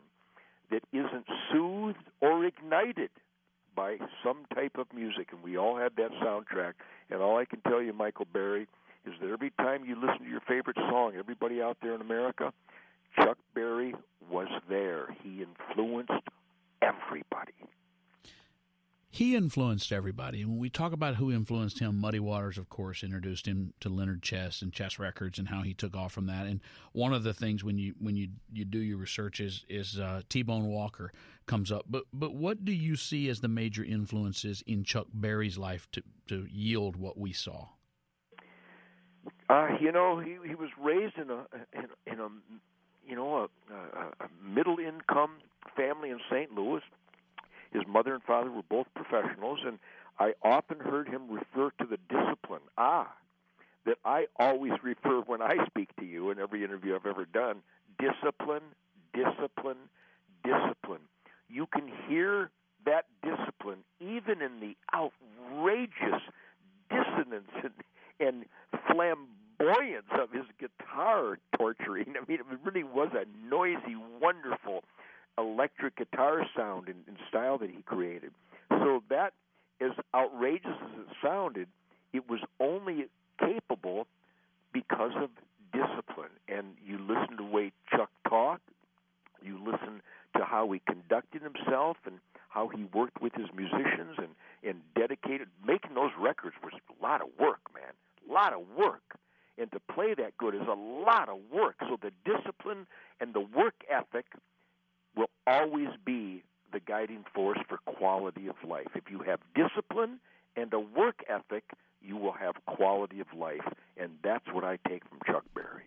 that 0.72 0.84
isn't 0.92 1.26
soothed 1.52 1.98
or 2.22 2.46
ignited 2.46 3.10
by 3.80 3.96
some 4.26 4.46
type 4.54 4.78
of 4.78 4.88
music, 4.94 5.30
and 5.32 5.42
we 5.42 5.58
all 5.58 5.78
have 5.78 5.96
that 5.96 6.12
soundtrack. 6.22 6.74
And 7.10 7.22
all 7.22 7.38
I 7.38 7.46
can 7.46 7.62
tell 7.62 7.82
you, 7.82 7.94
Michael 7.94 8.28
Berry, 8.34 8.68
is 9.06 9.14
that 9.22 9.30
every 9.30 9.52
time 9.52 9.86
you 9.86 9.96
listen 9.96 10.26
to 10.26 10.30
your 10.30 10.42
favorite 10.42 10.76
song, 10.76 11.14
everybody 11.18 11.62
out 11.62 11.78
there 11.82 11.96
in 11.96 12.02
America, 12.02 12.52
Chuck 13.16 13.38
Berry 13.56 13.96
was 14.30 14.50
there. 14.68 15.16
He 15.24 15.44
influenced 15.44 16.12
everybody. 16.82 17.54
He 19.12 19.36
influenced 19.36 19.92
everybody. 19.92 20.42
And 20.42 20.52
when 20.52 20.60
we 20.60 20.70
talk 20.70 20.94
about 20.94 21.16
who 21.16 21.32
influenced 21.32 21.80
him, 21.80 22.00
Muddy 22.00 22.20
Waters, 22.20 22.60
of 22.60 22.70
course, 22.70 23.04
introduced 23.04 23.48
him 23.48 23.74
to 23.80 23.90
Leonard 23.90 24.22
Chess 24.22 24.62
and 24.62 24.72
Chess 24.72 25.00
Records 25.00 25.40
and 25.40 25.48
how 25.48 25.64
he 25.64 25.74
took 25.74 25.96
off 25.96 26.12
from 26.12 26.28
that. 26.28 26.46
And 26.46 26.62
one 26.94 27.12
of 27.12 27.24
the 27.24 27.34
things 27.34 27.64
when 27.64 27.80
you 27.80 27.96
when 28.00 28.16
you, 28.16 28.30
you 28.54 28.66
do 28.66 28.78
your 28.78 28.98
research 28.98 29.40
is 29.40 29.66
is 29.68 29.98
uh, 30.00 30.22
T 30.30 30.44
Bone 30.44 30.68
Walker 30.68 31.12
comes 31.48 31.72
up. 31.72 31.86
But 31.90 32.04
but 32.14 32.36
what 32.36 32.64
do 32.64 32.72
you 32.72 32.96
see 32.96 33.30
as 33.30 33.40
the 33.40 33.48
major 33.48 33.84
influences 33.84 34.64
in 34.68 34.84
Chuck 34.84 35.08
Berry's 35.12 35.58
life 35.58 35.88
to 35.94 36.04
to 36.28 36.46
yield 36.48 36.96
what 36.96 37.18
we 37.18 37.34
saw? 37.34 37.70
Uh, 39.50 39.70
you 39.82 39.92
know, 39.92 40.20
he 40.20 40.38
he 40.48 40.54
was 40.54 40.70
raised 40.80 41.18
in 41.18 41.32
a 41.32 41.46
in, 41.74 41.88
in 42.06 42.20
a 42.20 42.30
you 43.08 43.16
know 43.16 43.50
a, 43.70 43.74
a, 43.74 44.26
a 44.26 44.30
middle 44.48 44.78
income 44.78 45.38
family 45.76 46.12
in 46.12 46.20
St. 46.30 46.54
Louis. 46.54 46.82
His 47.72 47.84
mother 47.88 48.14
and 48.14 48.24
father 48.24 48.52
were 48.52 48.64
both 48.64 48.88
professionals, 48.96 49.60
and 49.66 49.80
I 50.20 50.34
often 50.44 50.80
heard 50.80 51.08
him 51.08 51.30
refer 51.30 51.72
to 51.80 51.86
the 51.86 51.98
discipline. 52.10 52.62
Ah, 52.78 53.14
that 53.86 53.98
I 54.04 54.28
always 54.38 54.74
refer 54.84 55.22
when 55.22 55.42
I 55.42 55.66
speak 55.66 55.96
to 55.98 56.06
you 56.06 56.32
in 56.32 56.40
every 56.40 56.64
interview 56.64 56.96
I've 56.96 57.06
ever 57.06 57.26
done. 57.26 57.58
Discipline, 57.98 58.64
discipline, 59.14 59.78
discipline. 60.44 61.02
You 61.50 61.66
can 61.68 61.90
hear 62.08 62.52
that 62.86 63.06
discipline 63.24 63.80
even 64.00 64.42
in 64.42 64.60
the 64.60 64.76
outrageous 64.94 66.22
dissonance 66.90 67.52
and, 67.64 67.74
and 68.20 68.46
flamboyance 68.88 70.12
of 70.20 70.32
his 70.32 70.46
guitar 70.60 71.40
torturing. 71.58 72.08
I 72.22 72.30
mean, 72.30 72.40
it 72.40 72.46
really 72.64 72.84
was 72.84 73.10
a 73.14 73.26
noisy, 73.50 73.96
wonderful 74.22 74.84
electric 75.40 75.98
guitar 75.98 76.46
sound 76.56 76.88
and, 76.88 77.04
and 77.08 77.18
style 77.28 77.58
that 77.58 77.70
he 77.70 77.82
created. 77.84 78.32
So 78.70 79.04
that, 79.10 79.34
as 79.82 79.92
outrageous 80.14 80.78
as 80.82 81.00
it 81.00 81.08
sounded, 81.24 81.68
it 82.14 82.30
was 82.30 82.40
only 82.60 83.08
capable 83.40 84.08
because 84.74 85.12
of 85.16 85.30
discipline. 85.72 86.32
And 86.48 86.76
you 86.86 86.98
listen 86.98 87.38
to 87.38 87.44
the 87.44 87.50
way 87.50 87.72
Chuck 87.90 88.10
talked, 88.28 88.70
you 89.42 89.58
listen 89.60 90.02
to 90.36 90.44
how 90.44 90.72
he 90.72 90.82
conducted 90.86 91.42
himself 91.42 91.98
and 92.06 92.20
how 92.50 92.68
he 92.68 92.84
worked 92.84 93.22
with 93.22 93.34
his 93.34 93.48
musicians 93.56 94.18
and, 94.18 94.30
and 94.64 94.82
dedicated. 94.96 95.48
Making 95.66 95.94
those 95.96 96.12
records 96.20 96.56
was 96.64 96.74
a 96.74 97.04
lot 97.04 97.22
of 97.22 97.28
work, 97.40 97.62
man. 97.74 97.94
A 98.30 98.34
lot 98.34 98.54
of 98.54 98.62
work. 98.78 99.18
And 99.58 99.72
to 99.72 99.80
play 99.94 100.14
that 100.16 100.38
good 100.38 100.56
is 100.56 100.68
a 100.68 100.74
lot 100.74 101.30
of 101.30 101.38
work. 101.54 101.76
So 101.82 101.98
the 102.02 102.12
discipline 102.26 102.88
and 103.20 103.34
the 103.34 103.42
work 103.42 103.76
ethic 103.90 104.26
will 105.16 105.30
always 105.46 105.90
be 106.06 106.44
the 106.72 106.80
guiding 106.80 107.26
force 107.34 107.60
for 107.68 107.78
quality 107.86 108.48
of 108.48 108.56
life. 108.68 108.88
If 108.96 109.06
you 109.10 109.20
have 109.20 109.40
discipline 109.56 110.20
and 110.56 110.74
a 110.74 110.80
work 110.80 111.24
ethic, 111.28 111.64
you 112.02 112.16
will 112.16 112.32
have 112.32 112.56
quality 112.66 113.20
of 113.20 113.28
life. 113.36 113.68
And 113.98 114.12
that's 114.24 114.46
what 114.52 114.64
I 114.64 114.78
take 114.88 115.04
from 115.10 115.20
Chuck 115.26 115.44
Berry. 115.54 115.84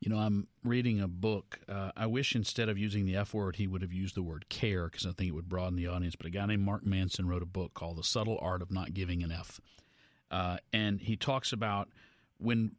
You 0.00 0.10
know, 0.10 0.18
I'm 0.18 0.48
reading 0.64 1.00
a 1.00 1.08
book. 1.22 1.60
Uh, 1.66 1.92
I 1.96 2.04
wish 2.04 2.34
instead 2.34 2.68
of 2.68 2.76
using 2.76 3.06
the 3.06 3.16
F 3.16 3.32
word, 3.32 3.56
he 3.56 3.66
would 3.66 3.80
have 3.80 3.94
used 3.94 4.14
the 4.14 4.22
word 4.22 4.50
care 4.50 4.88
because 4.88 5.06
I 5.06 5.12
think 5.12 5.28
it 5.28 5.34
would 5.34 5.48
broaden 5.48 5.76
the 5.76 5.86
audience. 5.86 6.16
But 6.16 6.26
a 6.26 6.30
guy 6.30 6.44
named 6.44 6.64
Mark 6.64 6.84
Manson 6.84 7.26
wrote 7.26 7.42
a 7.42 7.46
book 7.46 7.72
called 7.72 7.96
The 7.96 8.04
Subtle 8.04 8.38
Art 8.42 8.60
of 8.60 8.70
Not 8.70 8.92
Giving 8.92 9.22
an 9.22 9.32
F. 9.32 9.58
Uh, 10.30 10.58
and 10.74 11.00
he 11.00 11.16
talks 11.16 11.52
about 11.52 11.88
when 12.36 12.72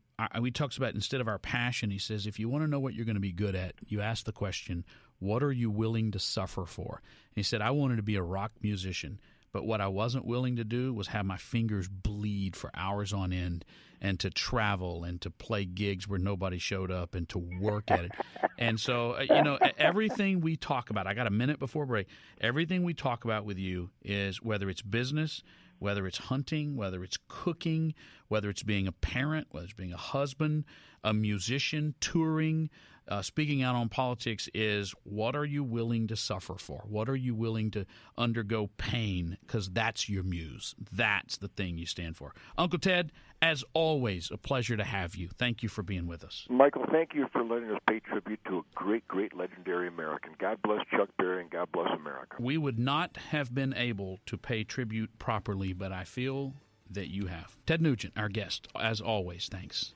he 0.44 0.52
talks 0.52 0.78
about 0.78 0.94
instead 0.94 1.22
of 1.22 1.28
our 1.28 1.40
passion, 1.40 1.90
he 1.90 1.98
says, 1.98 2.28
if 2.28 2.40
you 2.40 2.48
want 2.48 2.64
to 2.64 2.70
know 2.70 2.80
what 2.80 2.94
you're 2.94 3.06
going 3.06 3.16
to 3.16 3.22
be 3.22 3.32
good 3.32 3.56
at, 3.56 3.74
you 3.88 4.02
ask 4.02 4.26
the 4.26 4.32
question, 4.32 4.86
what 5.20 5.42
are 5.42 5.52
you 5.52 5.72
willing 5.72 6.12
to 6.12 6.20
suffer 6.20 6.66
for? 6.66 7.02
And 7.02 7.36
he 7.36 7.44
said, 7.44 7.62
I 7.62 7.72
wanted 7.72 7.96
to 7.96 8.04
be 8.04 8.16
a 8.16 8.22
rock 8.22 8.52
musician, 8.62 9.20
but 9.54 9.66
what 9.66 9.80
I 9.80 9.88
wasn't 9.88 10.26
willing 10.26 10.56
to 10.58 10.64
do 10.64 10.94
was 10.94 11.08
have 11.08 11.26
my 11.26 11.38
fingers 11.38 11.88
bleed 11.88 12.56
for 12.56 12.72
hours 12.74 13.14
on 13.14 13.32
end 13.32 13.64
and 14.02 14.20
to 14.20 14.30
travel 14.30 15.04
and 15.04 15.22
to 15.22 15.30
play 15.30 15.64
gigs 15.64 16.08
where 16.08 16.20
nobody 16.20 16.58
showed 16.58 16.92
up 16.92 17.16
and 17.16 17.30
to 17.30 17.40
work 17.62 17.90
at 17.90 18.06
it. 18.06 18.12
And 18.58 18.80
so, 18.80 19.12
uh, 19.12 19.22
you 19.22 19.44
know, 19.44 19.58
everything 19.78 20.42
we 20.42 20.58
talk 20.58 20.90
about, 20.90 21.08
I 21.08 21.14
got 21.14 21.28
a 21.28 21.32
minute 21.32 21.60
before 21.60 21.86
break, 21.86 22.08
everything 22.42 22.84
we 22.84 22.94
talk 22.94 23.24
about 23.24 23.46
with 23.46 23.58
you 23.58 23.92
is 24.04 24.42
whether 24.42 24.70
it's 24.70 24.82
business, 24.82 25.44
whether 25.80 26.08
it's 26.08 26.18
hunting, 26.18 26.76
whether 26.76 27.04
it's 27.04 27.18
cooking, 27.28 27.94
whether 28.28 28.50
it's 28.50 28.64
being 28.64 28.88
a 28.88 28.92
parent, 28.92 29.48
whether 29.52 29.66
it's 29.66 29.74
being 29.74 29.94
a 29.94 29.98
husband, 29.98 30.66
a 31.04 31.14
musician, 31.14 31.94
touring, 32.00 32.70
uh, 33.08 33.22
speaking 33.22 33.62
out 33.62 33.76
on 33.76 33.90
politics 33.90 34.50
is 34.54 34.94
what 35.04 35.36
are 35.36 35.46
you 35.46 35.64
willing 35.64 36.08
to 36.08 36.16
suffer 36.16 36.56
for? 36.58 36.84
What 36.88 37.10
are 37.10 37.16
you 37.16 37.36
willing 37.36 37.72
to 37.72 37.86
undergo 38.18 38.70
pain? 38.78 39.38
Because 39.46 39.70
that's 39.70 40.10
your 40.10 40.24
muse. 40.24 40.76
That's 40.92 41.38
the 41.38 41.48
thing 41.48 41.78
you 41.78 41.86
stand 41.86 42.18
for. 42.18 42.34
Uncle 42.58 42.80
Ted, 42.80 43.12
as 43.42 43.64
always, 43.74 44.32
a 44.32 44.38
pleasure 44.38 44.78
to 44.78 44.84
have 44.84 45.16
you. 45.16 45.30
Thank 45.38 45.64
you 45.64 45.70
for 45.70 45.84
being 45.84 46.08
with 46.08 46.24
us. 46.24 46.48
Michael, 46.50 46.86
thank 46.92 47.14
you 47.14 47.28
for 47.34 47.44
letting 47.44 47.72
us 47.72 47.80
pay 47.88 48.00
tribute 48.00 48.40
to 48.46 48.60
a 48.60 48.62
great, 48.74 49.08
great 49.08 49.36
legendary 49.36 49.88
American. 49.88 50.32
God 50.40 50.62
bless 50.64 50.86
Chuck 50.92 51.10
Berry 51.18 51.42
and 51.42 51.52
God 51.52 51.70
bless 51.72 51.90
America. 51.94 52.38
We 52.40 52.58
would 52.58 52.80
not 52.80 53.18
have 53.32 53.54
been 53.54 53.74
able 53.76 54.20
to 54.28 54.38
pay 54.38 54.64
tribute 54.64 55.20
properly, 55.20 55.74
but 55.74 55.92
I 55.92 56.06
feel 56.06 56.54
that 56.90 57.10
you 57.10 57.28
have. 57.28 57.58
Ted 57.66 57.82
Nugent, 57.82 58.14
our 58.16 58.30
guest, 58.30 58.68
as 58.80 59.02
always, 59.02 59.48
thanks. 59.52 59.94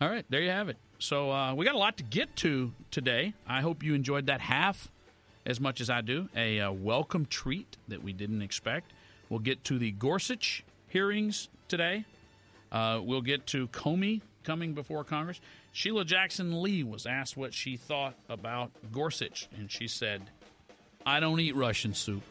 All 0.00 0.08
right, 0.08 0.24
there 0.28 0.40
you 0.40 0.50
have 0.50 0.68
it. 0.68 0.76
So 1.00 1.32
uh, 1.32 1.54
we 1.54 1.64
got 1.64 1.74
a 1.74 1.78
lot 1.78 1.96
to 1.96 2.04
get 2.04 2.36
to 2.36 2.72
today. 2.92 3.34
I 3.48 3.62
hope 3.62 3.82
you 3.82 3.94
enjoyed 3.94 4.26
that 4.26 4.40
half 4.40 4.92
as 5.44 5.58
much 5.58 5.80
as 5.80 5.90
I 5.90 6.02
do. 6.02 6.28
A 6.36 6.60
uh, 6.60 6.70
welcome 6.70 7.26
treat 7.26 7.76
that 7.88 8.04
we 8.04 8.12
didn't 8.12 8.42
expect. 8.42 8.92
We'll 9.28 9.40
get 9.40 9.64
to 9.64 9.78
the 9.78 9.90
Gorsuch 9.90 10.64
hearings 10.86 11.48
today. 11.66 12.04
Uh, 12.70 13.00
we'll 13.02 13.22
get 13.22 13.46
to 13.48 13.66
Comey 13.68 14.20
coming 14.44 14.72
before 14.72 15.02
Congress. 15.02 15.40
Sheila 15.72 16.04
Jackson 16.04 16.62
Lee 16.62 16.84
was 16.84 17.04
asked 17.04 17.36
what 17.36 17.52
she 17.52 17.76
thought 17.76 18.14
about 18.28 18.70
Gorsuch, 18.92 19.48
and 19.58 19.68
she 19.70 19.88
said, 19.88 20.22
I 21.04 21.18
don't 21.18 21.40
eat 21.40 21.56
Russian 21.56 21.92
soup. 21.92 22.22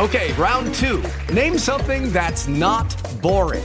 Okay, 0.00 0.32
round 0.32 0.74
two. 0.74 1.02
Name 1.32 1.58
something 1.58 2.10
that's 2.10 2.48
not 2.48 2.96
boring. 3.20 3.64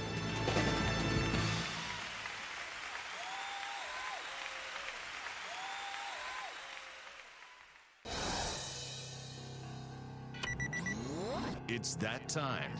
It's 11.81 11.95
that 11.95 12.27
time. 12.27 12.71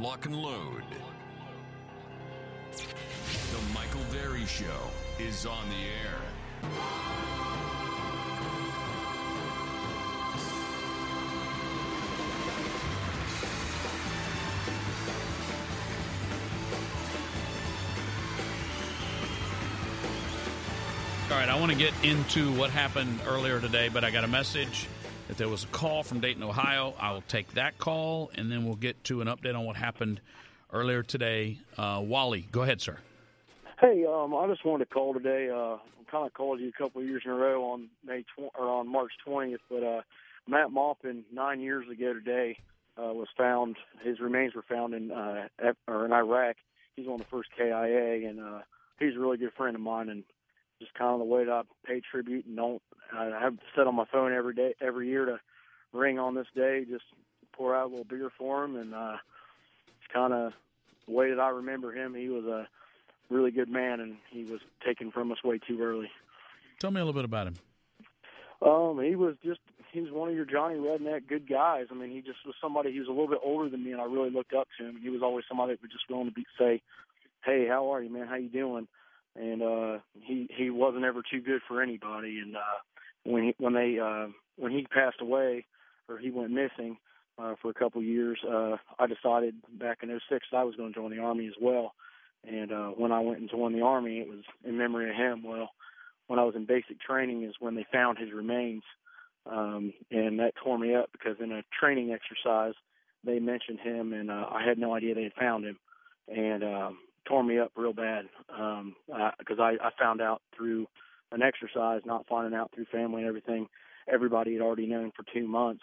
Lock 0.00 0.24
and 0.24 0.34
load. 0.34 0.82
The 2.72 3.74
Michael 3.74 4.00
Berry 4.10 4.46
Show 4.46 4.64
is 5.18 5.44
on 5.44 5.68
the 5.68 5.76
air. 5.76 6.16
All 21.30 21.38
right, 21.38 21.50
I 21.50 21.60
want 21.60 21.70
to 21.70 21.76
get 21.76 21.92
into 22.02 22.50
what 22.54 22.70
happened 22.70 23.20
earlier 23.26 23.60
today, 23.60 23.90
but 23.90 24.04
I 24.04 24.10
got 24.10 24.24
a 24.24 24.28
message 24.28 24.88
that 25.34 25.42
there 25.42 25.48
was 25.48 25.64
a 25.64 25.68
call 25.68 26.04
from 26.04 26.20
Dayton, 26.20 26.44
Ohio. 26.44 26.94
I 27.00 27.10
will 27.10 27.24
take 27.26 27.54
that 27.54 27.76
call, 27.78 28.30
and 28.36 28.52
then 28.52 28.64
we'll 28.64 28.76
get 28.76 29.02
to 29.04 29.20
an 29.20 29.26
update 29.26 29.56
on 29.56 29.64
what 29.64 29.74
happened 29.74 30.20
earlier 30.72 31.02
today. 31.02 31.58
Uh, 31.76 32.00
Wally, 32.04 32.46
go 32.52 32.62
ahead, 32.62 32.80
sir. 32.80 32.98
Hey, 33.80 34.04
um, 34.06 34.32
I 34.32 34.46
just 34.46 34.64
wanted 34.64 34.84
to 34.84 34.94
call 34.94 35.12
today. 35.12 35.50
Uh, 35.50 35.74
I 35.74 36.10
kind 36.10 36.24
of 36.24 36.34
called 36.34 36.60
you 36.60 36.68
a 36.68 36.72
couple 36.72 37.00
of 37.00 37.08
years 37.08 37.22
in 37.24 37.32
a 37.32 37.34
row 37.34 37.64
on 37.64 37.88
May 38.06 38.22
tw- 38.22 38.52
or 38.56 38.68
on 38.68 38.86
March 38.86 39.10
20th, 39.26 39.58
but 39.68 39.82
uh, 39.82 40.02
Matt 40.46 40.70
Maupin 40.70 41.24
nine 41.32 41.60
years 41.60 41.88
ago 41.88 42.12
today 42.12 42.56
uh, 42.96 43.12
was 43.12 43.28
found. 43.36 43.76
His 44.04 44.20
remains 44.20 44.54
were 44.54 44.62
found 44.62 44.94
in 44.94 45.10
uh, 45.10 45.48
or 45.88 46.04
in 46.04 46.12
Iraq. 46.12 46.56
He's 46.94 47.08
on 47.08 47.18
the 47.18 47.24
first 47.24 47.48
KIA, 47.56 48.28
and 48.28 48.38
uh, 48.38 48.60
he's 49.00 49.16
a 49.16 49.18
really 49.18 49.38
good 49.38 49.52
friend 49.56 49.74
of 49.74 49.82
mine, 49.82 50.08
and 50.10 50.22
just 50.84 50.94
kind 50.94 51.12
of 51.12 51.18
the 51.18 51.24
way 51.24 51.44
that 51.44 51.52
I 51.52 51.62
pay 51.86 52.00
tribute 52.00 52.46
and 52.46 52.56
don't. 52.56 52.82
I 53.12 53.30
have 53.40 53.56
set 53.76 53.86
on 53.86 53.94
my 53.94 54.04
phone 54.10 54.32
every 54.32 54.54
day, 54.54 54.74
every 54.80 55.08
year 55.08 55.24
to 55.24 55.40
ring 55.92 56.18
on 56.18 56.34
this 56.34 56.46
day, 56.54 56.84
just 56.88 57.04
pour 57.52 57.74
out 57.74 57.86
a 57.86 57.88
little 57.88 58.04
beer 58.04 58.30
for 58.36 58.64
him, 58.64 58.76
and 58.76 58.94
uh, 58.94 59.16
it's 59.86 60.12
kind 60.12 60.32
of 60.32 60.52
the 61.06 61.12
way 61.12 61.30
that 61.30 61.40
I 61.40 61.50
remember 61.50 61.92
him. 61.92 62.14
He 62.14 62.28
was 62.28 62.44
a 62.44 62.68
really 63.30 63.50
good 63.50 63.68
man, 63.68 64.00
and 64.00 64.16
he 64.30 64.44
was 64.44 64.60
taken 64.84 65.10
from 65.10 65.32
us 65.32 65.42
way 65.44 65.58
too 65.58 65.80
early. 65.80 66.10
Tell 66.80 66.90
me 66.90 67.00
a 67.00 67.04
little 67.04 67.18
bit 67.18 67.24
about 67.24 67.46
him. 67.46 67.54
Um, 68.62 69.00
he 69.02 69.14
was 69.14 69.36
just 69.44 69.60
he 69.92 70.00
was 70.00 70.10
one 70.10 70.28
of 70.28 70.34
your 70.34 70.44
Johnny 70.44 70.76
Redneck 70.76 71.28
good 71.28 71.48
guys. 71.48 71.86
I 71.90 71.94
mean, 71.94 72.10
he 72.10 72.20
just 72.20 72.38
was 72.44 72.54
somebody. 72.60 72.92
He 72.92 72.98
was 72.98 73.08
a 73.08 73.12
little 73.12 73.28
bit 73.28 73.40
older 73.44 73.68
than 73.68 73.84
me, 73.84 73.92
and 73.92 74.00
I 74.00 74.04
really 74.04 74.30
looked 74.30 74.54
up 74.54 74.66
to 74.78 74.86
him. 74.86 74.98
He 75.00 75.10
was 75.10 75.22
always 75.22 75.44
somebody 75.48 75.72
that 75.72 75.82
was 75.82 75.92
just 75.92 76.08
willing 76.10 76.26
to 76.26 76.32
be 76.32 76.44
say, 76.58 76.82
"Hey, 77.44 77.66
how 77.68 77.92
are 77.92 78.02
you, 78.02 78.10
man? 78.10 78.26
How 78.26 78.36
you 78.36 78.48
doing?" 78.48 78.88
And 79.36 79.62
uh, 79.62 79.98
he 80.14 80.48
he 80.56 80.70
wasn't 80.70 81.04
ever 81.04 81.22
too 81.28 81.40
good 81.40 81.60
for 81.66 81.82
anybody. 81.82 82.38
And 82.38 82.56
uh, 82.56 82.60
when 83.24 83.44
he 83.44 83.54
when 83.58 83.74
they 83.74 83.98
uh, 83.98 84.28
when 84.56 84.72
he 84.72 84.86
passed 84.86 85.20
away 85.20 85.66
or 86.08 86.18
he 86.18 86.30
went 86.30 86.52
missing 86.52 86.96
uh, 87.38 87.54
for 87.60 87.70
a 87.70 87.74
couple 87.74 88.02
years, 88.02 88.38
uh, 88.48 88.76
I 88.98 89.06
decided 89.06 89.56
back 89.78 89.98
in 90.02 90.20
'06 90.28 90.46
I 90.52 90.62
was 90.62 90.76
going 90.76 90.92
to 90.92 90.98
join 90.98 91.10
the 91.10 91.22
army 91.22 91.46
as 91.46 91.54
well. 91.60 91.94
And 92.46 92.72
uh, 92.72 92.88
when 92.88 93.10
I 93.10 93.20
went 93.20 93.40
and 93.40 93.50
joined 93.50 93.74
the 93.74 93.82
army, 93.82 94.18
it 94.18 94.28
was 94.28 94.44
in 94.64 94.76
memory 94.76 95.08
of 95.08 95.16
him. 95.16 95.42
Well, 95.42 95.70
when 96.26 96.38
I 96.38 96.44
was 96.44 96.54
in 96.54 96.66
basic 96.66 97.00
training 97.00 97.42
is 97.42 97.54
when 97.58 97.74
they 97.74 97.86
found 97.90 98.18
his 98.18 98.32
remains, 98.32 98.82
um, 99.50 99.92
and 100.10 100.38
that 100.40 100.54
tore 100.62 100.78
me 100.78 100.94
up 100.94 101.10
because 101.12 101.36
in 101.40 101.52
a 101.52 101.62
training 101.78 102.12
exercise 102.12 102.74
they 103.24 103.38
mentioned 103.38 103.80
him, 103.80 104.12
and 104.12 104.30
uh, 104.30 104.46
I 104.50 104.66
had 104.66 104.78
no 104.78 104.94
idea 104.94 105.14
they 105.14 105.24
had 105.24 105.32
found 105.34 105.64
him, 105.64 105.78
and 106.28 106.62
um, 106.62 106.98
tore 107.26 107.42
me 107.42 107.58
up 107.58 107.72
real 107.76 107.92
bad 107.92 108.26
um, 108.56 108.94
because 109.38 109.58
I, 109.58 109.76
I 109.82 109.90
found 109.98 110.20
out 110.20 110.42
through 110.56 110.86
an 111.32 111.42
exercise, 111.42 112.02
not 112.04 112.26
finding 112.28 112.58
out 112.58 112.70
through 112.74 112.86
family 112.86 113.22
and 113.22 113.28
everything. 113.28 113.66
Everybody 114.12 114.52
had 114.52 114.62
already 114.62 114.86
known 114.86 115.12
for 115.16 115.24
two 115.32 115.48
months 115.48 115.82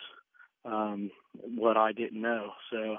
um, 0.65 1.11
what 1.33 1.77
I 1.77 1.91
didn't 1.91 2.21
know. 2.21 2.51
So 2.71 2.97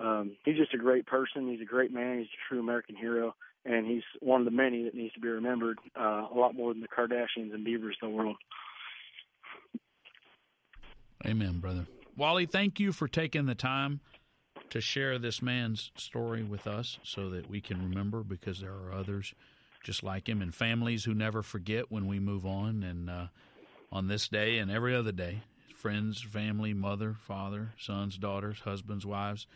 um, 0.00 0.36
he's 0.44 0.56
just 0.56 0.74
a 0.74 0.78
great 0.78 1.06
person. 1.06 1.48
He's 1.48 1.60
a 1.60 1.64
great 1.64 1.92
man. 1.92 2.18
He's 2.18 2.26
a 2.26 2.48
true 2.48 2.60
American 2.60 2.96
hero, 2.96 3.34
and 3.64 3.86
he's 3.86 4.02
one 4.20 4.40
of 4.40 4.44
the 4.44 4.50
many 4.50 4.84
that 4.84 4.94
needs 4.94 5.14
to 5.14 5.20
be 5.20 5.28
remembered 5.28 5.78
uh, 5.98 6.26
a 6.32 6.34
lot 6.34 6.54
more 6.54 6.72
than 6.72 6.82
the 6.82 6.88
Kardashians 6.88 7.54
and 7.54 7.66
Biebers 7.66 7.94
in 8.02 8.10
the 8.10 8.16
world. 8.16 8.36
Amen, 11.26 11.58
brother. 11.58 11.86
Wally, 12.16 12.46
thank 12.46 12.80
you 12.80 12.92
for 12.92 13.08
taking 13.08 13.46
the 13.46 13.54
time 13.54 14.00
to 14.70 14.80
share 14.80 15.18
this 15.18 15.40
man's 15.40 15.90
story 15.96 16.42
with 16.42 16.66
us 16.66 16.98
so 17.02 17.30
that 17.30 17.48
we 17.48 17.60
can 17.60 17.82
remember 17.82 18.22
because 18.22 18.60
there 18.60 18.72
are 18.72 18.92
others 18.92 19.34
just 19.82 20.02
like 20.02 20.28
him 20.28 20.42
and 20.42 20.54
families 20.54 21.04
who 21.04 21.14
never 21.14 21.42
forget 21.42 21.90
when 21.90 22.06
we 22.06 22.18
move 22.18 22.44
on 22.44 22.82
and 22.82 23.08
uh, 23.08 23.26
on 23.90 24.08
this 24.08 24.28
day 24.28 24.58
and 24.58 24.70
every 24.70 24.94
other 24.94 25.12
day. 25.12 25.42
Friends 25.74 26.20
family 26.20 26.74
mother 26.74 27.16
father 27.26 27.72
sons 27.78 28.18
daughters 28.18 28.58
husbands 28.60 29.06
wives 29.06 29.46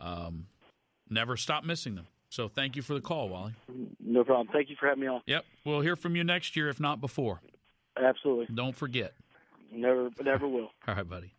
um, 0.00 0.46
never 1.10 1.36
stop 1.36 1.62
missing 1.62 1.94
them. 1.94 2.06
So 2.30 2.48
thank 2.48 2.74
you 2.74 2.82
for 2.82 2.94
the 2.94 3.00
call 3.00 3.28
wally. 3.28 3.52
No 4.00 4.24
problem. 4.24 4.48
Thank 4.50 4.70
you 4.70 4.76
for 4.80 4.86
having 4.86 5.02
me 5.02 5.08
on. 5.08 5.20
Yep. 5.26 5.44
We'll 5.64 5.80
hear 5.80 5.96
from 5.96 6.16
you 6.16 6.24
next 6.24 6.56
year 6.56 6.68
if 6.68 6.80
not 6.80 7.00
before. 7.00 7.40
Absolutely. 8.02 8.54
Don't 8.54 8.74
forget. 8.74 9.12
Never 9.70 10.08
never 10.22 10.48
will. 10.48 10.70
All 10.88 10.94
right 10.94 11.08
buddy 11.08 11.32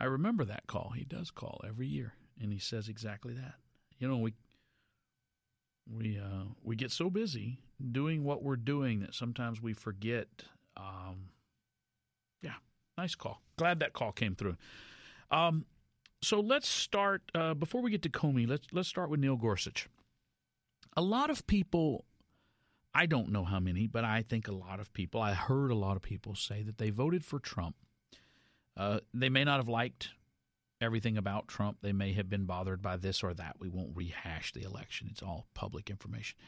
I 0.00 0.04
remember 0.04 0.46
that 0.46 0.66
call. 0.66 0.94
He 0.96 1.04
does 1.04 1.30
call 1.30 1.60
every 1.66 1.86
year, 1.86 2.14
and 2.40 2.50
he 2.52 2.58
says 2.58 2.88
exactly 2.88 3.34
that. 3.34 3.54
You 3.98 4.08
know, 4.08 4.16
we 4.16 4.32
we 5.86 6.18
uh, 6.18 6.44
we 6.62 6.74
get 6.74 6.90
so 6.90 7.10
busy 7.10 7.58
doing 7.92 8.24
what 8.24 8.42
we're 8.42 8.56
doing 8.56 9.00
that 9.00 9.14
sometimes 9.14 9.60
we 9.60 9.74
forget. 9.74 10.28
Um, 10.74 11.28
yeah, 12.40 12.54
nice 12.96 13.14
call. 13.14 13.42
Glad 13.58 13.80
that 13.80 13.92
call 13.92 14.12
came 14.12 14.34
through. 14.34 14.56
Um, 15.30 15.66
so 16.22 16.40
let's 16.40 16.68
start 16.68 17.22
uh, 17.34 17.52
before 17.52 17.82
we 17.82 17.90
get 17.90 18.02
to 18.02 18.08
Comey. 18.08 18.48
Let's 18.48 18.66
let's 18.72 18.88
start 18.88 19.10
with 19.10 19.20
Neil 19.20 19.36
Gorsuch. 19.36 19.86
A 20.96 21.02
lot 21.02 21.28
of 21.28 21.46
people, 21.46 22.06
I 22.94 23.04
don't 23.04 23.30
know 23.30 23.44
how 23.44 23.60
many, 23.60 23.86
but 23.86 24.04
I 24.04 24.22
think 24.22 24.48
a 24.48 24.52
lot 24.52 24.80
of 24.80 24.94
people. 24.94 25.20
I 25.20 25.34
heard 25.34 25.70
a 25.70 25.76
lot 25.76 25.96
of 25.96 26.02
people 26.02 26.34
say 26.34 26.62
that 26.62 26.78
they 26.78 26.88
voted 26.88 27.22
for 27.22 27.38
Trump 27.38 27.76
uh, 28.80 29.00
they 29.12 29.28
may 29.28 29.44
not 29.44 29.58
have 29.58 29.68
liked 29.68 30.08
everything 30.80 31.18
about 31.18 31.48
Trump. 31.48 31.76
They 31.82 31.92
may 31.92 32.14
have 32.14 32.30
been 32.30 32.46
bothered 32.46 32.80
by 32.80 32.96
this 32.96 33.22
or 33.22 33.34
that. 33.34 33.56
We 33.60 33.68
won't 33.68 33.94
rehash 33.94 34.54
the 34.54 34.62
election, 34.62 35.08
it's 35.10 35.22
all 35.22 35.46
public 35.52 35.90
information. 35.90 36.38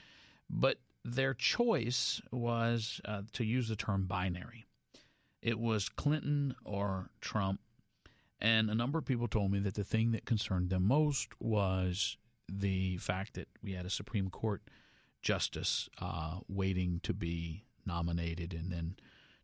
But 0.48 0.78
their 1.04 1.34
choice 1.34 2.22
was 2.30 3.02
uh, 3.04 3.22
to 3.34 3.44
use 3.44 3.68
the 3.68 3.76
term 3.76 4.06
binary. 4.06 4.64
It 5.42 5.58
was 5.58 5.90
Clinton 5.90 6.54
or 6.64 7.10
Trump. 7.20 7.60
And 8.40 8.70
a 8.70 8.74
number 8.74 8.98
of 8.98 9.04
people 9.04 9.28
told 9.28 9.52
me 9.52 9.58
that 9.60 9.74
the 9.74 9.84
thing 9.84 10.12
that 10.12 10.24
concerned 10.24 10.70
them 10.70 10.84
most 10.84 11.28
was 11.38 12.16
the 12.50 12.96
fact 12.96 13.34
that 13.34 13.48
we 13.62 13.72
had 13.72 13.84
a 13.84 13.90
Supreme 13.90 14.30
Court 14.30 14.62
justice 15.20 15.90
uh, 16.00 16.38
waiting 16.48 17.00
to 17.02 17.12
be 17.12 17.64
nominated 17.84 18.54
and 18.54 18.72
then 18.72 18.96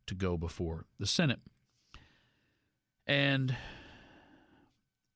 to 0.07 0.15
go 0.15 0.39
before 0.39 0.87
the 0.99 1.07
Senate. 1.07 1.41
And 3.09 3.57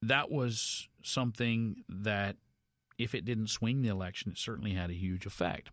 that 0.00 0.30
was 0.30 0.88
something 1.02 1.84
that, 1.88 2.36
if 2.98 3.14
it 3.14 3.24
didn't 3.24 3.48
swing 3.48 3.82
the 3.82 3.88
election, 3.88 4.32
it 4.32 4.38
certainly 4.38 4.72
had 4.72 4.90
a 4.90 4.94
huge 4.94 5.26
effect. 5.26 5.70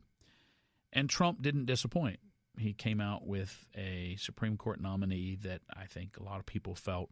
And 0.91 1.09
Trump 1.09 1.41
didn't 1.41 1.65
disappoint. 1.65 2.19
He 2.57 2.73
came 2.73 2.99
out 2.99 3.25
with 3.25 3.65
a 3.75 4.17
Supreme 4.19 4.57
Court 4.57 4.81
nominee 4.81 5.37
that 5.43 5.61
I 5.73 5.85
think 5.85 6.17
a 6.17 6.23
lot 6.23 6.39
of 6.39 6.45
people 6.45 6.75
felt 6.75 7.09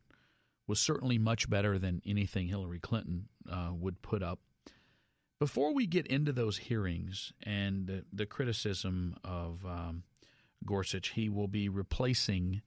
was 0.67 0.79
certainly 0.79 1.17
much 1.17 1.49
better 1.49 1.79
than 1.79 2.01
anything 2.05 2.47
Hillary 2.47 2.79
Clinton 2.79 3.29
uh, 3.49 3.69
would 3.71 4.01
put 4.01 4.21
up. 4.21 4.39
Before 5.39 5.73
we 5.73 5.85
get 5.85 6.07
into 6.07 6.33
those 6.33 6.57
hearings 6.57 7.31
and 7.43 7.87
the, 7.87 8.03
the 8.11 8.25
criticism 8.25 9.15
of 9.23 9.65
um, 9.65 10.03
Gorsuch, 10.65 11.09
he 11.09 11.29
will 11.29 11.47
be 11.47 11.69
replacing 11.69 12.61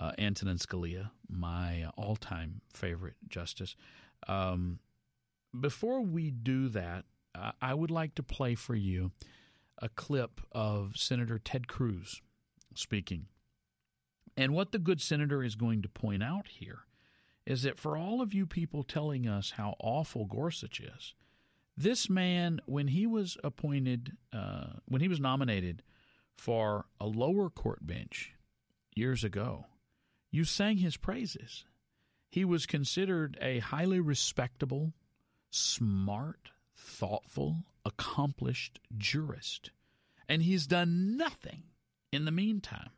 uh, 0.00 0.12
Antonin 0.18 0.56
Scalia, 0.56 1.10
my 1.28 1.84
all 1.96 2.16
time 2.16 2.62
favorite 2.72 3.16
justice. 3.28 3.76
Um, 4.26 4.78
before 5.58 6.00
we 6.00 6.30
do 6.30 6.68
that, 6.70 7.04
I 7.60 7.74
would 7.74 7.90
like 7.90 8.14
to 8.16 8.22
play 8.22 8.54
for 8.54 8.74
you 8.74 9.12
a 9.78 9.88
clip 9.88 10.40
of 10.52 10.96
Senator 10.96 11.38
Ted 11.38 11.68
Cruz 11.68 12.22
speaking. 12.74 13.26
And 14.36 14.54
what 14.54 14.72
the 14.72 14.78
good 14.78 15.00
senator 15.00 15.42
is 15.42 15.54
going 15.54 15.82
to 15.82 15.88
point 15.88 16.22
out 16.22 16.48
here 16.48 16.80
is 17.46 17.62
that 17.62 17.78
for 17.78 17.96
all 17.96 18.20
of 18.20 18.32
you 18.34 18.46
people 18.46 18.82
telling 18.82 19.28
us 19.28 19.52
how 19.52 19.74
awful 19.80 20.24
Gorsuch 20.24 20.80
is, 20.80 21.14
this 21.76 22.10
man, 22.10 22.60
when 22.66 22.88
he 22.88 23.06
was 23.06 23.36
appointed, 23.42 24.16
uh, 24.32 24.74
when 24.86 25.00
he 25.00 25.08
was 25.08 25.20
nominated 25.20 25.82
for 26.36 26.86
a 27.00 27.06
lower 27.06 27.48
court 27.48 27.86
bench 27.86 28.34
years 28.94 29.24
ago, 29.24 29.66
you 30.30 30.44
sang 30.44 30.78
his 30.78 30.96
praises. 30.96 31.64
He 32.28 32.44
was 32.44 32.66
considered 32.66 33.36
a 33.40 33.58
highly 33.58 33.98
respectable, 33.98 34.92
smart, 35.50 36.50
thoughtful, 36.76 37.64
accomplished 37.84 38.78
jurist. 38.96 39.70
And 40.28 40.42
he's 40.42 40.66
done 40.66 41.16
nothing 41.16 41.64
in 42.12 42.24
the 42.24 42.30
meantime 42.30 42.90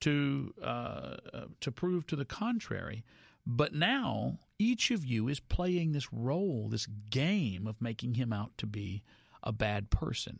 to 0.00 0.54
uh, 0.62 1.16
uh, 1.34 1.44
to 1.60 1.72
prove 1.72 2.06
to 2.06 2.16
the 2.16 2.24
contrary. 2.24 3.04
But 3.44 3.74
now 3.74 4.38
each 4.58 4.92
of 4.92 5.04
you 5.04 5.26
is 5.28 5.40
playing 5.40 5.92
this 5.92 6.12
role, 6.12 6.68
this 6.68 6.86
game 6.86 7.66
of 7.66 7.82
making 7.82 8.14
him 8.14 8.32
out 8.32 8.56
to 8.58 8.66
be 8.66 9.02
a 9.42 9.52
bad 9.52 9.90
person. 9.90 10.38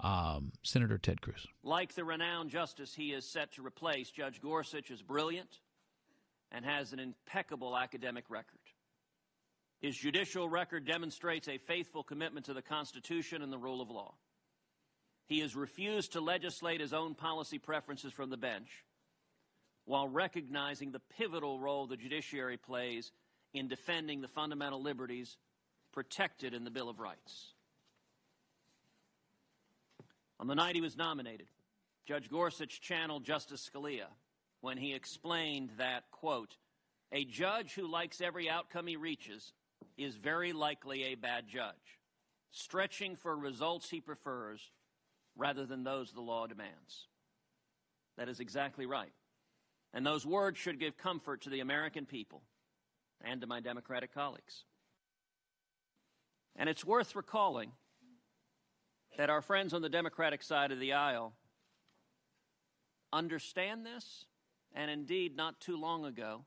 Um, 0.00 0.52
Senator 0.62 0.98
Ted 0.98 1.22
Cruz. 1.22 1.46
Like 1.62 1.94
the 1.94 2.04
renowned 2.04 2.50
justice 2.50 2.94
he 2.94 3.12
is 3.12 3.24
set 3.24 3.52
to 3.52 3.66
replace, 3.66 4.10
Judge 4.10 4.40
Gorsuch 4.40 4.90
is 4.90 5.00
brilliant 5.00 5.60
and 6.54 6.64
has 6.64 6.92
an 6.92 7.00
impeccable 7.00 7.76
academic 7.76 8.24
record. 8.28 8.60
His 9.80 9.96
judicial 9.96 10.48
record 10.48 10.86
demonstrates 10.86 11.48
a 11.48 11.58
faithful 11.58 12.04
commitment 12.04 12.46
to 12.46 12.54
the 12.54 12.62
Constitution 12.62 13.42
and 13.42 13.52
the 13.52 13.58
rule 13.58 13.82
of 13.82 13.90
law. 13.90 14.14
He 15.26 15.40
has 15.40 15.56
refused 15.56 16.12
to 16.12 16.20
legislate 16.20 16.80
his 16.80 16.92
own 16.92 17.14
policy 17.14 17.58
preferences 17.58 18.12
from 18.12 18.30
the 18.30 18.36
bench 18.36 18.84
while 19.84 20.08
recognizing 20.08 20.92
the 20.92 21.00
pivotal 21.18 21.58
role 21.58 21.86
the 21.86 21.96
judiciary 21.96 22.56
plays 22.56 23.10
in 23.52 23.68
defending 23.68 24.20
the 24.20 24.28
fundamental 24.28 24.80
liberties 24.80 25.36
protected 25.92 26.54
in 26.54 26.64
the 26.64 26.70
Bill 26.70 26.88
of 26.88 27.00
Rights. 27.00 27.52
On 30.40 30.46
the 30.46 30.54
night 30.54 30.74
he 30.74 30.80
was 30.80 30.96
nominated, 30.96 31.48
Judge 32.06 32.30
Gorsuch 32.30 32.80
channeled 32.80 33.24
Justice 33.24 33.68
Scalia 33.68 34.06
when 34.64 34.78
he 34.78 34.94
explained 34.94 35.68
that, 35.76 36.04
quote, 36.10 36.56
a 37.12 37.22
judge 37.26 37.74
who 37.74 37.86
likes 37.86 38.22
every 38.22 38.48
outcome 38.48 38.86
he 38.86 38.96
reaches 38.96 39.52
is 39.98 40.16
very 40.16 40.54
likely 40.54 41.04
a 41.04 41.16
bad 41.16 41.46
judge, 41.46 42.00
stretching 42.50 43.14
for 43.14 43.36
results 43.36 43.90
he 43.90 44.00
prefers 44.00 44.70
rather 45.36 45.66
than 45.66 45.84
those 45.84 46.12
the 46.12 46.22
law 46.22 46.46
demands. 46.46 47.08
That 48.16 48.30
is 48.30 48.40
exactly 48.40 48.86
right. 48.86 49.12
And 49.92 50.06
those 50.06 50.24
words 50.24 50.58
should 50.58 50.80
give 50.80 50.96
comfort 50.96 51.42
to 51.42 51.50
the 51.50 51.60
American 51.60 52.06
people 52.06 52.40
and 53.22 53.42
to 53.42 53.46
my 53.46 53.60
Democratic 53.60 54.14
colleagues. 54.14 54.64
And 56.56 56.70
it's 56.70 56.86
worth 56.86 57.14
recalling 57.14 57.72
that 59.18 59.28
our 59.28 59.42
friends 59.42 59.74
on 59.74 59.82
the 59.82 59.90
Democratic 59.90 60.42
side 60.42 60.72
of 60.72 60.80
the 60.80 60.94
aisle 60.94 61.34
understand 63.12 63.84
this 63.84 64.24
and 64.74 64.90
indeed 64.90 65.36
not 65.36 65.60
too 65.60 65.76
long 65.76 66.04
ago 66.04 66.44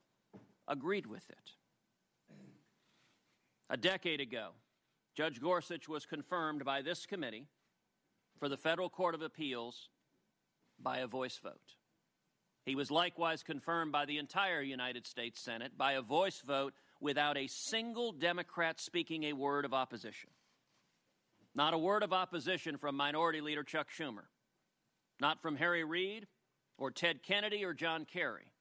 agreed 0.68 1.06
with 1.06 1.30
it. 1.30 1.52
A 3.70 3.78
decade 3.78 4.22
ago, 4.22 4.50
Judge 5.16 5.42
Gorsuch 5.42 5.90
was 5.90 6.06
confirmed 6.06 6.64
by 6.64 6.82
this 6.82 7.06
committee 7.06 7.48
for 8.40 8.50
the 8.50 8.58
Federal 8.58 8.90
Court 8.90 9.16
of 9.16 9.22
Appeals 9.22 9.90
by 10.80 11.00
a 11.00 11.08
voice 11.08 11.40
vote. 11.42 11.76
He 12.66 12.76
was 12.76 12.92
likewise 12.92 13.44
confirmed 13.44 13.92
by 13.92 14.06
the 14.06 14.18
entire 14.18 14.62
United 14.62 15.08
States 15.08 15.44
Senate 15.44 15.78
by 15.78 15.94
a 15.94 16.02
voice 16.02 16.42
vote 16.46 16.74
without 17.00 17.38
a 17.38 17.48
single 17.48 18.12
Democrat 18.12 18.80
speaking 18.80 19.24
a 19.24 19.34
word 19.34 19.66
of 19.66 19.74
opposition. 19.74 20.30
Not 21.56 21.74
a 21.74 21.78
word 21.78 22.04
of 22.04 22.14
opposition 22.14 22.78
from 22.78 22.96
Minority 22.96 23.42
Leader 23.42 23.64
Chuck 23.64 23.88
Schumer, 23.90 24.26
not 25.20 25.42
from 25.42 25.56
Harry 25.56 25.84
Reid 25.84 26.28
or 26.78 26.92
Ted 26.92 27.24
Kennedy 27.24 27.64
or 27.64 27.74
John 27.74 28.06
Kerry, 28.06 28.52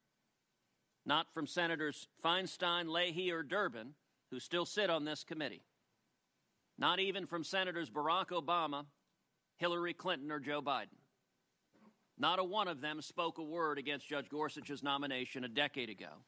not 1.05 1.33
from 1.33 1.47
Senators 1.47 2.07
Feinstein, 2.23 2.89
Leahy, 2.89 3.31
or 3.31 3.43
Durbin, 3.43 3.93
who 4.31 4.39
still 4.39 4.65
sit 4.65 4.89
on 4.89 5.05
this 5.05 5.23
committee, 5.23 5.63
not 6.77 6.99
even 6.99 7.25
from 7.25 7.43
Senators 7.43 7.89
Barack 7.89 8.27
Obama, 8.29 8.85
Hillary 9.57 9.93
Clinton, 9.93 10.31
or 10.31 10.39
Joe 10.39 10.61
Biden. 10.61 10.97
Not 12.19 12.39
a 12.39 12.43
one 12.43 12.67
of 12.67 12.81
them 12.81 13.01
spoke 13.01 13.37
a 13.37 13.43
word 13.43 13.77
against 13.77 14.09
Judge 14.09 14.27
Gorsuch's 14.29 14.81
nomination 14.81 15.43
a 15.43 15.49
decade 15.49 15.89
ago. 15.89 16.23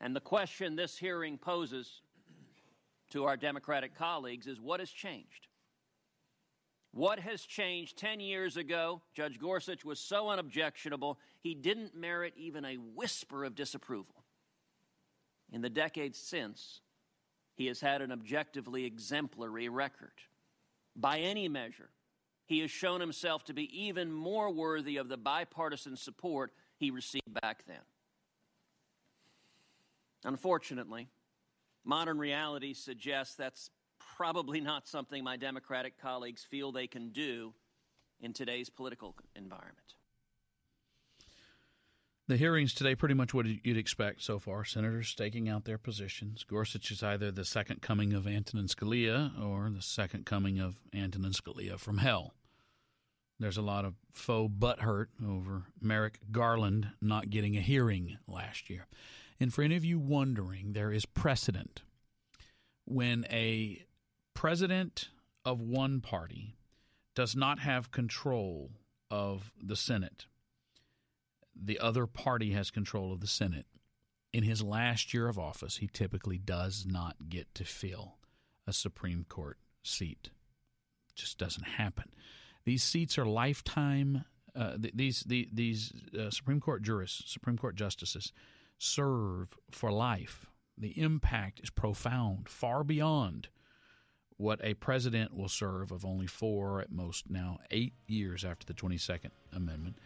And 0.00 0.14
the 0.14 0.20
question 0.20 0.76
this 0.76 0.96
hearing 0.96 1.38
poses 1.38 2.02
to 3.10 3.24
our 3.24 3.36
Democratic 3.36 3.96
colleagues 3.96 4.46
is 4.46 4.60
what 4.60 4.80
has 4.80 4.90
changed? 4.90 5.45
What 6.96 7.18
has 7.18 7.42
changed 7.42 7.98
10 7.98 8.20
years 8.20 8.56
ago? 8.56 9.02
Judge 9.12 9.38
Gorsuch 9.38 9.84
was 9.84 10.00
so 10.00 10.30
unobjectionable, 10.30 11.18
he 11.42 11.54
didn't 11.54 11.94
merit 11.94 12.32
even 12.38 12.64
a 12.64 12.76
whisper 12.76 13.44
of 13.44 13.54
disapproval. 13.54 14.24
In 15.52 15.60
the 15.60 15.68
decades 15.68 16.18
since, 16.18 16.80
he 17.54 17.66
has 17.66 17.82
had 17.82 18.00
an 18.00 18.12
objectively 18.12 18.86
exemplary 18.86 19.68
record. 19.68 20.14
By 20.96 21.18
any 21.18 21.48
measure, 21.48 21.90
he 22.46 22.60
has 22.60 22.70
shown 22.70 23.02
himself 23.02 23.44
to 23.44 23.52
be 23.52 23.68
even 23.78 24.10
more 24.10 24.50
worthy 24.50 24.96
of 24.96 25.08
the 25.08 25.18
bipartisan 25.18 25.98
support 25.98 26.50
he 26.78 26.90
received 26.90 27.40
back 27.42 27.64
then. 27.66 27.76
Unfortunately, 30.24 31.08
modern 31.84 32.16
reality 32.16 32.72
suggests 32.72 33.34
that's 33.34 33.70
probably 34.16 34.60
not 34.60 34.88
something 34.88 35.22
my 35.22 35.36
Democratic 35.36 36.00
colleagues 36.00 36.42
feel 36.42 36.72
they 36.72 36.86
can 36.86 37.10
do 37.10 37.52
in 38.20 38.32
today's 38.32 38.70
political 38.70 39.14
environment. 39.34 39.94
The 42.28 42.36
hearings 42.36 42.74
today, 42.74 42.96
pretty 42.96 43.14
much 43.14 43.32
what 43.34 43.46
you'd 43.46 43.76
expect 43.76 44.22
so 44.22 44.40
far. 44.40 44.64
Senators 44.64 45.08
staking 45.08 45.48
out 45.48 45.64
their 45.64 45.78
positions. 45.78 46.42
Gorsuch 46.42 46.90
is 46.90 47.02
either 47.02 47.30
the 47.30 47.44
second 47.44 47.82
coming 47.82 48.12
of 48.12 48.26
Antonin 48.26 48.66
Scalia 48.66 49.30
or 49.40 49.70
the 49.70 49.82
second 49.82 50.26
coming 50.26 50.58
of 50.58 50.80
Antonin 50.92 51.30
Scalia 51.30 51.78
from 51.78 51.98
hell. 51.98 52.34
There's 53.38 53.58
a 53.58 53.62
lot 53.62 53.84
of 53.84 53.94
faux 54.12 54.52
butthurt 54.52 55.06
over 55.24 55.66
Merrick 55.80 56.18
Garland 56.32 56.88
not 57.00 57.30
getting 57.30 57.56
a 57.56 57.60
hearing 57.60 58.16
last 58.26 58.70
year. 58.70 58.86
And 59.38 59.52
for 59.52 59.62
any 59.62 59.76
of 59.76 59.84
you 59.84 59.98
wondering, 59.98 60.72
there 60.72 60.90
is 60.90 61.04
precedent 61.06 61.82
when 62.86 63.26
a 63.30 63.84
president 64.36 65.08
of 65.44 65.60
one 65.60 66.00
party 66.00 66.56
does 67.14 67.34
not 67.34 67.58
have 67.58 67.90
control 67.90 68.70
of 69.10 69.52
the 69.62 69.76
Senate 69.76 70.26
the 71.58 71.78
other 71.78 72.06
party 72.06 72.52
has 72.52 72.70
control 72.70 73.12
of 73.12 73.20
the 73.20 73.26
Senate 73.26 73.66
in 74.32 74.42
his 74.42 74.62
last 74.62 75.14
year 75.14 75.28
of 75.28 75.38
office, 75.38 75.78
he 75.78 75.86
typically 75.86 76.38
does 76.38 76.84
not 76.86 77.16
get 77.28 77.54
to 77.54 77.64
fill 77.64 78.16
a 78.66 78.72
Supreme 78.72 79.24
Court 79.28 79.58
seat. 79.82 80.30
It 81.08 81.16
just 81.16 81.38
doesn't 81.38 81.64
happen. 81.64 82.10
These 82.64 82.82
seats 82.82 83.16
are 83.16 83.24
lifetime. 83.24 84.24
Uh, 84.54 84.76
th- 84.76 84.94
these 84.94 85.20
the, 85.20 85.48
these 85.52 85.92
uh, 86.18 86.30
Supreme 86.30 86.60
Court 86.60 86.82
jurists, 86.82 87.32
Supreme 87.32 87.56
Court 87.56 87.76
justices, 87.76 88.32
serve 88.78 89.56
for 89.70 89.90
life. 89.90 90.46
The 90.76 91.00
impact 91.00 91.60
is 91.62 91.70
profound, 91.70 92.48
far 92.48 92.84
beyond 92.84 93.48
what 94.38 94.60
a 94.62 94.74
president 94.74 95.34
will 95.36 95.48
serve 95.48 95.92
of 95.92 96.04
only 96.04 96.26
four, 96.26 96.80
at 96.80 96.92
most 96.92 97.30
now 97.30 97.58
eight 97.70 97.94
years 98.06 98.44
after 98.44 98.66
the 98.66 98.74
22nd 98.74 99.30
Amendment. 99.52 99.96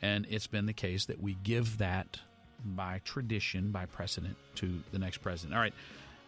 And 0.00 0.26
it's 0.30 0.46
been 0.46 0.66
the 0.66 0.72
case 0.72 1.06
that 1.06 1.20
we 1.20 1.34
give 1.42 1.78
that 1.78 2.20
by 2.64 3.00
tradition, 3.04 3.70
by 3.70 3.86
precedent, 3.86 4.36
to 4.56 4.80
the 4.92 4.98
next 4.98 5.18
president. 5.18 5.54
All 5.54 5.60
right, 5.60 5.74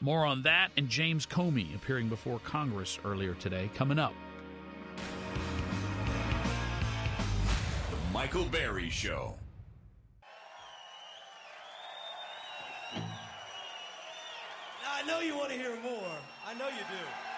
more 0.00 0.26
on 0.26 0.42
that 0.42 0.70
and 0.76 0.88
James 0.88 1.26
Comey 1.26 1.74
appearing 1.74 2.08
before 2.08 2.40
Congress 2.40 2.98
earlier 3.04 3.34
today 3.34 3.70
coming 3.74 3.98
up. 3.98 4.12
The 7.90 8.12
Michael 8.12 8.44
Berry 8.46 8.90
Show. 8.90 9.34
Now, 12.94 13.00
I 14.92 15.02
know 15.06 15.20
you 15.20 15.36
want 15.36 15.50
to 15.50 15.56
hear 15.56 15.76
more. 15.82 16.18
I 16.46 16.54
know 16.54 16.66
you 16.66 16.82
do. 16.90 17.31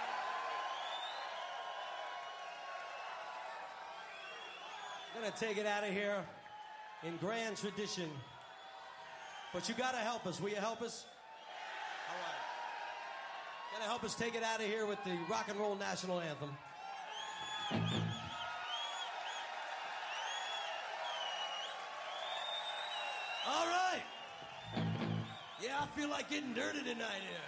Going 5.25 5.33
to 5.33 5.47
take 5.47 5.57
it 5.57 5.65
out 5.65 5.83
of 5.83 5.91
here 5.91 6.17
in 7.03 7.17
grand 7.17 7.57
tradition. 7.57 8.11
But 9.55 9.67
you 9.71 9.75
got 9.75 9.93
to 9.93 9.99
help 9.99 10.27
us. 10.27 10.39
Will 10.39 10.51
you 10.51 10.57
help 10.57 10.83
us? 10.83 11.07
All 12.11 12.17
right. 12.17 12.35
Going 13.73 13.83
to 13.85 13.89
help 13.89 14.05
us 14.05 14.15
take 14.15 14.35
it 14.35 14.43
out 14.43 14.61
of 14.61 14.67
here 14.67 14.85
with 14.85 15.03
the 15.05 15.17
rock 15.31 15.49
and 15.49 15.59
roll 15.59 15.77
national 15.77 16.21
anthem. 16.21 16.51
All 23.49 23.67
right. 23.67 24.03
Yeah, 25.63 25.81
I 25.81 25.87
feel 25.99 26.11
like 26.11 26.29
getting 26.29 26.53
dirty 26.53 26.81
tonight 26.81 27.23
here. 27.23 27.41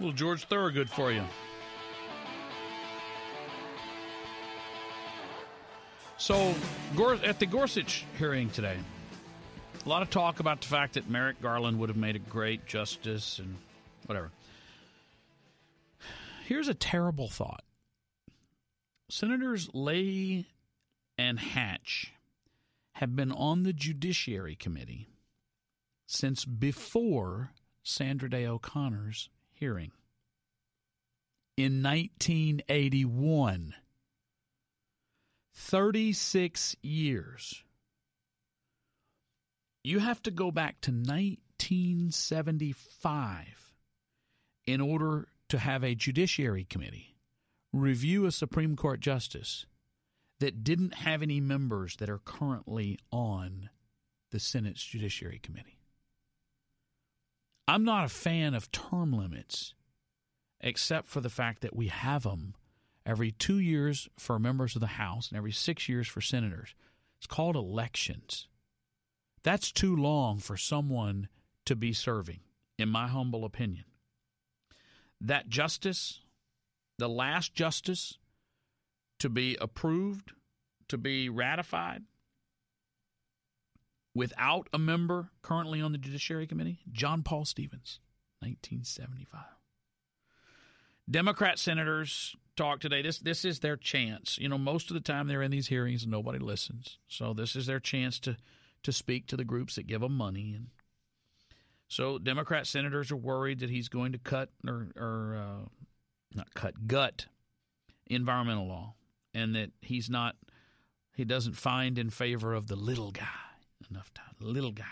Little 0.00 0.12
George 0.12 0.44
Thorogood 0.46 0.90
for 0.90 1.12
you. 1.12 1.22
So, 6.26 6.56
at 7.22 7.38
the 7.38 7.46
Gorsuch 7.46 8.04
hearing 8.18 8.50
today, 8.50 8.76
a 9.84 9.88
lot 9.88 10.02
of 10.02 10.10
talk 10.10 10.40
about 10.40 10.60
the 10.60 10.66
fact 10.66 10.94
that 10.94 11.08
Merrick 11.08 11.40
Garland 11.40 11.78
would 11.78 11.88
have 11.88 11.96
made 11.96 12.16
a 12.16 12.18
great 12.18 12.66
justice 12.66 13.38
and 13.38 13.54
whatever. 14.06 14.32
Here's 16.44 16.66
a 16.66 16.74
terrible 16.74 17.28
thought 17.28 17.62
Senators 19.08 19.70
Leahy 19.72 20.46
and 21.16 21.38
Hatch 21.38 22.12
have 22.94 23.14
been 23.14 23.30
on 23.30 23.62
the 23.62 23.72
Judiciary 23.72 24.56
Committee 24.56 25.06
since 26.08 26.44
before 26.44 27.52
Sandra 27.84 28.28
Day 28.28 28.48
O'Connor's 28.48 29.28
hearing 29.52 29.92
in 31.56 31.84
1981. 31.84 33.74
36 35.56 36.76
years. 36.82 37.64
You 39.82 39.98
have 40.00 40.22
to 40.24 40.30
go 40.30 40.50
back 40.50 40.82
to 40.82 40.90
1975 40.90 43.72
in 44.66 44.82
order 44.82 45.28
to 45.48 45.58
have 45.58 45.82
a 45.82 45.94
Judiciary 45.94 46.64
Committee 46.64 47.16
review 47.72 48.26
a 48.26 48.32
Supreme 48.32 48.76
Court 48.76 49.00
justice 49.00 49.64
that 50.40 50.62
didn't 50.62 50.92
have 50.94 51.22
any 51.22 51.40
members 51.40 51.96
that 51.96 52.10
are 52.10 52.18
currently 52.18 52.98
on 53.10 53.70
the 54.30 54.38
Senate's 54.38 54.84
Judiciary 54.84 55.40
Committee. 55.42 55.78
I'm 57.66 57.84
not 57.84 58.04
a 58.04 58.10
fan 58.10 58.52
of 58.54 58.70
term 58.72 59.12
limits, 59.12 59.72
except 60.60 61.08
for 61.08 61.22
the 61.22 61.30
fact 61.30 61.62
that 61.62 61.74
we 61.74 61.88
have 61.88 62.24
them 62.24 62.54
every 63.06 63.30
two 63.30 63.58
years 63.58 64.08
for 64.18 64.38
members 64.38 64.74
of 64.74 64.80
the 64.80 64.86
House 64.88 65.28
and 65.28 65.38
every 65.38 65.52
six 65.52 65.88
years 65.88 66.08
for 66.08 66.20
senators. 66.20 66.74
It's 67.18 67.26
called 67.26 67.56
elections. 67.56 68.48
That's 69.42 69.70
too 69.70 69.94
long 69.94 70.38
for 70.38 70.56
someone 70.56 71.28
to 71.64 71.76
be 71.76 71.92
serving, 71.92 72.40
in 72.78 72.88
my 72.88 73.06
humble 73.06 73.44
opinion. 73.44 73.84
That 75.20 75.48
justice, 75.48 76.20
the 76.98 77.08
last 77.08 77.54
justice 77.54 78.18
to 79.20 79.28
be 79.28 79.56
approved, 79.60 80.32
to 80.88 80.98
be 80.98 81.28
ratified, 81.28 82.02
without 84.14 84.68
a 84.72 84.78
member 84.78 85.30
currently 85.42 85.80
on 85.80 85.92
the 85.92 85.98
Judiciary 85.98 86.46
Committee, 86.46 86.80
John 86.90 87.22
Paul 87.22 87.44
Stevens, 87.44 88.00
1975. 88.40 89.42
Democrat 91.08 91.58
senators 91.58 92.34
talk 92.56 92.80
today. 92.80 93.02
This 93.02 93.18
this 93.18 93.44
is 93.44 93.60
their 93.60 93.76
chance. 93.76 94.38
You 94.38 94.48
know, 94.48 94.58
most 94.58 94.90
of 94.90 94.94
the 94.94 95.00
time 95.00 95.28
they're 95.28 95.42
in 95.42 95.50
these 95.50 95.68
hearings 95.68 96.02
and 96.02 96.10
nobody 96.10 96.38
listens. 96.38 96.98
So 97.08 97.32
this 97.32 97.54
is 97.54 97.66
their 97.66 97.80
chance 97.80 98.18
to 98.20 98.36
to 98.82 98.92
speak 98.92 99.26
to 99.26 99.36
the 99.36 99.44
groups 99.44 99.74
that 99.74 99.86
give 99.86 100.00
them 100.00 100.16
money 100.16 100.52
and 100.54 100.68
so 101.88 102.18
Democrat 102.18 102.66
senators 102.66 103.10
are 103.12 103.16
worried 103.16 103.60
that 103.60 103.70
he's 103.70 103.88
going 103.88 104.12
to 104.12 104.18
cut 104.18 104.50
or, 104.66 104.88
or 104.96 105.36
uh, 105.36 105.68
not 106.34 106.52
cut 106.54 106.86
gut 106.86 107.26
environmental 108.06 108.66
law 108.66 108.94
and 109.34 109.54
that 109.54 109.70
he's 109.80 110.10
not 110.10 110.36
he 111.14 111.24
doesn't 111.24 111.54
find 111.54 111.98
in 111.98 112.10
favor 112.10 112.54
of 112.54 112.66
the 112.68 112.76
little 112.76 113.10
guy 113.10 113.26
enough 113.90 114.12
time 114.14 114.34
little 114.40 114.72
guy 114.72 114.84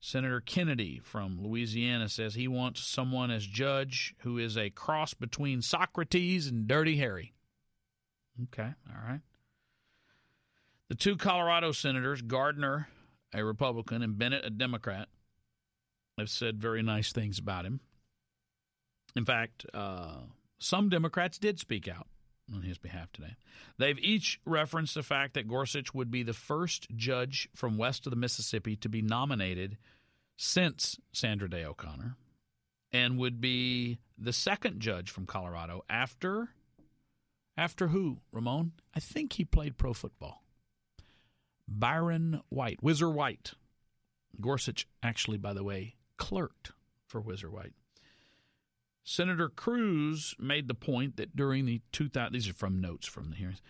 Senator 0.00 0.40
Kennedy 0.40 1.00
from 1.02 1.42
Louisiana 1.42 2.08
says 2.08 2.34
he 2.34 2.48
wants 2.48 2.80
someone 2.80 3.30
as 3.30 3.46
judge 3.46 4.14
who 4.18 4.38
is 4.38 4.56
a 4.56 4.70
cross 4.70 5.14
between 5.14 5.62
Socrates 5.62 6.46
and 6.46 6.68
Dirty 6.68 6.96
Harry. 6.96 7.34
Okay, 8.44 8.74
all 8.88 9.08
right. 9.08 9.20
The 10.88 10.94
two 10.94 11.16
Colorado 11.16 11.72
senators, 11.72 12.22
Gardner, 12.22 12.88
a 13.34 13.44
Republican, 13.44 14.02
and 14.02 14.16
Bennet, 14.16 14.44
a 14.44 14.50
Democrat, 14.50 15.08
have 16.18 16.30
said 16.30 16.60
very 16.60 16.82
nice 16.82 17.12
things 17.12 17.38
about 17.38 17.64
him. 17.64 17.80
In 19.16 19.24
fact, 19.24 19.66
uh, 19.74 20.18
some 20.58 20.88
Democrats 20.88 21.38
did 21.38 21.58
speak 21.58 21.88
out 21.88 22.06
on 22.54 22.62
his 22.62 22.78
behalf 22.78 23.12
today. 23.12 23.36
They've 23.78 23.98
each 23.98 24.40
referenced 24.44 24.94
the 24.94 25.02
fact 25.02 25.34
that 25.34 25.48
Gorsuch 25.48 25.92
would 25.94 26.10
be 26.10 26.22
the 26.22 26.32
first 26.32 26.88
judge 26.94 27.48
from 27.54 27.76
west 27.78 28.06
of 28.06 28.10
the 28.10 28.16
Mississippi 28.16 28.76
to 28.76 28.88
be 28.88 29.02
nominated 29.02 29.78
since 30.36 30.98
Sandra 31.12 31.48
Day 31.48 31.64
O'Connor 31.64 32.16
and 32.92 33.18
would 33.18 33.40
be 33.40 33.98
the 34.16 34.32
second 34.32 34.80
judge 34.80 35.10
from 35.10 35.26
Colorado 35.26 35.82
after 35.88 36.50
after 37.58 37.88
who, 37.88 38.18
Ramon? 38.32 38.72
I 38.94 39.00
think 39.00 39.34
he 39.34 39.44
played 39.44 39.78
pro 39.78 39.94
football. 39.94 40.42
Byron 41.66 42.42
White, 42.50 42.80
Whizzer 42.82 43.10
White. 43.10 43.54
Gorsuch 44.40 44.86
actually, 45.02 45.38
by 45.38 45.54
the 45.54 45.64
way, 45.64 45.94
clerked 46.18 46.72
for 47.06 47.20
Whizzer 47.20 47.50
White. 47.50 47.72
Senator 49.08 49.48
Cruz 49.48 50.34
made 50.36 50.66
the 50.66 50.74
point 50.74 51.16
that 51.16 51.36
during 51.36 51.64
the 51.64 51.80
2000 51.92 52.32
these 52.32 52.48
are 52.48 52.52
from 52.52 52.80
notes 52.80 53.06
from 53.06 53.30
the 53.30 53.36
hearings 53.36 53.62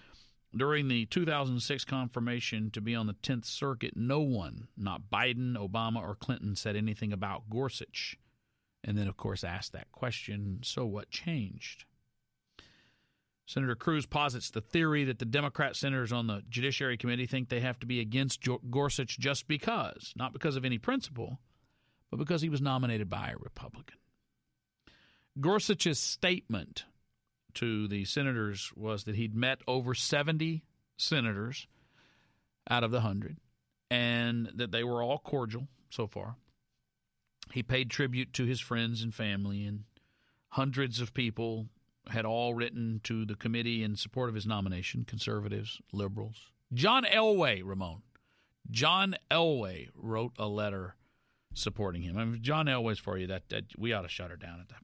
during 0.56 0.88
the 0.88 1.04
2006 1.06 1.84
confirmation 1.84 2.70
to 2.70 2.80
be 2.80 2.94
on 2.94 3.06
the 3.06 3.14
10th 3.14 3.44
Circuit, 3.44 3.94
no 3.94 4.20
one, 4.20 4.68
not 4.76 5.10
Biden, 5.12 5.54
Obama, 5.54 6.00
or 6.00 6.14
Clinton, 6.14 6.56
said 6.56 6.76
anything 6.76 7.12
about 7.12 7.50
Gorsuch. 7.50 8.16
And 8.82 8.96
then, 8.96 9.08
of 9.08 9.18
course, 9.18 9.44
asked 9.44 9.72
that 9.72 9.92
question 9.92 10.60
so 10.62 10.86
what 10.86 11.10
changed? 11.10 11.84
Senator 13.44 13.74
Cruz 13.74 14.06
posits 14.06 14.50
the 14.50 14.60
theory 14.60 15.04
that 15.04 15.18
the 15.18 15.24
Democrat 15.24 15.76
senators 15.76 16.12
on 16.12 16.26
the 16.26 16.42
Judiciary 16.48 16.96
Committee 16.96 17.26
think 17.26 17.48
they 17.48 17.60
have 17.60 17.78
to 17.80 17.86
be 17.86 18.00
against 18.00 18.46
Gorsuch 18.70 19.18
just 19.18 19.46
because, 19.46 20.14
not 20.16 20.32
because 20.32 20.56
of 20.56 20.64
any 20.64 20.78
principle, 20.78 21.38
but 22.10 22.16
because 22.16 22.42
he 22.42 22.48
was 22.48 22.62
nominated 22.62 23.10
by 23.10 23.28
a 23.28 23.38
Republican. 23.38 23.98
Gorsuch's 25.40 25.98
statement 25.98 26.84
to 27.54 27.88
the 27.88 28.04
senators 28.04 28.72
was 28.76 29.04
that 29.04 29.16
he'd 29.16 29.34
met 29.34 29.60
over 29.66 29.94
70 29.94 30.64
senators 30.96 31.66
out 32.68 32.84
of 32.84 32.90
the 32.90 32.98
100 32.98 33.38
and 33.90 34.50
that 34.54 34.72
they 34.72 34.84
were 34.84 35.02
all 35.02 35.18
cordial 35.18 35.68
so 35.90 36.06
far. 36.06 36.36
He 37.52 37.62
paid 37.62 37.90
tribute 37.90 38.32
to 38.34 38.44
his 38.44 38.60
friends 38.60 39.02
and 39.02 39.14
family, 39.14 39.64
and 39.64 39.84
hundreds 40.50 41.00
of 41.00 41.14
people 41.14 41.68
had 42.08 42.24
all 42.24 42.54
written 42.54 43.00
to 43.04 43.24
the 43.24 43.36
committee 43.36 43.82
in 43.82 43.96
support 43.96 44.28
of 44.28 44.34
his 44.34 44.46
nomination 44.46 45.04
conservatives, 45.04 45.80
liberals. 45.92 46.50
John 46.72 47.04
Elway, 47.04 47.62
Ramon. 47.64 48.02
John 48.70 49.14
Elway 49.30 49.88
wrote 49.94 50.32
a 50.38 50.48
letter 50.48 50.96
supporting 51.54 52.02
him. 52.02 52.18
I 52.18 52.24
mean, 52.24 52.42
John 52.42 52.66
Elway's 52.66 52.98
for 52.98 53.16
you. 53.16 53.28
That, 53.28 53.48
that 53.50 53.64
we 53.78 53.92
ought 53.92 54.02
to 54.02 54.08
shut 54.08 54.30
her 54.30 54.36
down 54.36 54.60
at 54.60 54.68
that. 54.68 54.82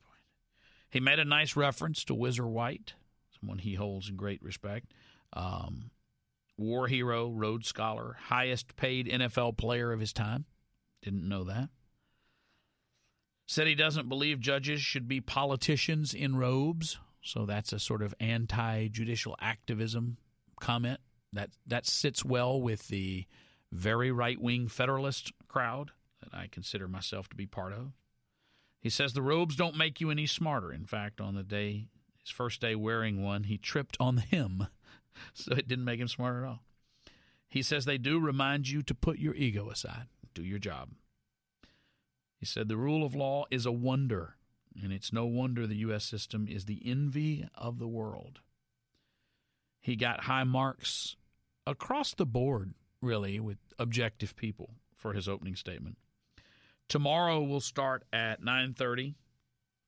He 0.92 1.00
made 1.00 1.18
a 1.18 1.24
nice 1.24 1.56
reference 1.56 2.04
to 2.04 2.14
Whizzer 2.14 2.46
White, 2.46 2.92
someone 3.40 3.56
he 3.56 3.76
holds 3.76 4.10
in 4.10 4.16
great 4.16 4.42
respect. 4.42 4.92
Um, 5.32 5.90
war 6.58 6.86
hero, 6.86 7.30
Rhodes 7.30 7.66
Scholar, 7.66 8.18
highest 8.24 8.76
paid 8.76 9.08
NFL 9.08 9.56
player 9.56 9.90
of 9.90 10.00
his 10.00 10.12
time. 10.12 10.44
Didn't 11.00 11.26
know 11.26 11.44
that. 11.44 11.70
Said 13.46 13.66
he 13.66 13.74
doesn't 13.74 14.10
believe 14.10 14.38
judges 14.38 14.82
should 14.82 15.08
be 15.08 15.22
politicians 15.22 16.12
in 16.12 16.36
robes. 16.36 16.98
So 17.22 17.46
that's 17.46 17.72
a 17.72 17.78
sort 17.78 18.02
of 18.02 18.14
anti 18.20 18.88
judicial 18.88 19.34
activism 19.40 20.18
comment. 20.60 21.00
That, 21.32 21.48
that 21.66 21.86
sits 21.86 22.22
well 22.22 22.60
with 22.60 22.88
the 22.88 23.24
very 23.72 24.12
right 24.12 24.38
wing 24.38 24.68
Federalist 24.68 25.32
crowd 25.48 25.92
that 26.22 26.36
I 26.36 26.48
consider 26.48 26.86
myself 26.86 27.30
to 27.30 27.36
be 27.36 27.46
part 27.46 27.72
of. 27.72 27.92
He 28.82 28.90
says 28.90 29.12
the 29.12 29.22
robes 29.22 29.54
don't 29.54 29.76
make 29.76 30.00
you 30.00 30.10
any 30.10 30.26
smarter. 30.26 30.72
In 30.72 30.84
fact, 30.84 31.20
on 31.20 31.36
the 31.36 31.44
day, 31.44 31.86
his 32.20 32.30
first 32.30 32.60
day 32.60 32.74
wearing 32.74 33.22
one, 33.22 33.44
he 33.44 33.56
tripped 33.56 33.96
on 34.00 34.16
the 34.16 34.22
hem, 34.22 34.66
so 35.32 35.52
it 35.52 35.68
didn't 35.68 35.84
make 35.84 36.00
him 36.00 36.08
smart 36.08 36.42
at 36.42 36.48
all. 36.48 36.64
He 37.48 37.62
says 37.62 37.84
they 37.84 37.98
do 37.98 38.18
remind 38.18 38.68
you 38.68 38.82
to 38.82 38.94
put 38.94 39.20
your 39.20 39.34
ego 39.34 39.70
aside, 39.70 40.08
do 40.34 40.42
your 40.42 40.58
job. 40.58 40.90
He 42.36 42.46
said 42.46 42.66
the 42.66 42.76
rule 42.76 43.06
of 43.06 43.14
law 43.14 43.44
is 43.52 43.66
a 43.66 43.72
wonder, 43.72 44.34
and 44.82 44.92
it's 44.92 45.12
no 45.12 45.26
wonder 45.26 45.64
the 45.64 45.76
U.S. 45.76 46.04
system 46.04 46.48
is 46.48 46.64
the 46.64 46.82
envy 46.84 47.46
of 47.54 47.78
the 47.78 47.86
world. 47.86 48.40
He 49.80 49.94
got 49.94 50.24
high 50.24 50.44
marks 50.44 51.14
across 51.68 52.14
the 52.14 52.26
board, 52.26 52.74
really, 53.00 53.38
with 53.38 53.58
objective 53.78 54.34
people 54.34 54.70
for 54.96 55.12
his 55.12 55.28
opening 55.28 55.54
statement. 55.54 55.98
Tomorrow 56.88 57.42
will 57.42 57.60
start 57.60 58.04
at 58.12 58.42
9:30. 58.42 59.14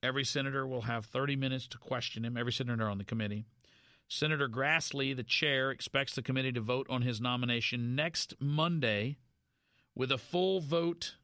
Every 0.03 0.25
senator 0.25 0.67
will 0.67 0.83
have 0.83 1.07
30 1.07 1.37
minutes 1.37 1.67
to 1.69 1.79
question 1.79 2.25
him, 2.25 2.37
every 2.37 2.53
senator 2.53 2.89
on 2.89 2.99
the 2.99 3.05
committee. 3.05 3.47
Senator 4.09 4.49
Grassley, 4.49 5.17
the 5.17 5.23
chair, 5.23 5.71
expects 5.71 6.15
the 6.15 6.23
committee 6.23 6.53
to 6.53 6.61
vote 6.61 6.87
on 6.91 7.03
his 7.03 7.21
nomination 7.21 7.95
next 7.95 8.35
Monday 8.39 9.17
with 9.95 10.13
a 10.13 10.19
full 10.19 10.61
vote, 10.61 11.15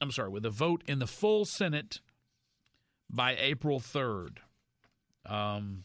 I'm 0.00 0.10
sorry, 0.10 0.30
with 0.30 0.44
a 0.44 0.50
vote 0.50 0.82
in 0.86 0.98
the 0.98 1.06
full 1.06 1.44
Senate 1.44 2.00
by 3.08 3.36
April 3.38 3.80
3rd. 3.80 4.38
Um, 5.26 5.84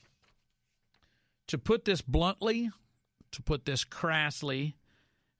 to 1.48 1.58
put 1.58 1.86
this 1.86 2.02
bluntly, 2.02 2.72
to 3.32 3.42
put 3.42 3.66
this 3.66 3.84
crassly, 3.84 4.76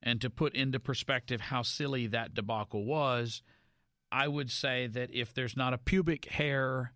and 0.02 0.22
to 0.22 0.30
put 0.30 0.56
into 0.56 0.80
perspective 0.80 1.42
how 1.42 1.62
silly 1.62 2.08
that 2.08 2.34
debacle 2.34 2.86
was, 2.86 3.42
I 4.12 4.28
would 4.28 4.50
say 4.52 4.88
that 4.88 5.14
if 5.14 5.34
there's 5.34 5.56
not 5.56 5.74
a 5.74 5.78
pubic 5.78 6.26
hair 6.26 6.94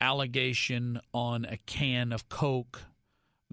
allegation 0.00 1.00
on 1.12 1.44
a 1.44 1.56
can 1.58 2.12
of 2.12 2.28
Coke, 2.28 2.82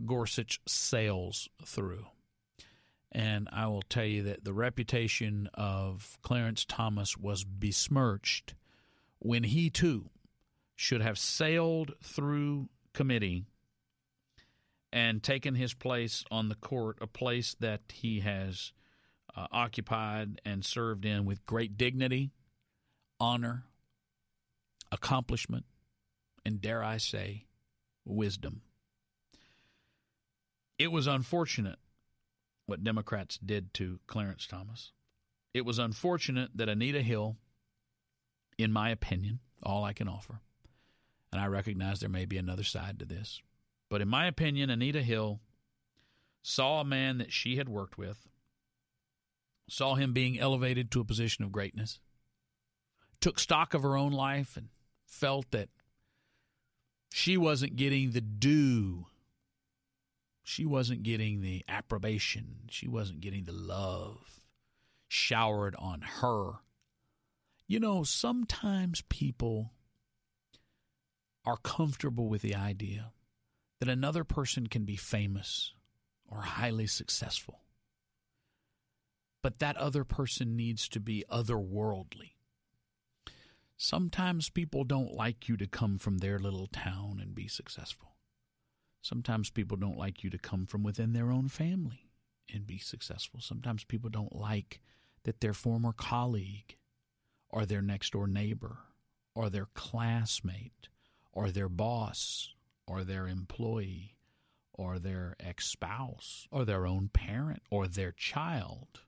Gorsuch 0.06 0.60
sails 0.68 1.50
through. 1.66 2.06
And 3.12 3.48
I 3.52 3.68
will 3.68 3.84
tell 3.84 4.06
you 4.06 4.24
that 4.24 4.44
the 4.44 4.54
reputation 4.54 5.50
of 5.54 6.18
Clarence 6.24 6.66
Thomas 6.66 7.16
was 7.16 7.44
besmirched 7.44 8.56
when 9.20 9.44
he 9.44 9.70
too 9.70 10.10
should 10.76 11.02
have 11.02 11.20
sailed 11.20 11.94
through 12.04 12.70
committee 12.94 13.46
and 14.92 15.24
taken 15.24 15.56
his 15.56 15.74
place 15.74 16.24
on 16.32 16.50
the 16.50 16.56
court, 16.56 16.98
a 17.02 17.08
place 17.08 17.56
that 17.60 17.82
he 17.94 18.22
has 18.22 18.74
uh, 19.36 19.48
occupied 19.52 20.42
and 20.46 20.66
served 20.66 21.06
in 21.06 21.26
with 21.26 21.46
great 21.46 21.78
dignity, 21.78 22.32
honor, 23.20 23.66
accomplishment, 24.92 25.66
and 26.46 26.62
dare 26.62 26.84
I 26.84 26.98
say, 26.98 27.46
wisdom. 28.06 28.62
It 30.78 30.92
was 30.92 31.08
unfortunate 31.08 31.80
what 32.66 32.84
Democrats 32.84 33.38
did 33.38 33.74
to 33.76 34.00
Clarence 34.08 34.48
Thomas. 34.48 34.92
It 35.54 35.66
was 35.66 35.80
unfortunate 35.80 36.52
that 36.56 36.70
Anita 36.70 37.02
Hill, 37.02 37.38
in 38.58 38.72
my 38.72 38.90
opinion, 38.90 39.40
all 39.62 39.84
I 39.84 39.94
can 39.94 40.08
offer, 40.08 40.42
and 41.32 41.40
I 41.40 41.48
recognize 41.48 42.00
there 42.00 42.10
may 42.10 42.26
be 42.26 42.38
another 42.38 42.64
side 42.64 43.00
to 43.00 43.06
this, 43.06 43.42
but 43.90 44.02
in 44.02 44.08
my 44.08 44.28
opinion, 44.28 44.70
Anita 44.70 45.02
Hill 45.02 45.40
saw 46.42 46.82
a 46.82 46.86
man 46.86 47.20
that 47.20 47.32
she 47.32 47.58
had 47.58 47.70
worked 47.70 47.98
with, 47.98 48.28
saw 49.70 49.96
him 49.96 50.14
being 50.14 50.40
elevated 50.40 50.92
to 50.92 51.00
a 51.00 51.06
position 51.06 51.44
of 51.44 51.52
greatness, 51.52 52.00
took 53.24 53.40
stock 53.40 53.74
of 53.74 53.84
her 53.84 53.96
own 53.96 54.12
life, 54.12 54.58
and 54.58 54.68
felt 55.06 55.50
that 55.52 55.70
she 57.10 57.38
wasn't 57.38 57.78
getting 57.78 58.12
the 58.12 58.20
due. 58.20 59.06
She 60.44 60.66
wasn't 60.66 61.04
getting 61.04 61.40
the 61.40 61.64
approbation. 61.70 62.66
She 62.70 62.86
wasn't 62.86 63.22
getting 63.22 63.46
the 63.46 63.54
love 63.54 64.42
showered 65.08 65.74
on 65.80 66.02
her. 66.02 66.56
You 67.66 67.80
know, 67.80 68.04
sometimes 68.04 69.04
people 69.08 69.72
are 71.46 71.56
comfortable 71.56 72.28
with 72.28 72.42
the 72.42 72.56
idea 72.56 73.14
that 73.80 73.88
another 73.88 74.26
person 74.26 74.68
can 74.68 74.84
be 74.84 74.98
famous 74.98 75.74
or 76.28 76.42
highly 76.42 76.88
successful, 76.88 77.62
but 79.42 79.60
that 79.60 79.78
other 79.78 80.04
person 80.04 80.58
needs 80.58 80.90
to 80.90 81.00
be 81.00 81.24
otherworldly. 81.32 82.33
Sometimes 83.84 84.48
people 84.48 84.86
don't 84.86 85.14
like 85.14 85.50
you 85.50 85.58
to 85.58 85.68
come 85.68 85.98
from 85.98 86.20
their 86.20 86.40
little 86.40 86.68
town 86.68 87.20
and 87.22 87.36
be 87.36 87.50
successful. 87.50 88.16
Sometimes 89.02 89.50
people 89.50 89.76
don't 89.76 89.98
like 89.98 90.24
you 90.24 90.30
to 90.30 90.38
come 90.38 90.66
from 90.66 90.84
within 90.84 91.12
their 91.12 91.34
own 91.34 91.50
family 91.50 92.10
and 92.50 92.66
be 92.66 92.78
successful. 92.78 93.42
Sometimes 93.42 93.84
people 93.84 94.10
don't 94.10 94.34
like 94.34 94.80
that 95.26 95.42
their 95.42 95.54
former 95.54 95.92
colleague 95.92 96.78
or 97.50 97.66
their 97.66 97.82
next 97.82 98.14
door 98.14 98.26
neighbor 98.26 98.78
or 99.36 99.50
their 99.50 99.68
classmate 99.74 100.88
or 101.34 101.50
their 101.50 101.68
boss 101.68 102.54
or 102.88 103.04
their 103.04 103.28
employee 103.28 104.16
or 104.72 104.98
their 104.98 105.36
ex 105.42 105.66
spouse 105.66 106.48
or 106.52 106.64
their 106.64 106.88
own 106.88 107.10
parent 107.12 107.64
or 107.70 107.90
their 107.90 108.14
child 108.14 109.02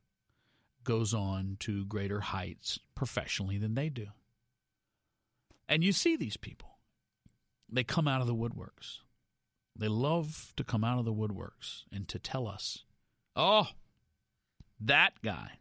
goes 0.84 1.14
on 1.14 1.56
to 1.62 1.86
greater 1.86 2.20
heights 2.20 2.78
professionally 2.94 3.58
than 3.58 3.76
they 3.76 3.88
do. 3.88 4.08
And 5.68 5.84
you 5.84 5.92
see 5.92 6.16
these 6.16 6.38
people. 6.38 6.78
They 7.70 7.84
come 7.84 8.08
out 8.08 8.22
of 8.22 8.28
the 8.28 8.36
woodworks. 8.36 9.00
They 9.76 9.88
love 9.88 10.54
to 10.56 10.64
come 10.64 10.84
out 10.84 11.00
of 11.00 11.06
the 11.06 11.14
woodworks 11.14 11.84
and 11.92 12.08
to 12.08 12.20
tell 12.20 12.48
us, 12.48 12.86
oh, 13.36 13.68
that 14.80 15.14
guy. 15.24 15.60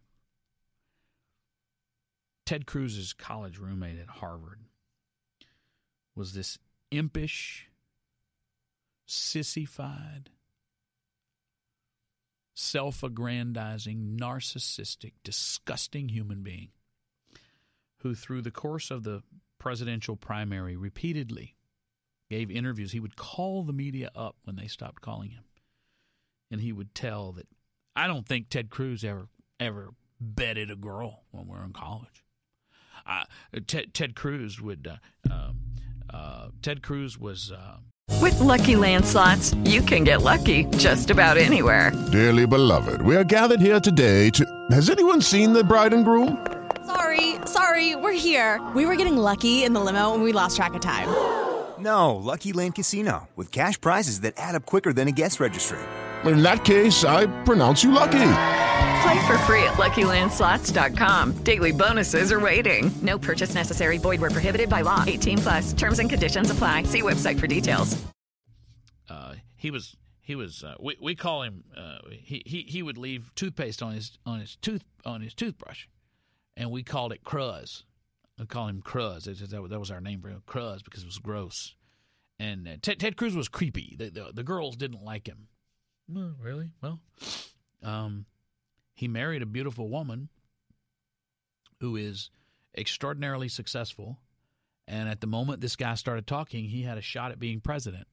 Ted 2.47 2.67
Cruz's 2.67 3.15
college 3.15 3.59
roommate 3.59 3.99
at 3.99 4.09
Harvard 4.09 4.61
was 6.15 6.35
this 6.35 6.59
impish, 6.91 7.69
sissified, 9.07 10.31
self 12.55 13.03
aggrandizing, 13.03 14.19
narcissistic, 14.21 15.13
disgusting 15.25 16.11
human 16.11 16.43
being 16.43 16.69
who, 17.99 18.15
through 18.15 18.43
the 18.43 18.51
course 18.51 18.91
of 18.91 19.03
the 19.03 19.23
presidential 19.65 20.15
primary, 20.15 20.77
repeatedly 20.77 21.57
gave 22.29 22.51
interviews. 22.51 22.93
He 22.93 23.01
would 23.01 23.17
call 23.17 23.63
the 23.63 23.73
media 23.73 24.11
up 24.15 24.37
when 24.45 24.57
they 24.57 24.67
stopped 24.67 25.01
calling 25.01 25.31
him, 25.31 25.45
and 26.51 26.61
he 26.61 26.71
would 26.71 26.95
tell 26.95 27.33
that 27.33 27.49
I 27.97 28.07
don't 28.07 28.29
think 28.29 28.51
Ted 28.51 28.69
Cruz 28.69 29.03
ever 29.03 29.27
ever 29.59 29.95
betted 30.21 30.71
a 30.71 30.77
girl 30.77 31.23
when 31.31 31.47
we 31.47 31.53
were 31.57 31.65
in 31.65 31.73
college. 31.73 32.27
Uh, 33.07 33.25
Ted, 33.67 33.95
Ted 33.95 34.15
Cruz 34.15 34.61
would. 34.61 34.87
Uh, 34.87 35.33
um, 35.33 35.61
uh, 36.13 36.49
Ted 36.61 36.83
Cruz 36.83 37.19
was. 37.19 37.51
Uh, 37.51 37.79
With 38.21 38.39
Lucky 38.41 38.77
Land 38.77 39.07
slots, 39.07 39.55
you 39.65 39.81
can 39.81 40.05
get 40.05 40.21
lucky 40.21 40.65
just 40.77 41.11
about 41.11 41.39
anywhere. 41.39 41.91
Dearly 42.13 42.47
beloved, 42.47 43.01
we 43.01 43.17
are 43.17 43.25
gathered 43.25 43.61
here 43.61 43.81
today 43.81 44.29
to. 44.31 44.45
Has 44.71 44.91
anyone 44.91 45.23
seen 45.23 45.55
the 45.55 45.65
bride 45.65 45.95
and 45.95 46.05
groom? 46.05 46.54
Sorry, 47.47 47.91
sorry, 47.91 47.97
we're 47.97 48.13
here. 48.13 48.61
We 48.75 48.87
were 48.87 48.97
getting 48.97 49.17
lucky 49.17 49.65
in 49.65 49.73
the 49.73 49.81
limo 49.81 50.15
and 50.15 50.23
we 50.23 50.33
lost 50.33 50.57
track 50.57 50.75
of 50.75 50.81
time. 50.81 51.09
No, 51.77 52.15
Lucky 52.15 52.53
Land 52.53 52.77
Casino, 52.77 53.29
with 53.35 53.51
cash 53.51 53.81
prizes 53.81 54.21
that 54.21 54.35
add 54.37 54.55
up 54.55 54.65
quicker 54.65 54.93
than 54.93 55.09
a 55.09 55.13
guest 55.13 55.41
registry. 55.41 55.81
In 56.25 56.41
that 56.43 56.65
case, 56.65 57.05
I 57.05 57.27
pronounce 57.43 57.83
you 57.83 57.91
lucky. 57.91 58.13
Play 58.13 59.27
for 59.27 59.37
free 59.39 59.65
at 59.65 59.75
LuckyLandSlots.com. 59.75 61.33
Daily 61.43 61.73
bonuses 61.73 62.31
are 62.33 62.41
waiting. 62.41 62.93
No 63.03 63.19
purchase 63.19 63.55
necessary. 63.55 63.99
Void 63.99 64.21
where 64.21 64.31
prohibited 64.31 64.69
by 64.71 64.83
law. 64.83 65.03
18 65.07 65.39
plus. 65.39 65.73
Terms 65.73 65.99
and 65.99 66.09
conditions 66.09 66.51
apply. 66.51 66.85
See 66.85 67.03
website 67.03 67.39
for 67.41 67.49
details. 67.49 68.03
Uh, 69.11 69.35
he 69.57 69.73
was 69.73 69.97
he 70.23 70.37
was 70.37 70.63
uh, 70.65 70.77
we 70.81 70.97
we 71.03 71.15
call 71.15 71.43
him 71.43 71.65
uh, 71.77 71.99
he, 72.11 72.43
he 72.47 72.63
he 72.63 72.83
would 72.83 72.97
leave 72.97 73.35
toothpaste 73.35 73.83
on 73.83 73.93
his 73.93 74.17
on 74.25 74.41
his 74.41 74.57
tooth 74.57 74.85
on 75.05 75.21
his 75.21 75.35
toothbrush, 75.35 75.87
and 76.57 76.71
we 76.71 76.83
called 76.83 77.13
it 77.13 77.25
Cruz. 77.25 77.85
We 78.39 78.47
call 78.47 78.69
him 78.69 78.83
Cruz. 78.83 79.25
That, 79.25 79.79
was 79.79 79.91
our 79.91 80.01
name 80.01 80.21
for 80.21 80.29
him, 80.29 80.43
Cruz, 80.47 80.83
because 80.83 81.03
it 81.03 81.07
was 81.07 81.19
gross. 81.19 81.75
And 82.39 82.67
uh, 82.67 82.77
Ted, 82.83 82.99
Ted 82.99 83.17
Cruz 83.17 83.37
was 83.37 83.49
creepy. 83.49 83.95
The, 83.99 84.11
the, 84.11 84.31
the 84.35 84.43
girls 84.43 84.77
didn't 84.77 85.05
like 85.05 85.29
him. 85.29 85.49
No, 86.09 86.35
really? 86.41 86.71
Well, 86.83 87.01
um, 87.83 88.27
he 88.95 89.09
married 89.09 89.43
a 89.43 89.47
beautiful 89.47 89.89
woman 89.89 90.29
who 91.81 91.97
is 91.97 92.31
extraordinarily 92.77 93.49
successful. 93.49 94.19
And 94.87 95.09
at 95.09 95.21
the 95.21 95.27
moment 95.27 95.61
this 95.61 95.77
guy 95.77 95.95
started 95.95 96.27
talking, 96.27 96.65
he 96.65 96.83
had 96.83 96.99
a 96.99 97.03
shot 97.03 97.31
at 97.31 97.39
being 97.39 97.61
president. 97.61 98.07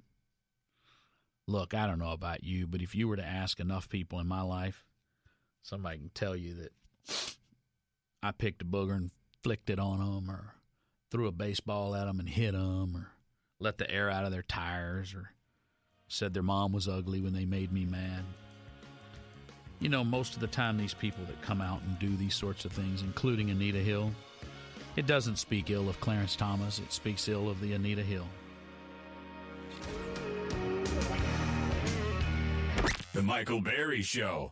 Look, 1.48 1.74
I 1.74 1.88
don't 1.88 2.00
know 2.00 2.12
about 2.12 2.44
you, 2.44 2.68
but 2.68 2.82
if 2.82 2.96
you 2.96 3.08
were 3.08 3.18
to 3.18 3.26
ask 3.26 3.60
enough 3.60 3.89
people 3.89 4.20
in 4.20 4.28
my 4.28 4.42
life, 4.42 4.86
somebody 5.64 5.98
can 5.98 6.12
tell 6.14 6.36
you 6.36 6.54
that 6.56 7.36
I 8.24 8.32
picked 8.32 8.62
a 8.62 8.66
booger 8.66 8.96
and 8.96 9.12
flicked 9.44 9.70
it 9.70 9.80
on 9.80 10.00
them, 10.00 10.30
or 10.30 10.54
threw 11.10 11.28
a 11.28 11.32
baseball 11.32 11.96
at 11.96 12.06
them 12.06 12.20
and 12.20 12.30
hit 12.30 12.52
them, 12.52 12.96
or 12.96 13.12
let 13.60 13.78
the 13.78 13.90
air 13.90 14.10
out 14.10 14.26
of 14.26 14.32
their 14.32 14.44
tires, 14.44 15.14
or 15.14 15.32
said 16.08 16.34
their 16.34 16.44
mom 16.44 16.72
was 16.72 16.88
ugly 16.88 17.20
when 17.22 17.34
they 17.34 17.46
made 17.46 17.72
me 17.72 17.86
mad. 17.86 18.24
You 19.80 19.90
know, 19.90 20.04
most 20.04 20.36
of 20.36 20.42
the 20.42 20.48
time, 20.48 20.78
these 20.78 20.94
people 20.94 21.26
that 21.26 21.42
come 21.42 21.62
out 21.62 21.82
and 21.82 21.98
do 21.98 22.16
these 22.16 22.36
sorts 22.36 22.66
of 22.66 22.72
things, 22.72 23.02
including 23.02 23.50
Anita 23.50 23.80
Hill, 23.80 24.12
it 24.96 25.08
doesn't 25.08 25.38
speak 25.38 25.72
ill 25.72 25.90
of 25.90 26.00
Clarence 26.00 26.36
Thomas, 26.36 26.78
it 26.78 26.94
speaks 26.94 27.28
ill 27.28 27.50
of 27.50 27.60
the 27.60 27.74
Anita 27.74 28.04
Hill. 28.04 28.28
The 33.14 33.24
Michael 33.24 33.62
Berry 33.62 34.04
Show. 34.04 34.52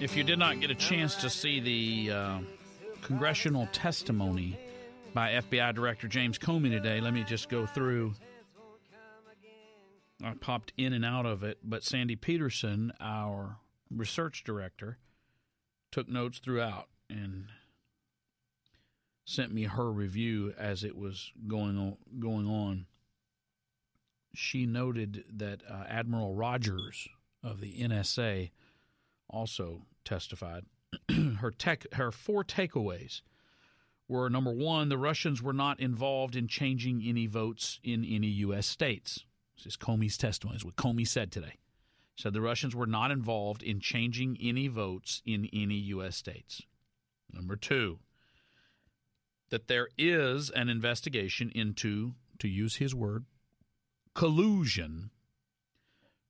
If 0.00 0.16
you 0.16 0.24
did 0.24 0.40
not 0.40 0.60
get 0.60 0.70
a 0.70 0.74
chance 0.74 1.14
to 1.16 1.30
see 1.30 1.60
the 1.60 2.12
uh, 2.12 2.38
congressional 3.02 3.68
testimony 3.72 4.58
by 5.14 5.34
FBI 5.34 5.72
Director 5.72 6.08
James 6.08 6.36
Comey 6.36 6.70
today, 6.70 7.00
let 7.00 7.14
me 7.14 7.22
just 7.22 7.48
go 7.48 7.64
through. 7.64 8.14
I 10.22 10.34
popped 10.34 10.72
in 10.76 10.92
and 10.92 11.04
out 11.04 11.26
of 11.26 11.44
it, 11.44 11.58
but 11.62 11.84
Sandy 11.84 12.16
Peterson, 12.16 12.92
our 13.00 13.58
research 13.88 14.42
director, 14.42 14.98
took 15.92 16.08
notes 16.08 16.38
throughout 16.40 16.88
and 17.08 17.46
sent 19.24 19.52
me 19.52 19.64
her 19.64 19.92
review 19.92 20.54
as 20.58 20.82
it 20.82 20.96
was 20.96 21.30
going 21.46 21.78
on. 21.78 21.96
Going 22.18 22.46
on. 22.46 22.86
She 24.34 24.66
noted 24.66 25.24
that 25.32 25.62
uh, 25.70 25.84
Admiral 25.88 26.34
Rogers 26.34 27.08
of 27.44 27.60
the 27.60 27.78
NSA 27.78 28.50
also 29.34 29.82
testified. 30.04 30.64
her 31.40 31.50
tech, 31.50 31.86
her 31.94 32.10
four 32.12 32.44
takeaways 32.44 33.22
were 34.08 34.30
number 34.30 34.52
one: 34.52 34.88
the 34.88 34.98
Russians 34.98 35.42
were 35.42 35.52
not 35.52 35.80
involved 35.80 36.36
in 36.36 36.48
changing 36.48 37.02
any 37.04 37.26
votes 37.26 37.80
in 37.82 38.04
any 38.04 38.28
U.S. 38.28 38.66
states. 38.66 39.24
This 39.56 39.66
is 39.66 39.76
Comey's 39.76 40.16
testimony. 40.16 40.56
Is 40.56 40.64
what 40.64 40.76
Comey 40.76 41.06
said 41.06 41.32
today 41.32 41.58
said 42.16 42.32
the 42.32 42.40
Russians 42.40 42.74
were 42.74 42.86
not 42.86 43.10
involved 43.10 43.62
in 43.62 43.80
changing 43.80 44.38
any 44.40 44.68
votes 44.68 45.20
in 45.26 45.48
any 45.52 45.74
U.S. 45.74 46.16
states. 46.16 46.62
Number 47.32 47.56
two, 47.56 47.98
that 49.50 49.68
there 49.68 49.88
is 49.98 50.50
an 50.50 50.68
investigation 50.68 51.50
into, 51.54 52.14
to 52.38 52.48
use 52.48 52.76
his 52.76 52.94
word, 52.94 53.24
collusion 54.14 55.10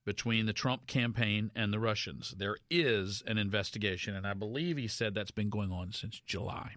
between 0.04 0.46
the 0.46 0.52
Trump 0.52 0.86
campaign 0.86 1.50
and 1.54 1.72
the 1.72 1.78
Russians. 1.78 2.34
There 2.36 2.56
is 2.70 3.22
an 3.26 3.38
investigation, 3.38 4.14
and 4.14 4.26
I 4.26 4.34
believe 4.34 4.76
he 4.76 4.88
said 4.88 5.14
that's 5.14 5.30
been 5.30 5.50
going 5.50 5.72
on 5.72 5.92
since 5.92 6.20
July. 6.26 6.74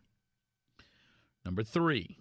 Number 1.44 1.64
three, 1.64 2.18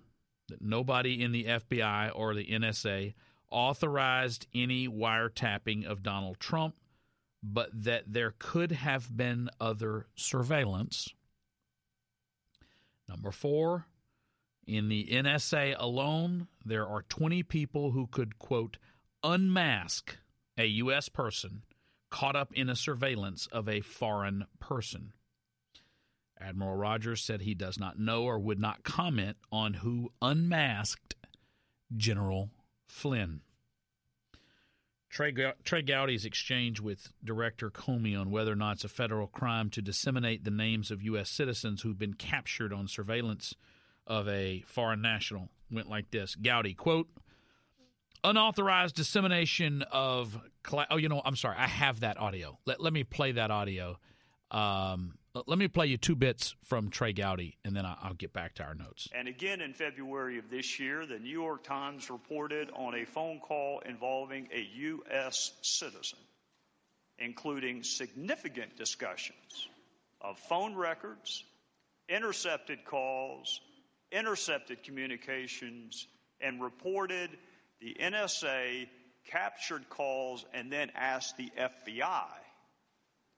that 0.48 0.62
nobody 0.62 1.22
in 1.22 1.32
the 1.32 1.44
FBI 1.44 2.10
or 2.14 2.34
the 2.34 2.46
NSA 2.46 3.14
authorized 3.50 4.46
any 4.54 4.88
wiretapping 4.88 5.84
of 5.84 6.02
Donald 6.02 6.40
Trump, 6.40 6.74
but 7.42 7.70
that 7.72 8.04
there 8.06 8.34
could 8.38 8.72
have 8.72 9.16
been 9.16 9.48
other 9.60 10.06
surveillance. 10.16 11.12
Number 13.08 13.30
four, 13.30 13.86
in 14.66 14.88
the 14.88 15.06
NSA 15.12 15.76
alone, 15.78 16.48
there 16.64 16.86
are 16.86 17.02
20 17.02 17.44
people 17.44 17.92
who 17.92 18.08
could, 18.08 18.38
quote, 18.38 18.78
unmask 19.22 20.16
a 20.58 20.66
U.S. 20.66 21.08
person 21.08 21.62
caught 22.10 22.36
up 22.36 22.52
in 22.54 22.68
a 22.68 22.76
surveillance 22.76 23.46
of 23.52 23.68
a 23.68 23.80
foreign 23.80 24.46
person. 24.60 25.12
Admiral 26.40 26.76
Rogers 26.76 27.22
said 27.22 27.40
he 27.40 27.54
does 27.54 27.78
not 27.78 27.98
know 27.98 28.24
or 28.24 28.38
would 28.38 28.60
not 28.60 28.84
comment 28.84 29.36
on 29.50 29.74
who 29.74 30.12
unmasked 30.20 31.14
General 31.96 32.50
Flynn. 32.86 33.40
Trey, 35.08 35.32
Trey 35.64 35.82
Gowdy's 35.82 36.26
exchange 36.26 36.80
with 36.80 37.10
Director 37.24 37.70
Comey 37.70 38.18
on 38.20 38.30
whether 38.30 38.52
or 38.52 38.56
not 38.56 38.76
it's 38.76 38.84
a 38.84 38.88
federal 38.88 39.26
crime 39.26 39.70
to 39.70 39.80
disseminate 39.80 40.44
the 40.44 40.50
names 40.50 40.90
of 40.90 41.02
U.S. 41.02 41.30
citizens 41.30 41.80
who've 41.80 41.98
been 41.98 42.14
captured 42.14 42.72
on 42.72 42.86
surveillance 42.86 43.54
of 44.06 44.28
a 44.28 44.62
foreign 44.66 45.00
national 45.00 45.48
went 45.70 45.88
like 45.88 46.10
this 46.10 46.34
Gowdy, 46.34 46.74
quote, 46.74 47.08
unauthorized 48.26 48.94
dissemination 48.94 49.82
of. 49.90 50.38
oh, 50.90 50.96
you 50.96 51.08
know, 51.08 51.22
I'm 51.24 51.36
sorry. 51.36 51.56
I 51.58 51.66
have 51.66 52.00
that 52.00 52.18
audio. 52.18 52.58
Let, 52.66 52.80
let 52.80 52.92
me 52.92 53.04
play 53.04 53.32
that 53.32 53.50
audio. 53.50 53.98
Um, 54.50 55.18
let 55.46 55.58
me 55.58 55.68
play 55.68 55.86
you 55.86 55.98
two 55.98 56.14
bits 56.14 56.54
from 56.64 56.88
Trey 56.88 57.12
Gowdy, 57.12 57.58
and 57.64 57.76
then 57.76 57.84
I'll 57.84 58.14
get 58.14 58.32
back 58.32 58.54
to 58.54 58.62
our 58.62 58.74
notes. 58.74 59.08
And 59.14 59.28
again, 59.28 59.60
in 59.60 59.74
February 59.74 60.38
of 60.38 60.48
this 60.50 60.80
year, 60.80 61.04
the 61.04 61.18
New 61.18 61.30
York 61.30 61.62
Times 61.62 62.08
reported 62.08 62.70
on 62.74 62.94
a 62.94 63.04
phone 63.04 63.40
call 63.40 63.82
involving 63.84 64.48
a 64.54 64.66
U.S. 64.76 65.52
citizen, 65.62 66.18
including 67.18 67.82
significant 67.82 68.76
discussions 68.76 69.68
of 70.22 70.38
phone 70.38 70.74
records, 70.74 71.44
intercepted 72.08 72.84
calls, 72.84 73.60
intercepted 74.12 74.82
communications, 74.82 76.06
and 76.40 76.62
reported 76.62 77.30
the 77.80 77.96
NSA 78.00 78.88
captured 79.30 79.88
calls 79.88 80.44
and 80.54 80.72
then 80.72 80.90
asked 80.94 81.36
the 81.36 81.50
FBI 81.58 82.28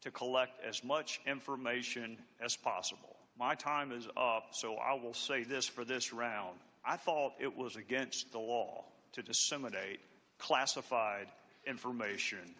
to 0.02 0.10
collect 0.10 0.64
as 0.64 0.84
much 0.84 1.20
information 1.26 2.18
as 2.40 2.56
possible. 2.56 3.16
My 3.38 3.54
time 3.54 3.92
is 3.92 4.06
up, 4.16 4.48
so 4.52 4.76
I 4.76 4.94
will 4.94 5.14
say 5.14 5.44
this 5.44 5.66
for 5.66 5.84
this 5.84 6.12
round. 6.12 6.58
I 6.84 6.96
thought 6.96 7.32
it 7.40 7.56
was 7.56 7.76
against 7.76 8.32
the 8.32 8.38
law 8.38 8.84
to 9.12 9.22
disseminate 9.22 10.00
classified 10.38 11.26
information. 11.66 12.54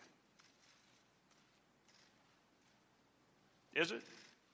Is 3.75 3.91
it? 3.93 4.03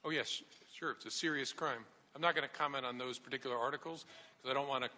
Oh, 0.03 0.11
yes, 0.11 0.41
sure. 0.77 0.91
It's 0.91 1.05
a 1.05 1.11
serious 1.11 1.51
crime. 1.51 1.83
I'm 2.15 2.21
not 2.21 2.35
going 2.35 2.47
to 2.47 2.55
comment 2.55 2.85
on 2.85 2.97
those 2.97 3.17
particular 3.17 3.57
articles 3.57 4.05
because 4.37 4.51
I 4.51 4.53
don't 4.53 4.69
want 4.69 4.83
to, 4.83 4.89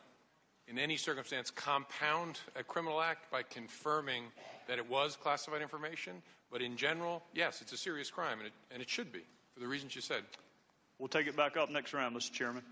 in 0.68 0.78
any 0.78 0.97
circumstance, 0.97 1.49
compound 1.49 2.39
a 2.55 2.63
criminal 2.63 3.01
act 3.01 3.32
by 3.32 3.43
confirming 3.43 4.24
that 4.68 4.78
it 4.78 4.89
was 4.89 5.15
classified 5.15 5.61
information. 5.61 6.22
But 6.51 6.61
in 6.61 6.78
general, 6.78 7.24
yes, 7.34 7.61
it's 7.61 7.74
a 7.74 7.78
serious 7.78 8.09
crime, 8.09 8.39
and 8.39 8.47
it, 8.47 8.53
and 8.72 8.82
it 8.82 8.89
should 8.89 9.11
be 9.11 9.24
for 9.53 9.59
the 9.59 9.68
reasons 9.68 9.95
you 9.95 10.01
said. 10.01 10.24
We'll 10.99 11.09
take 11.09 11.28
it 11.28 11.36
back 11.36 11.57
up 11.57 11.70
next 11.70 11.93
round, 11.93 12.15
Mr. 12.15 12.32
Chairman. 12.32 12.63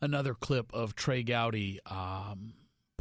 Another 0.00 0.34
clip 0.34 0.72
of 0.74 0.94
Trey 0.94 1.22
Gowdy 1.22 1.78
um, 1.86 2.54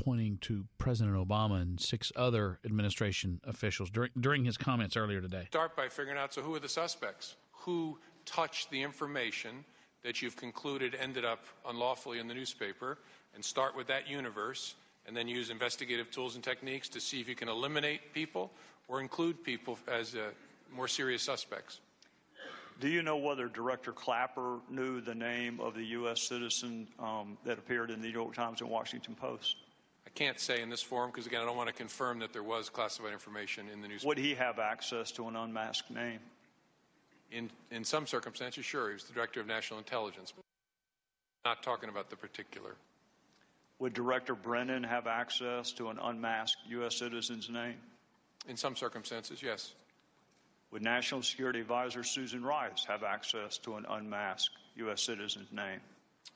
pointing 0.04 0.38
to 0.42 0.66
President 0.78 1.16
Obama 1.16 1.62
and 1.62 1.80
six 1.80 2.12
other 2.16 2.60
administration 2.66 3.42
officials 3.44 3.90
during, 3.90 4.12
during 4.20 4.46
his 4.46 4.58
comments 4.58 4.96
earlier 4.96 5.22
today. 5.22 5.46
Start 5.48 5.76
by 5.76 5.90
figuring 5.90 6.18
out 6.18 6.34
so 6.34 6.42
who 6.42 6.54
are 6.54 6.60
the 6.60 6.70
suspects? 6.70 7.36
Who 7.52 7.98
touched 8.26 8.70
the 8.70 8.82
information 8.84 9.66
that 10.04 10.22
you've 10.22 10.36
concluded 10.36 10.96
ended 11.00 11.26
up 11.26 11.46
unlawfully 11.68 12.20
in 12.20 12.28
the 12.28 12.34
newspaper 12.34 12.98
and 13.36 13.44
start 13.44 13.76
with 13.76 13.88
that 13.88 14.10
universe 14.10 14.76
and 15.08 15.16
then 15.16 15.28
use 15.28 15.50
investigative 15.50 16.12
tools 16.12 16.36
and 16.36 16.44
techniques 16.44 16.90
to 16.90 17.00
see 17.00 17.20
if 17.20 17.28
you 17.28 17.36
can 17.36 17.50
eliminate 17.50 18.14
people 18.14 18.52
or 18.88 19.00
include 19.00 19.44
people 19.44 19.78
as 19.88 20.16
uh, 20.16 20.30
more 20.74 20.88
serious 20.88 21.24
suspects. 21.24 21.80
Do 22.80 22.90
you 22.90 23.04
know 23.04 23.18
whether 23.18 23.48
Director 23.48 23.92
Clapper 23.92 24.58
knew 24.70 25.02
the 25.02 25.14
name 25.14 25.60
of 25.60 25.76
the 25.76 25.84
U.S. 25.86 26.22
citizen 26.22 26.88
um, 27.00 27.38
that 27.46 27.60
appeared 27.60 27.92
in 27.92 28.02
the 28.02 28.08
New 28.08 28.14
York 28.14 28.34
Times 28.34 28.62
and 28.62 28.70
Washington 28.70 29.14
Post? 29.14 29.58
I 30.08 30.10
can't 30.10 30.40
say 30.40 30.62
in 30.62 30.70
this 30.70 30.82
forum 30.82 31.12
because, 31.12 31.28
again, 31.28 31.42
I 31.42 31.46
don't 31.46 31.56
want 31.56 31.70
to 31.70 31.76
confirm 31.76 32.18
that 32.20 32.34
there 32.34 32.44
was 32.44 32.70
classified 32.70 33.14
information 33.14 33.68
in 33.72 33.82
the 33.82 33.88
newspaper. 33.88 34.08
Would 34.08 34.18
he 34.18 34.34
have 34.34 34.58
access 34.58 35.12
to 35.12 35.28
an 35.28 35.36
unmasked 35.36 35.92
name? 35.92 36.20
In, 37.32 37.50
in 37.72 37.84
some 37.84 38.06
circumstances, 38.08 38.66
sure. 38.66 38.90
He 38.90 38.94
was 38.94 39.06
the 39.06 39.14
Director 39.14 39.40
of 39.40 39.48
National 39.48 39.80
Intelligence. 39.80 40.34
Not 41.46 41.64
talking 41.64 41.90
about 41.90 42.10
the 42.10 42.16
particular. 42.16 42.76
Would 43.80 43.94
Director 43.94 44.36
Brennan 44.36 44.84
have 44.84 45.08
access 45.08 45.72
to 45.74 45.90
an 45.90 45.98
unmasked 46.02 46.62
U.S. 46.70 46.98
citizen's 46.98 47.50
name? 47.50 47.78
In 48.48 48.58
some 48.58 48.76
circumstances, 48.76 49.42
yes. 49.42 49.74
Would 50.72 50.84
National 50.84 51.22
Security 51.22 51.62
Advisor 51.62 52.04
Susan 52.04 52.44
Rice 52.44 52.86
have 52.86 53.04
access 53.04 53.58
to 53.60 53.76
an 53.76 53.86
unmasked 53.90 54.56
U.S. 54.76 55.02
citizen's 55.02 55.52
name? 55.52 55.80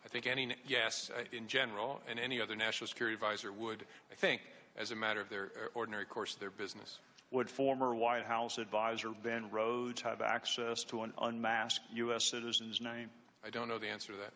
I 0.04 0.08
think 0.08 0.28
any, 0.28 0.56
yes, 0.68 1.10
uh, 1.16 1.24
in 1.36 1.48
general, 1.48 2.02
and 2.10 2.20
any 2.20 2.40
other 2.40 2.56
national 2.56 2.88
security 2.88 3.16
advisor 3.16 3.52
would, 3.52 3.84
I 4.12 4.16
think, 4.16 4.42
as 4.78 4.92
a 4.92 4.96
matter 4.96 5.22
of 5.22 5.30
their 5.30 5.46
uh, 5.56 5.68
ordinary 5.74 6.06
course 6.06 6.34
of 6.34 6.40
their 6.40 6.52
business. 6.52 7.00
Would 7.36 7.50
former 7.50 7.94
White 7.94 8.24
House 8.24 8.60
advisor 8.60 9.12
Ben 9.22 9.52
Rhodes 9.52 10.02
have 10.04 10.22
access 10.22 10.86
to 10.86 11.02
an 11.02 11.12
unmasked 11.22 11.84
U.S. 11.96 12.24
citizen's 12.24 12.80
name? 12.80 13.10
I 13.46 13.50
don't 13.50 13.68
know 13.68 13.78
the 13.78 13.90
answer 13.90 14.14
to 14.14 14.20
that. 14.20 14.32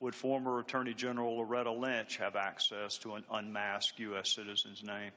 Would 0.00 0.14
former 0.14 0.60
Attorney 0.60 0.94
General 0.94 1.36
Loretta 1.36 1.70
Lynch 1.70 2.16
have 2.16 2.36
access 2.36 2.96
to 3.00 3.16
an 3.16 3.24
unmasked 3.30 3.98
U.S. 3.98 4.30
citizen's 4.30 4.82
name? 4.82 5.10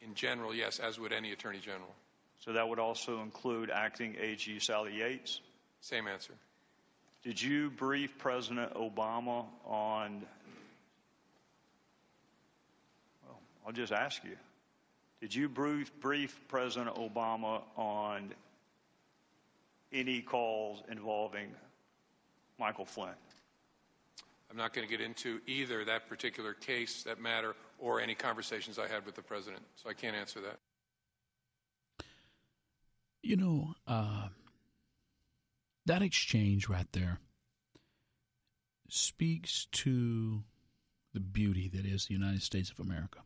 In 0.00 0.14
general, 0.14 0.52
yes, 0.52 0.80
as 0.80 0.98
would 0.98 1.12
any 1.12 1.30
Attorney 1.30 1.60
General. 1.60 1.94
So 2.40 2.52
that 2.54 2.68
would 2.68 2.80
also 2.80 3.22
include 3.22 3.70
acting 3.70 4.16
AG 4.20 4.58
Sally 4.58 4.98
Yates? 4.98 5.42
Same 5.80 6.08
answer. 6.08 6.34
Did 7.22 7.40
you 7.40 7.70
brief 7.70 8.18
President 8.18 8.74
Obama 8.74 9.44
on, 9.64 10.26
well, 13.24 13.38
I'll 13.64 13.72
just 13.72 13.92
ask 13.92 14.24
you, 14.24 14.36
did 15.24 15.34
you 15.34 15.48
brief, 15.48 15.90
brief 16.00 16.38
President 16.48 16.94
Obama 16.96 17.62
on 17.76 18.34
any 19.90 20.20
calls 20.20 20.82
involving 20.90 21.48
Michael 22.60 22.84
Flynn? 22.84 23.14
I'm 24.50 24.56
not 24.58 24.74
going 24.74 24.86
to 24.86 24.90
get 24.90 25.02
into 25.02 25.40
either 25.46 25.82
that 25.86 26.10
particular 26.10 26.52
case, 26.52 27.04
that 27.04 27.22
matter, 27.22 27.56
or 27.78 28.02
any 28.02 28.14
conversations 28.14 28.78
I 28.78 28.86
had 28.86 29.06
with 29.06 29.14
the 29.14 29.22
president, 29.22 29.62
so 29.76 29.88
I 29.88 29.94
can't 29.94 30.14
answer 30.14 30.42
that. 30.42 30.58
You 33.22 33.36
know, 33.36 33.72
uh, 33.88 34.28
that 35.86 36.02
exchange 36.02 36.68
right 36.68 36.92
there 36.92 37.20
speaks 38.90 39.68
to 39.72 40.44
the 41.14 41.20
beauty 41.20 41.70
that 41.72 41.86
is 41.86 42.04
the 42.04 42.12
United 42.12 42.42
States 42.42 42.70
of 42.70 42.78
America. 42.78 43.20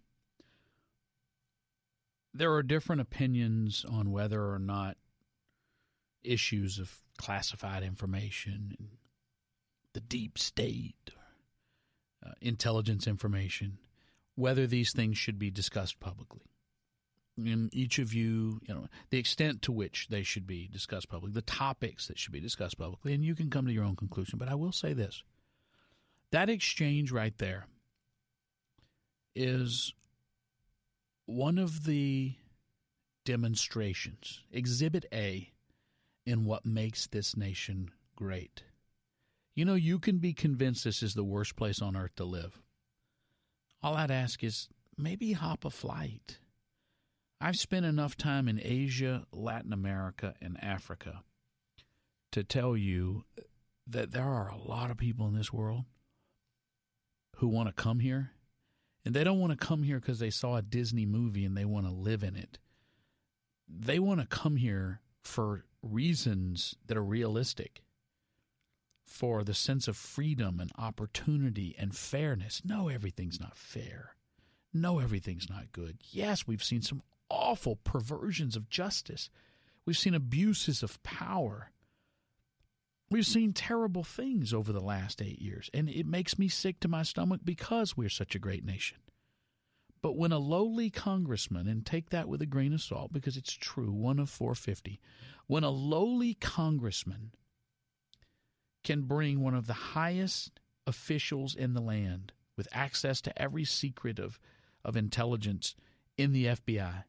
There 2.35 2.53
are 2.55 2.63
different 2.63 3.01
opinions 3.01 3.85
on 3.89 4.11
whether 4.11 4.53
or 4.53 4.59
not 4.59 4.97
issues 6.23 6.79
of 6.79 7.01
classified 7.17 7.83
information 7.83 8.75
and 8.79 8.89
the 9.95 10.01
deep 10.01 10.39
state, 10.39 11.11
uh, 12.25 12.33
intelligence 12.41 13.07
information, 13.07 13.79
whether 14.35 14.67
these 14.67 14.93
things 14.93 15.19
should 15.19 15.39
be 15.39 15.51
discussed 15.51 15.99
publicly 15.99 16.49
and 17.47 17.73
each 17.75 17.99
of 17.99 18.13
you, 18.13 18.61
you 18.67 18.75
know, 18.75 18.89
the 19.11 19.19
extent 19.19 19.63
to 19.63 19.73
which 19.73 20.09
they 20.09 20.23
should 20.23 20.47
be 20.47 20.69
discussed 20.69 21.09
publicly, 21.09 21.35
the 21.35 21.43
topics 21.43 22.09
that 22.09 22.19
should 22.19 22.33
be 22.33 22.41
discussed 22.41 22.79
publicly, 22.79 23.13
and 23.15 23.25
you 23.25 23.35
can 23.35 23.51
come 23.51 23.67
to 23.67 23.73
your 23.73 23.85
own 23.85 23.97
conclusion. 23.97 24.39
But 24.39 24.49
I 24.49 24.55
will 24.55 24.73
say 24.73 24.93
this 24.93 25.23
that 26.31 26.51
exchange 26.51 27.11
right 27.11 27.37
there 27.39 27.67
is 29.35 29.95
one 31.29 31.59
of 31.59 31.85
the 31.85 32.35
demonstrations, 33.25 34.43
Exhibit 34.51 35.07
A, 35.13 35.53
in 36.25 36.45
what 36.45 36.67
makes 36.67 37.07
this 37.07 37.37
nation 37.37 37.91
great. 38.17 38.63
You 39.55 39.65
know, 39.65 39.75
you 39.75 39.99
can 39.99 40.19
be 40.19 40.33
convinced 40.33 40.85
this 40.85 41.03
is 41.03 41.15
the 41.15 41.25
worst 41.25 41.57
place 41.57 41.81
on 41.81 41.97
earth 41.97 42.15
to 42.17 42.25
live. 42.25 42.61
All 43.83 43.95
I'd 43.95 44.11
ask 44.11 44.43
is 44.43 44.69
maybe 44.97 45.33
hop 45.33 45.65
a 45.65 45.71
flight 45.71 46.39
I've 47.41 47.57
spent 47.57 47.87
enough 47.87 48.17
time 48.17 48.49
in 48.49 48.61
Asia, 48.63 49.25
Latin 49.33 49.73
America, 49.73 50.35
and 50.43 50.63
Africa 50.63 51.23
to 52.33 52.43
tell 52.43 52.77
you 52.77 53.25
that 53.87 54.11
there 54.11 54.25
are 54.25 54.49
a 54.49 54.57
lot 54.57 54.91
of 54.91 54.97
people 54.97 55.29
in 55.29 55.35
this 55.35 55.53
world 55.53 55.85
who 57.37 57.47
want 57.47 57.69
to 57.69 57.73
come 57.73 58.01
here. 58.01 58.33
And 59.09 59.17
they 59.17 59.25
don't 59.25 59.41
want 59.41 59.59
to 59.59 59.67
come 59.67 59.85
here 59.85 59.99
because 59.99 60.19
they 60.19 60.29
saw 60.29 60.57
a 60.57 60.63
Disney 60.63 61.07
movie 61.07 61.47
and 61.47 61.57
they 61.57 61.65
want 61.65 61.87
to 61.87 61.91
live 61.91 62.23
in 62.23 62.37
it. 62.37 62.59
They 63.67 63.99
want 63.99 64.21
to 64.21 64.27
come 64.27 64.57
here 64.57 65.01
for 65.23 65.65
reasons 65.83 66.75
that 66.85 66.97
are 66.99 67.03
realistic, 67.03 67.81
for 69.07 69.45
the 69.45 69.55
sense 69.55 69.89
of 69.89 69.97
freedom 69.97 70.61
and 70.61 70.71
opportunity 70.77 71.75
and 71.79 71.97
fairness. 71.97 72.61
No, 72.67 72.91
everything's 72.91 73.41
not 73.41 73.57
fair. 73.57 74.15
No, 74.75 74.99
everything's 74.99 75.49
not 75.49 75.73
good. 75.73 75.97
Yes, 76.11 76.47
we've 76.47 76.63
seen 76.63 76.83
some 76.83 77.01
awful 77.31 77.77
perversions 77.77 78.57
of 78.57 78.69
justice. 78.69 79.31
We've 79.87 79.97
seen 79.97 80.13
abuses 80.13 80.83
of 80.83 81.03
power. 81.03 81.71
We've 83.11 83.27
seen 83.27 83.55
terrible 83.55 84.05
things 84.05 84.53
over 84.53 84.73
the 84.73 84.83
last 84.83 85.23
eight 85.23 85.41
years, 85.41 85.71
and 85.73 85.89
it 85.89 86.07
makes 86.07 86.39
me 86.39 86.49
sick 86.49 86.79
to 86.81 86.89
my 86.89 87.03
stomach 87.03 87.41
because 87.43 87.97
we're 87.97 88.11
such 88.11 88.35
a 88.35 88.39
great 88.39 88.65
nation. 88.65 88.99
But 90.03 90.17
when 90.17 90.31
a 90.31 90.39
lowly 90.39 90.91
congressman, 90.91 91.67
and 91.67 91.85
take 91.85 92.11
that 92.11 92.29
with 92.29 92.43
a 92.43 92.47
grain 92.47 92.73
of 92.73 92.83
salt 92.83 93.13
because 93.13 93.37
it's 93.37 93.53
true, 93.53 93.91
one 93.91 94.19
of 94.19 94.31
450, 94.31 95.01
when 95.47 95.65
a 95.65 95.71
lowly 95.71 96.35
congressman 96.35 97.33
can 98.85 99.03
bring 99.03 99.41
one 99.41 99.55
of 99.55 99.67
the 99.67 99.73
highest 99.73 100.61
officials 100.87 101.55
in 101.55 101.75
the 101.75 101.81
land 101.81 102.33
with 102.57 102.69
access 102.73 103.21
to 103.23 103.43
every 103.43 103.65
secret 103.65 104.19
of, 104.19 104.39
of 104.85 104.97
intelligence 104.97 105.75
in 106.17 106.33
the 106.33 106.47
FBI 106.47 107.05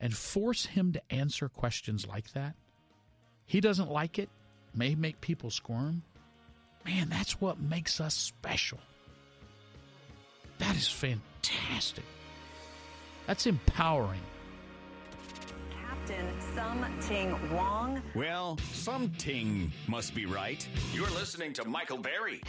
and 0.00 0.16
force 0.16 0.66
him 0.66 0.92
to 0.92 1.12
answer 1.12 1.48
questions 1.48 2.06
like 2.06 2.32
that, 2.32 2.54
he 3.44 3.60
doesn't 3.60 3.90
like 3.90 4.18
it, 4.18 4.28
may 4.78 4.94
make 4.94 5.20
people 5.20 5.50
squirm. 5.50 6.02
Man, 6.86 7.08
that's 7.08 7.40
what 7.40 7.60
makes 7.60 8.00
us 8.00 8.14
special. 8.14 8.78
That 10.58 10.76
is 10.76 10.88
fantastic. 10.88 12.04
That's 13.26 13.46
empowering. 13.46 14.22
Captain 15.70 16.40
Sum 16.54 16.86
Ting 17.02 17.36
Wong. 17.52 18.00
Well, 18.14 18.56
some 18.72 19.10
ting 19.18 19.72
must 19.88 20.14
be 20.14 20.24
right. 20.24 20.66
You're 20.94 21.10
listening 21.10 21.52
to 21.54 21.68
Michael 21.68 21.98
Berry. 21.98 22.40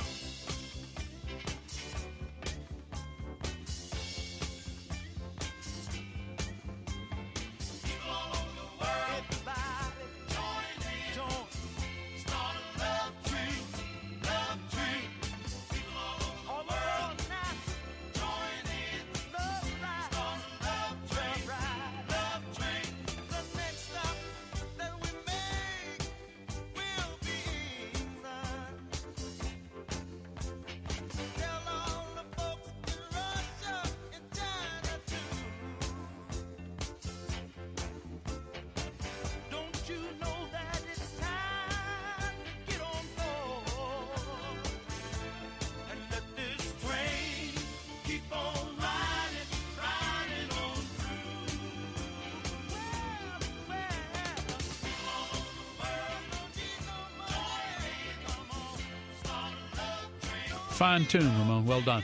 Fine 60.79 61.07
tune, 61.07 61.37
Ramon. 61.39 61.65
Well 61.65 61.81
done. 61.81 62.03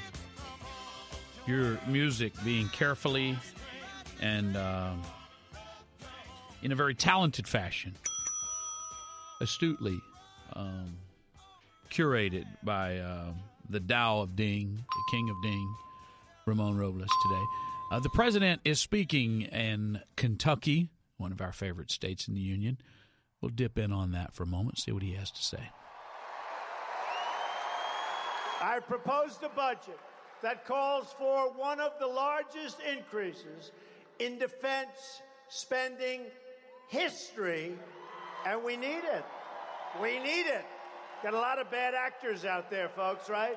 Your 1.48 1.80
music 1.88 2.34
being 2.44 2.68
carefully 2.68 3.38
and 4.20 4.58
uh, 4.58 4.92
in 6.62 6.74
a 6.74 6.76
very 6.76 6.94
talented 6.94 7.48
fashion, 7.48 7.96
astutely 9.40 9.98
um, 10.52 10.98
curated 11.90 12.44
by 12.64 12.98
uh, 12.98 13.32
the 13.70 13.80
Tao 13.80 14.20
of 14.20 14.36
Ding, 14.36 14.76
the 14.76 15.04
King 15.10 15.30
of 15.30 15.42
Ding, 15.42 15.76
Ramon 16.46 16.76
Robles 16.76 17.08
today. 17.24 17.44
Uh, 17.94 18.02
the 18.02 18.10
president 18.10 18.60
is 18.66 18.82
speaking 18.82 19.44
in 19.44 20.02
Kentucky, 20.18 20.90
one 21.16 21.32
of 21.32 21.40
our 21.40 21.54
favorite 21.54 21.92
states 21.92 22.28
in 22.28 22.34
the 22.34 22.42
Union. 22.42 22.78
We'll 23.40 23.52
dip 23.52 23.78
in 23.78 23.94
on 23.94 24.12
that 24.12 24.34
for 24.34 24.44
a 24.44 24.48
moment, 24.48 24.80
see 24.80 24.92
what 24.92 25.02
he 25.02 25.14
has 25.14 25.32
to 25.32 25.42
say. 25.42 25.70
I 28.66 28.80
proposed 28.80 29.44
a 29.44 29.50
budget 29.50 30.00
that 30.42 30.66
calls 30.66 31.14
for 31.20 31.52
one 31.52 31.80
of 31.80 31.92
the 32.00 32.08
largest 32.08 32.78
increases 32.82 33.72
in 34.18 34.40
defense 34.40 35.22
spending 35.50 36.22
history, 36.90 37.78
and 38.44 38.64
we 38.64 38.76
need 38.76 39.04
it. 39.04 39.24
We 40.02 40.18
need 40.18 40.48
it. 40.48 40.66
Got 41.22 41.36
a 41.36 41.40
lot 41.40 41.60
of 41.60 41.70
bad 41.70 41.94
actors 41.94 42.44
out 42.44 42.72
there, 42.72 42.90
folks, 42.90 43.30
right? 43.30 43.56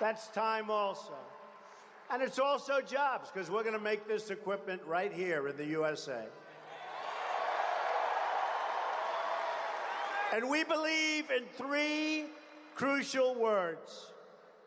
That's 0.00 0.28
time 0.28 0.70
also. 0.70 1.12
And 2.10 2.22
it's 2.22 2.38
also 2.38 2.80
jobs, 2.80 3.28
because 3.30 3.50
we're 3.50 3.62
going 3.62 3.74
to 3.74 3.78
make 3.78 4.08
this 4.08 4.30
equipment 4.30 4.80
right 4.86 5.12
here 5.12 5.48
in 5.48 5.56
the 5.58 5.66
USA. 5.66 6.24
And 10.32 10.48
we 10.48 10.64
believe 10.64 11.30
in 11.30 11.44
three 11.58 12.24
crucial 12.76 13.34
words 13.34 14.12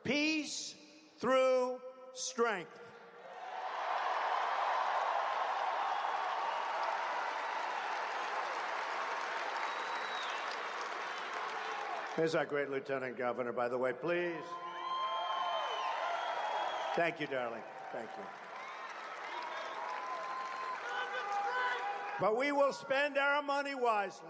peace 0.04 0.74
through 1.20 1.80
strength. 2.14 2.80
Here's 12.16 12.36
our 12.36 12.46
great 12.46 12.70
Lieutenant 12.70 13.18
Governor, 13.18 13.54
by 13.54 13.70
the 13.70 13.78
way, 13.78 13.94
please. 13.94 14.34
Thank 16.96 17.20
you, 17.22 17.28
darling. 17.28 17.62
Thank 17.94 18.10
you. 18.18 18.24
But 22.20 22.36
we 22.36 22.52
will 22.52 22.74
spend 22.74 23.18
our 23.18 23.42
money 23.42 23.76
wisely 23.76 24.28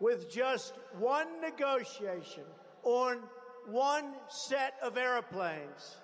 with 0.00 0.30
just 0.30 0.74
one 0.98 1.40
negotiation 1.40 2.44
on 2.82 3.18
one 3.66 4.14
set 4.28 4.74
of 4.82 4.96
airplanes. 4.96 5.96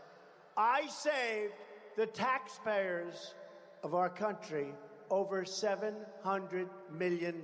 I 0.57 0.87
saved 0.89 1.55
the 1.97 2.07
taxpayers 2.07 3.35
of 3.83 3.95
our 3.95 4.09
country 4.09 4.75
over 5.11 5.45
$700 5.45 6.69
million. 6.91 7.43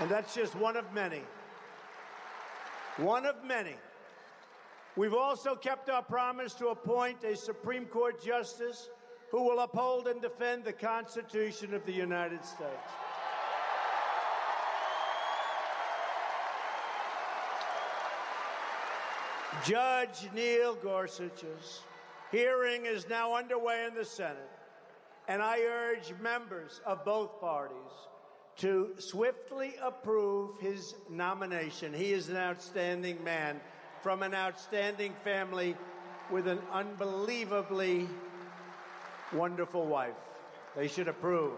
And 0.00 0.10
that's 0.10 0.34
just 0.34 0.54
one 0.56 0.76
of 0.76 0.92
many. 0.94 1.20
One 2.96 3.26
of 3.26 3.44
many. 3.44 3.76
We've 4.96 5.14
also 5.14 5.54
kept 5.54 5.90
our 5.90 6.02
promise 6.02 6.54
to 6.54 6.68
appoint 6.68 7.22
a 7.22 7.36
Supreme 7.36 7.84
Court 7.84 8.22
justice 8.24 8.88
who 9.30 9.42
will 9.42 9.60
uphold 9.60 10.08
and 10.08 10.20
defend 10.20 10.64
the 10.64 10.72
Constitution 10.72 11.72
of 11.74 11.84
the 11.86 11.92
United 11.92 12.44
States. 12.44 12.90
Judge 19.64 20.28
Neil 20.34 20.74
Gorsuch's 20.76 21.82
hearing 22.32 22.86
is 22.86 23.08
now 23.08 23.34
underway 23.34 23.84
in 23.86 23.94
the 23.94 24.04
Senate, 24.04 24.50
and 25.28 25.42
I 25.42 25.60
urge 25.60 26.14
members 26.20 26.80
of 26.86 27.04
both 27.04 27.40
parties 27.40 27.76
to 28.56 28.90
swiftly 28.98 29.74
approve 29.82 30.58
his 30.60 30.94
nomination. 31.08 31.92
He 31.92 32.12
is 32.12 32.28
an 32.28 32.36
outstanding 32.36 33.22
man 33.22 33.60
from 34.02 34.22
an 34.22 34.34
outstanding 34.34 35.14
family 35.24 35.76
with 36.30 36.46
an 36.46 36.60
unbelievably 36.72 38.08
wonderful 39.32 39.86
wife. 39.86 40.14
They 40.76 40.88
should 40.88 41.08
approve. 41.08 41.52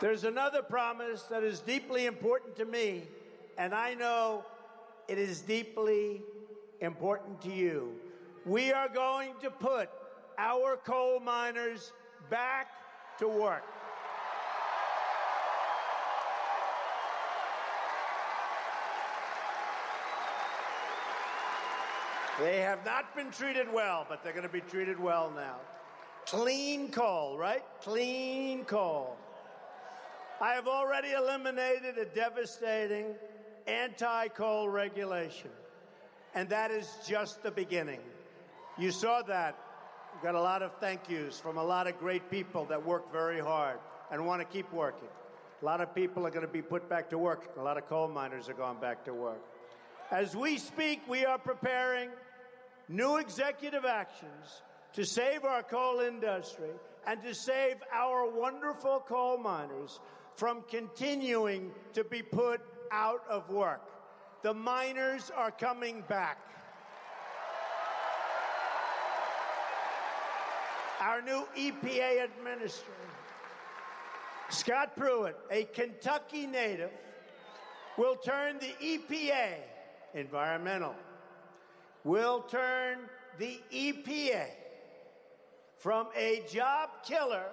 There's 0.00 0.24
another 0.24 0.62
promise 0.62 1.22
that 1.24 1.42
is 1.42 1.60
deeply 1.60 2.06
important 2.06 2.56
to 2.56 2.64
me, 2.64 3.02
and 3.56 3.74
I 3.74 3.94
know 3.94 4.44
it 5.08 5.18
is 5.18 5.40
deeply 5.40 6.22
important 6.80 7.40
to 7.42 7.52
you. 7.52 7.92
We 8.46 8.72
are 8.72 8.88
going 8.88 9.32
to 9.42 9.50
put 9.50 9.90
our 10.38 10.76
coal 10.76 11.18
miners 11.18 11.92
back 12.30 12.68
to 13.18 13.26
work. 13.26 13.64
They 22.38 22.60
have 22.60 22.84
not 22.84 23.16
been 23.16 23.32
treated 23.32 23.66
well, 23.72 24.06
but 24.08 24.22
they're 24.22 24.32
going 24.32 24.44
to 24.44 24.48
be 24.48 24.60
treated 24.60 25.00
well 25.00 25.32
now. 25.34 25.56
Clean 26.28 26.90
coal, 26.90 27.38
right? 27.38 27.62
Clean 27.80 28.62
coal. 28.66 29.16
I 30.42 30.52
have 30.52 30.68
already 30.68 31.12
eliminated 31.12 31.96
a 31.96 32.04
devastating 32.04 33.14
anti 33.66 34.28
coal 34.28 34.68
regulation, 34.68 35.48
and 36.34 36.46
that 36.50 36.70
is 36.70 36.86
just 37.06 37.42
the 37.42 37.50
beginning. 37.50 38.00
You 38.76 38.90
saw 38.90 39.22
that. 39.22 39.56
We 40.14 40.22
got 40.22 40.34
a 40.34 40.40
lot 40.40 40.62
of 40.62 40.72
thank 40.80 41.08
yous 41.08 41.40
from 41.40 41.56
a 41.56 41.64
lot 41.64 41.86
of 41.86 41.98
great 41.98 42.30
people 42.30 42.66
that 42.66 42.84
work 42.84 43.10
very 43.10 43.40
hard 43.40 43.78
and 44.12 44.26
want 44.26 44.42
to 44.42 44.46
keep 44.46 44.70
working. 44.70 45.08
A 45.62 45.64
lot 45.64 45.80
of 45.80 45.94
people 45.94 46.26
are 46.26 46.30
going 46.30 46.46
to 46.46 46.52
be 46.52 46.60
put 46.60 46.90
back 46.90 47.08
to 47.08 47.16
work. 47.16 47.54
A 47.58 47.62
lot 47.62 47.78
of 47.78 47.88
coal 47.88 48.06
miners 48.06 48.50
are 48.50 48.54
going 48.54 48.80
back 48.80 49.02
to 49.06 49.14
work. 49.14 49.40
As 50.10 50.36
we 50.36 50.58
speak, 50.58 51.00
we 51.08 51.24
are 51.24 51.38
preparing 51.38 52.10
new 52.86 53.16
executive 53.16 53.86
actions 53.86 54.62
to 54.94 55.04
save 55.04 55.44
our 55.44 55.62
coal 55.62 56.00
industry 56.00 56.70
and 57.06 57.22
to 57.22 57.34
save 57.34 57.76
our 57.92 58.30
wonderful 58.30 59.02
coal 59.06 59.38
miners 59.38 60.00
from 60.34 60.62
continuing 60.68 61.70
to 61.92 62.04
be 62.04 62.22
put 62.22 62.60
out 62.90 63.22
of 63.28 63.48
work. 63.50 63.82
The 64.42 64.54
miners 64.54 65.32
are 65.34 65.50
coming 65.50 66.04
back. 66.08 66.38
Our 71.00 71.22
new 71.22 71.46
EPA 71.56 72.24
administrator, 72.24 72.92
Scott 74.48 74.96
Pruitt, 74.96 75.36
a 75.50 75.64
Kentucky 75.64 76.46
native, 76.46 76.90
will 77.96 78.16
turn 78.16 78.58
the 78.58 78.74
EPA, 78.80 79.54
environmental, 80.14 80.94
will 82.04 82.40
turn 82.42 82.98
the 83.38 83.60
EPA 83.72 84.46
from 85.78 86.08
a 86.16 86.42
job 86.50 86.90
killer 87.06 87.44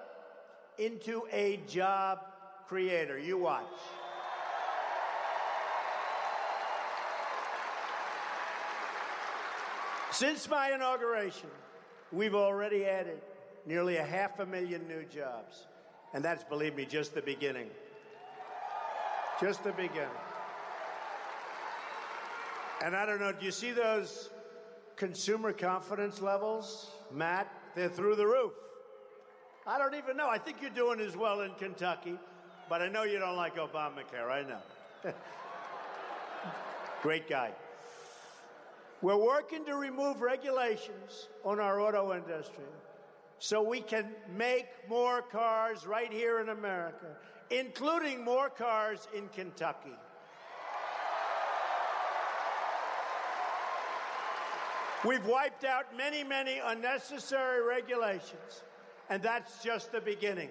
into 0.78 1.24
a 1.32 1.58
job 1.68 2.20
creator. 2.68 3.18
You 3.18 3.38
watch. 3.38 3.64
Since 10.12 10.50
my 10.50 10.72
inauguration, 10.74 11.50
we've 12.12 12.36
already 12.36 12.86
added 12.86 13.20
nearly 13.66 13.98
a 13.98 14.04
half 14.04 14.40
a 14.40 14.46
million 14.46 14.88
new 14.88 15.04
jobs. 15.04 15.68
And 16.14 16.24
that's, 16.24 16.44
believe 16.44 16.76
me, 16.76 16.86
just 16.86 17.14
the 17.14 17.22
beginning. 17.22 17.70
Just 19.42 19.64
the 19.64 19.74
beginning. 19.74 20.08
And 22.82 22.96
I 22.96 23.06
don't 23.06 23.20
know, 23.20 23.34
do 23.34 23.46
you 23.46 23.52
see 23.52 23.72
those 23.72 24.30
consumer 24.96 25.52
confidence 25.52 26.22
levels, 26.22 26.92
Matt? 27.12 27.52
They're 27.76 27.90
through 27.90 28.16
the 28.16 28.26
roof. 28.26 28.54
I 29.68 29.78
don't 29.78 29.96
even 29.96 30.16
know. 30.16 30.30
I 30.30 30.38
think 30.38 30.58
you're 30.62 30.70
doing 30.70 31.00
as 31.00 31.18
well 31.18 31.42
in 31.42 31.54
Kentucky, 31.56 32.18
but 32.70 32.82
I 32.82 32.88
know 32.88 33.04
you 33.04 33.20
don't 33.20 33.36
like 33.36 33.58
Obamacare. 33.58 34.32
I 34.32 34.44
know. 34.44 35.14
Great 37.02 37.28
guy. 37.28 37.52
We're 39.02 39.18
working 39.18 39.66
to 39.66 39.76
remove 39.76 40.22
regulations 40.22 41.28
on 41.44 41.60
our 41.60 41.82
auto 41.82 42.14
industry 42.14 42.64
so 43.40 43.62
we 43.62 43.82
can 43.82 44.08
make 44.36 44.68
more 44.88 45.22
cars 45.22 45.86
right 45.86 46.12
here 46.12 46.40
in 46.40 46.50
America, 46.50 47.08
including 47.50 48.24
more 48.24 48.50
cars 48.50 49.08
in 49.14 49.28
Kentucky. 49.30 49.96
We've 55.04 55.26
wiped 55.26 55.66
out 55.66 55.96
many, 55.96 56.24
many 56.24 56.60
unnecessary 56.64 57.64
regulations, 57.64 58.64
and 59.10 59.22
that's 59.22 59.64
just 59.64 59.92
the 59.92 60.02
beginning. 60.02 60.50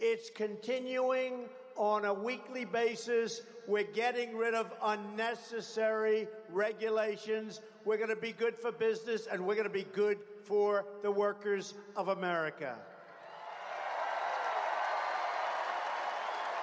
It's 0.00 0.30
continuing 0.30 1.48
on 1.76 2.04
a 2.04 2.14
weekly 2.14 2.64
basis. 2.64 3.42
We're 3.66 3.84
getting 3.84 4.36
rid 4.36 4.54
of 4.54 4.72
unnecessary 4.82 6.28
regulations. 6.50 7.60
We're 7.84 7.96
going 7.96 8.10
to 8.10 8.16
be 8.16 8.32
good 8.32 8.56
for 8.56 8.72
business 8.72 9.26
and 9.30 9.46
we're 9.46 9.54
going 9.54 9.68
to 9.68 9.72
be 9.72 9.86
good 9.92 10.18
for 10.44 10.84
the 11.02 11.10
workers 11.10 11.74
of 11.96 12.08
America. 12.08 12.76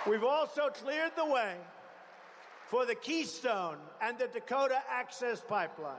We've 0.08 0.24
also 0.24 0.70
cleared 0.70 1.12
the 1.16 1.26
way 1.26 1.56
for 2.68 2.86
the 2.86 2.96
Keystone 2.96 3.78
and 4.02 4.18
the 4.18 4.28
Dakota 4.28 4.82
Access 4.90 5.42
Pipeline. 5.42 5.96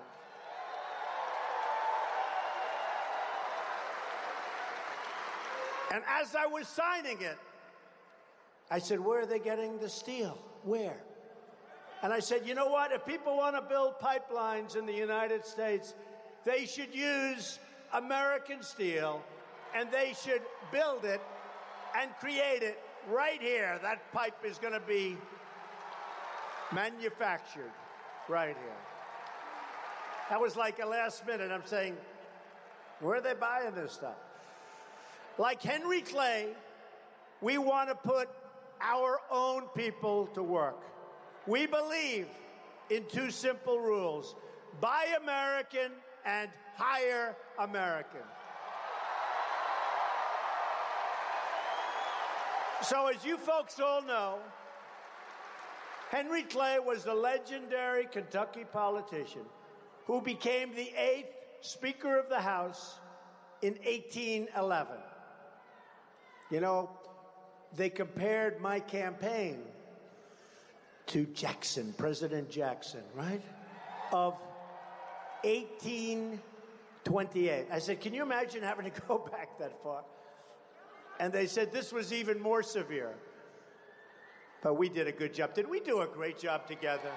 And 5.93 6.03
as 6.09 6.35
I 6.35 6.47
was 6.47 6.67
signing 6.67 7.21
it, 7.21 7.39
I 8.71 8.79
said, 8.79 9.01
Where 9.01 9.21
are 9.21 9.27
they 9.27 9.39
getting 9.39 9.79
the 9.79 9.89
steel? 9.89 10.39
Where? 10.63 10.97
And 12.03 12.13
I 12.13 12.21
said, 12.21 12.43
You 12.45 12.55
know 12.55 12.69
what? 12.69 12.93
If 12.93 13.07
people 13.07 13.37
want 13.37 13.57
to 13.57 13.63
build 13.63 13.95
pipelines 14.01 14.77
in 14.77 14.87
the 14.87 14.93
United 14.93 15.45
States, 15.45 15.95
they 16.45 16.67
should 16.67 16.95
use 16.95 17.59
American 17.93 18.63
steel 18.63 19.23
and 19.75 19.91
they 19.91 20.15
should 20.23 20.43
build 20.73 21.05
it 21.05 21.21
and 21.99 22.11
create 22.21 22.63
it 22.63 22.79
right 23.11 23.41
here. 23.41 23.79
That 23.83 24.13
pipe 24.13 24.45
is 24.45 24.59
going 24.59 24.73
to 24.75 24.81
be 24.81 25.17
manufactured 26.73 27.71
right 28.29 28.57
here. 28.57 28.77
That 30.31 30.41
was 30.41 30.57
like 30.57 30.79
a 30.81 30.87
last 30.87 31.27
minute. 31.27 31.51
I'm 31.51 31.67
saying, 31.67 31.97
where 33.01 33.17
are 33.17 33.21
they 33.21 33.35
buying 33.35 33.75
this 33.75 33.93
stuff? 33.93 34.17
Like 35.39 35.63
Henry 35.63 36.01
Clay, 36.01 36.49
we 37.41 37.59
want 37.59 37.89
to 37.89 37.95
put 37.97 38.29
our 38.81 39.21
own 39.31 39.65
people 39.75 40.29
to 40.35 40.43
work. 40.43 40.81
We 41.47 41.67
believe 41.67 42.29
in 42.91 43.05
two 43.07 43.31
simple 43.31 43.81
rules 43.81 44.37
buy 44.81 45.07
American 45.21 45.93
and 46.25 46.51
hire 46.77 47.37
American. 47.59 48.21
So, 52.83 53.07
as 53.07 53.25
you 53.25 53.39
folks 53.39 53.81
all 53.81 54.03
know, 54.03 54.39
Henry 56.11 56.43
Clay 56.43 56.79
was 56.79 57.05
the 57.05 57.15
legendary 57.15 58.07
Kentucky 58.07 58.65
politician 58.71 59.43
who 60.07 60.21
became 60.21 60.75
the 60.75 60.93
eighth 60.97 61.35
Speaker 61.63 62.19
of 62.19 62.29
the 62.29 62.41
House 62.41 62.99
in 63.63 63.73
1811. 63.85 64.97
You 66.55 66.61
know, 66.61 66.89
they 67.75 67.91
compared 67.91 68.61
my 68.61 68.79
campaign 68.79 69.59
to 71.07 71.27
Jackson, 71.27 71.93
President 71.99 72.49
Jackson, 72.49 73.03
right? 73.13 73.43
Of 74.13 74.35
1828. 75.43 77.67
I 77.73 77.79
said, 77.81 78.01
Can 78.01 78.15
you 78.15 78.23
imagine 78.23 78.63
having 78.63 78.89
to 78.89 79.01
go 79.09 79.29
back 79.33 79.59
that 79.59 79.83
far? 79.83 80.05
And 81.19 81.33
they 81.33 81.49
said 81.49 81.73
this 81.73 81.93
was 81.93 82.13
even 82.13 82.41
more 82.41 82.63
severe. 82.63 83.17
But 84.63 84.75
we 84.75 84.89
did 84.89 85.09
a 85.09 85.13
good 85.13 85.35
job. 85.35 85.55
Did 85.55 85.69
we 85.69 85.81
do 85.81 86.03
a 86.03 86.07
great 86.07 86.39
job 86.39 86.69
together? 86.69 87.11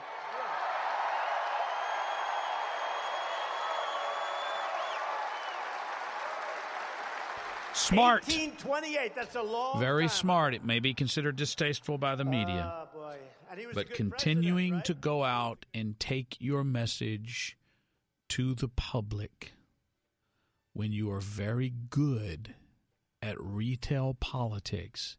Smart. 7.88 8.24
1828. 8.24 9.16
That's 9.16 9.36
a 9.36 9.42
long 9.42 9.80
Very 9.80 10.04
time. 10.04 10.10
smart. 10.10 10.54
It 10.54 10.66
may 10.66 10.80
be 10.80 10.94
considered 10.94 11.38
distasteful 11.38 11.98
by 11.98 12.16
the 12.16 12.26
ah, 12.26 12.30
media. 12.30 12.74
Oh, 12.76 13.00
boy. 13.00 13.16
And 13.50 13.60
he 13.60 13.66
was 13.66 13.76
but 13.76 13.94
continuing 13.94 14.74
president, 14.74 14.86
to 14.86 14.94
go 14.96 15.24
out 15.24 15.66
and 15.74 15.98
take 16.00 16.36
your 16.40 16.66
message 16.66 17.58
to 18.30 18.54
the 18.54 18.68
public 18.68 19.54
when 20.74 20.92
you 20.92 21.10
are 21.12 21.22
very 21.22 21.74
good 21.90 22.56
at 23.22 23.40
retail 23.40 24.16
politics 24.20 25.16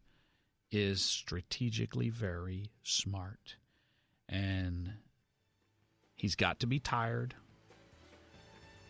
is 0.71 1.03
strategically 1.03 2.11
very 2.11 2.71
smart. 2.83 3.57
And 4.29 4.93
he's 6.15 6.37
got 6.37 6.61
to 6.61 6.67
be 6.67 6.79
tired. 6.79 7.35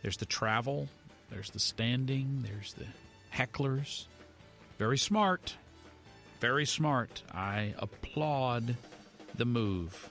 There's 0.02 0.16
the 0.16 0.26
travel, 0.26 0.88
there's 1.30 1.50
the 1.50 1.60
standing, 1.60 2.44
there's 2.44 2.74
the 2.74 2.86
hecklers. 3.34 4.06
Very 4.78 4.98
smart. 4.98 5.56
Very 6.40 6.66
smart. 6.66 7.22
I 7.32 7.74
applaud 7.78 8.76
the 9.34 9.44
move. 9.44 10.10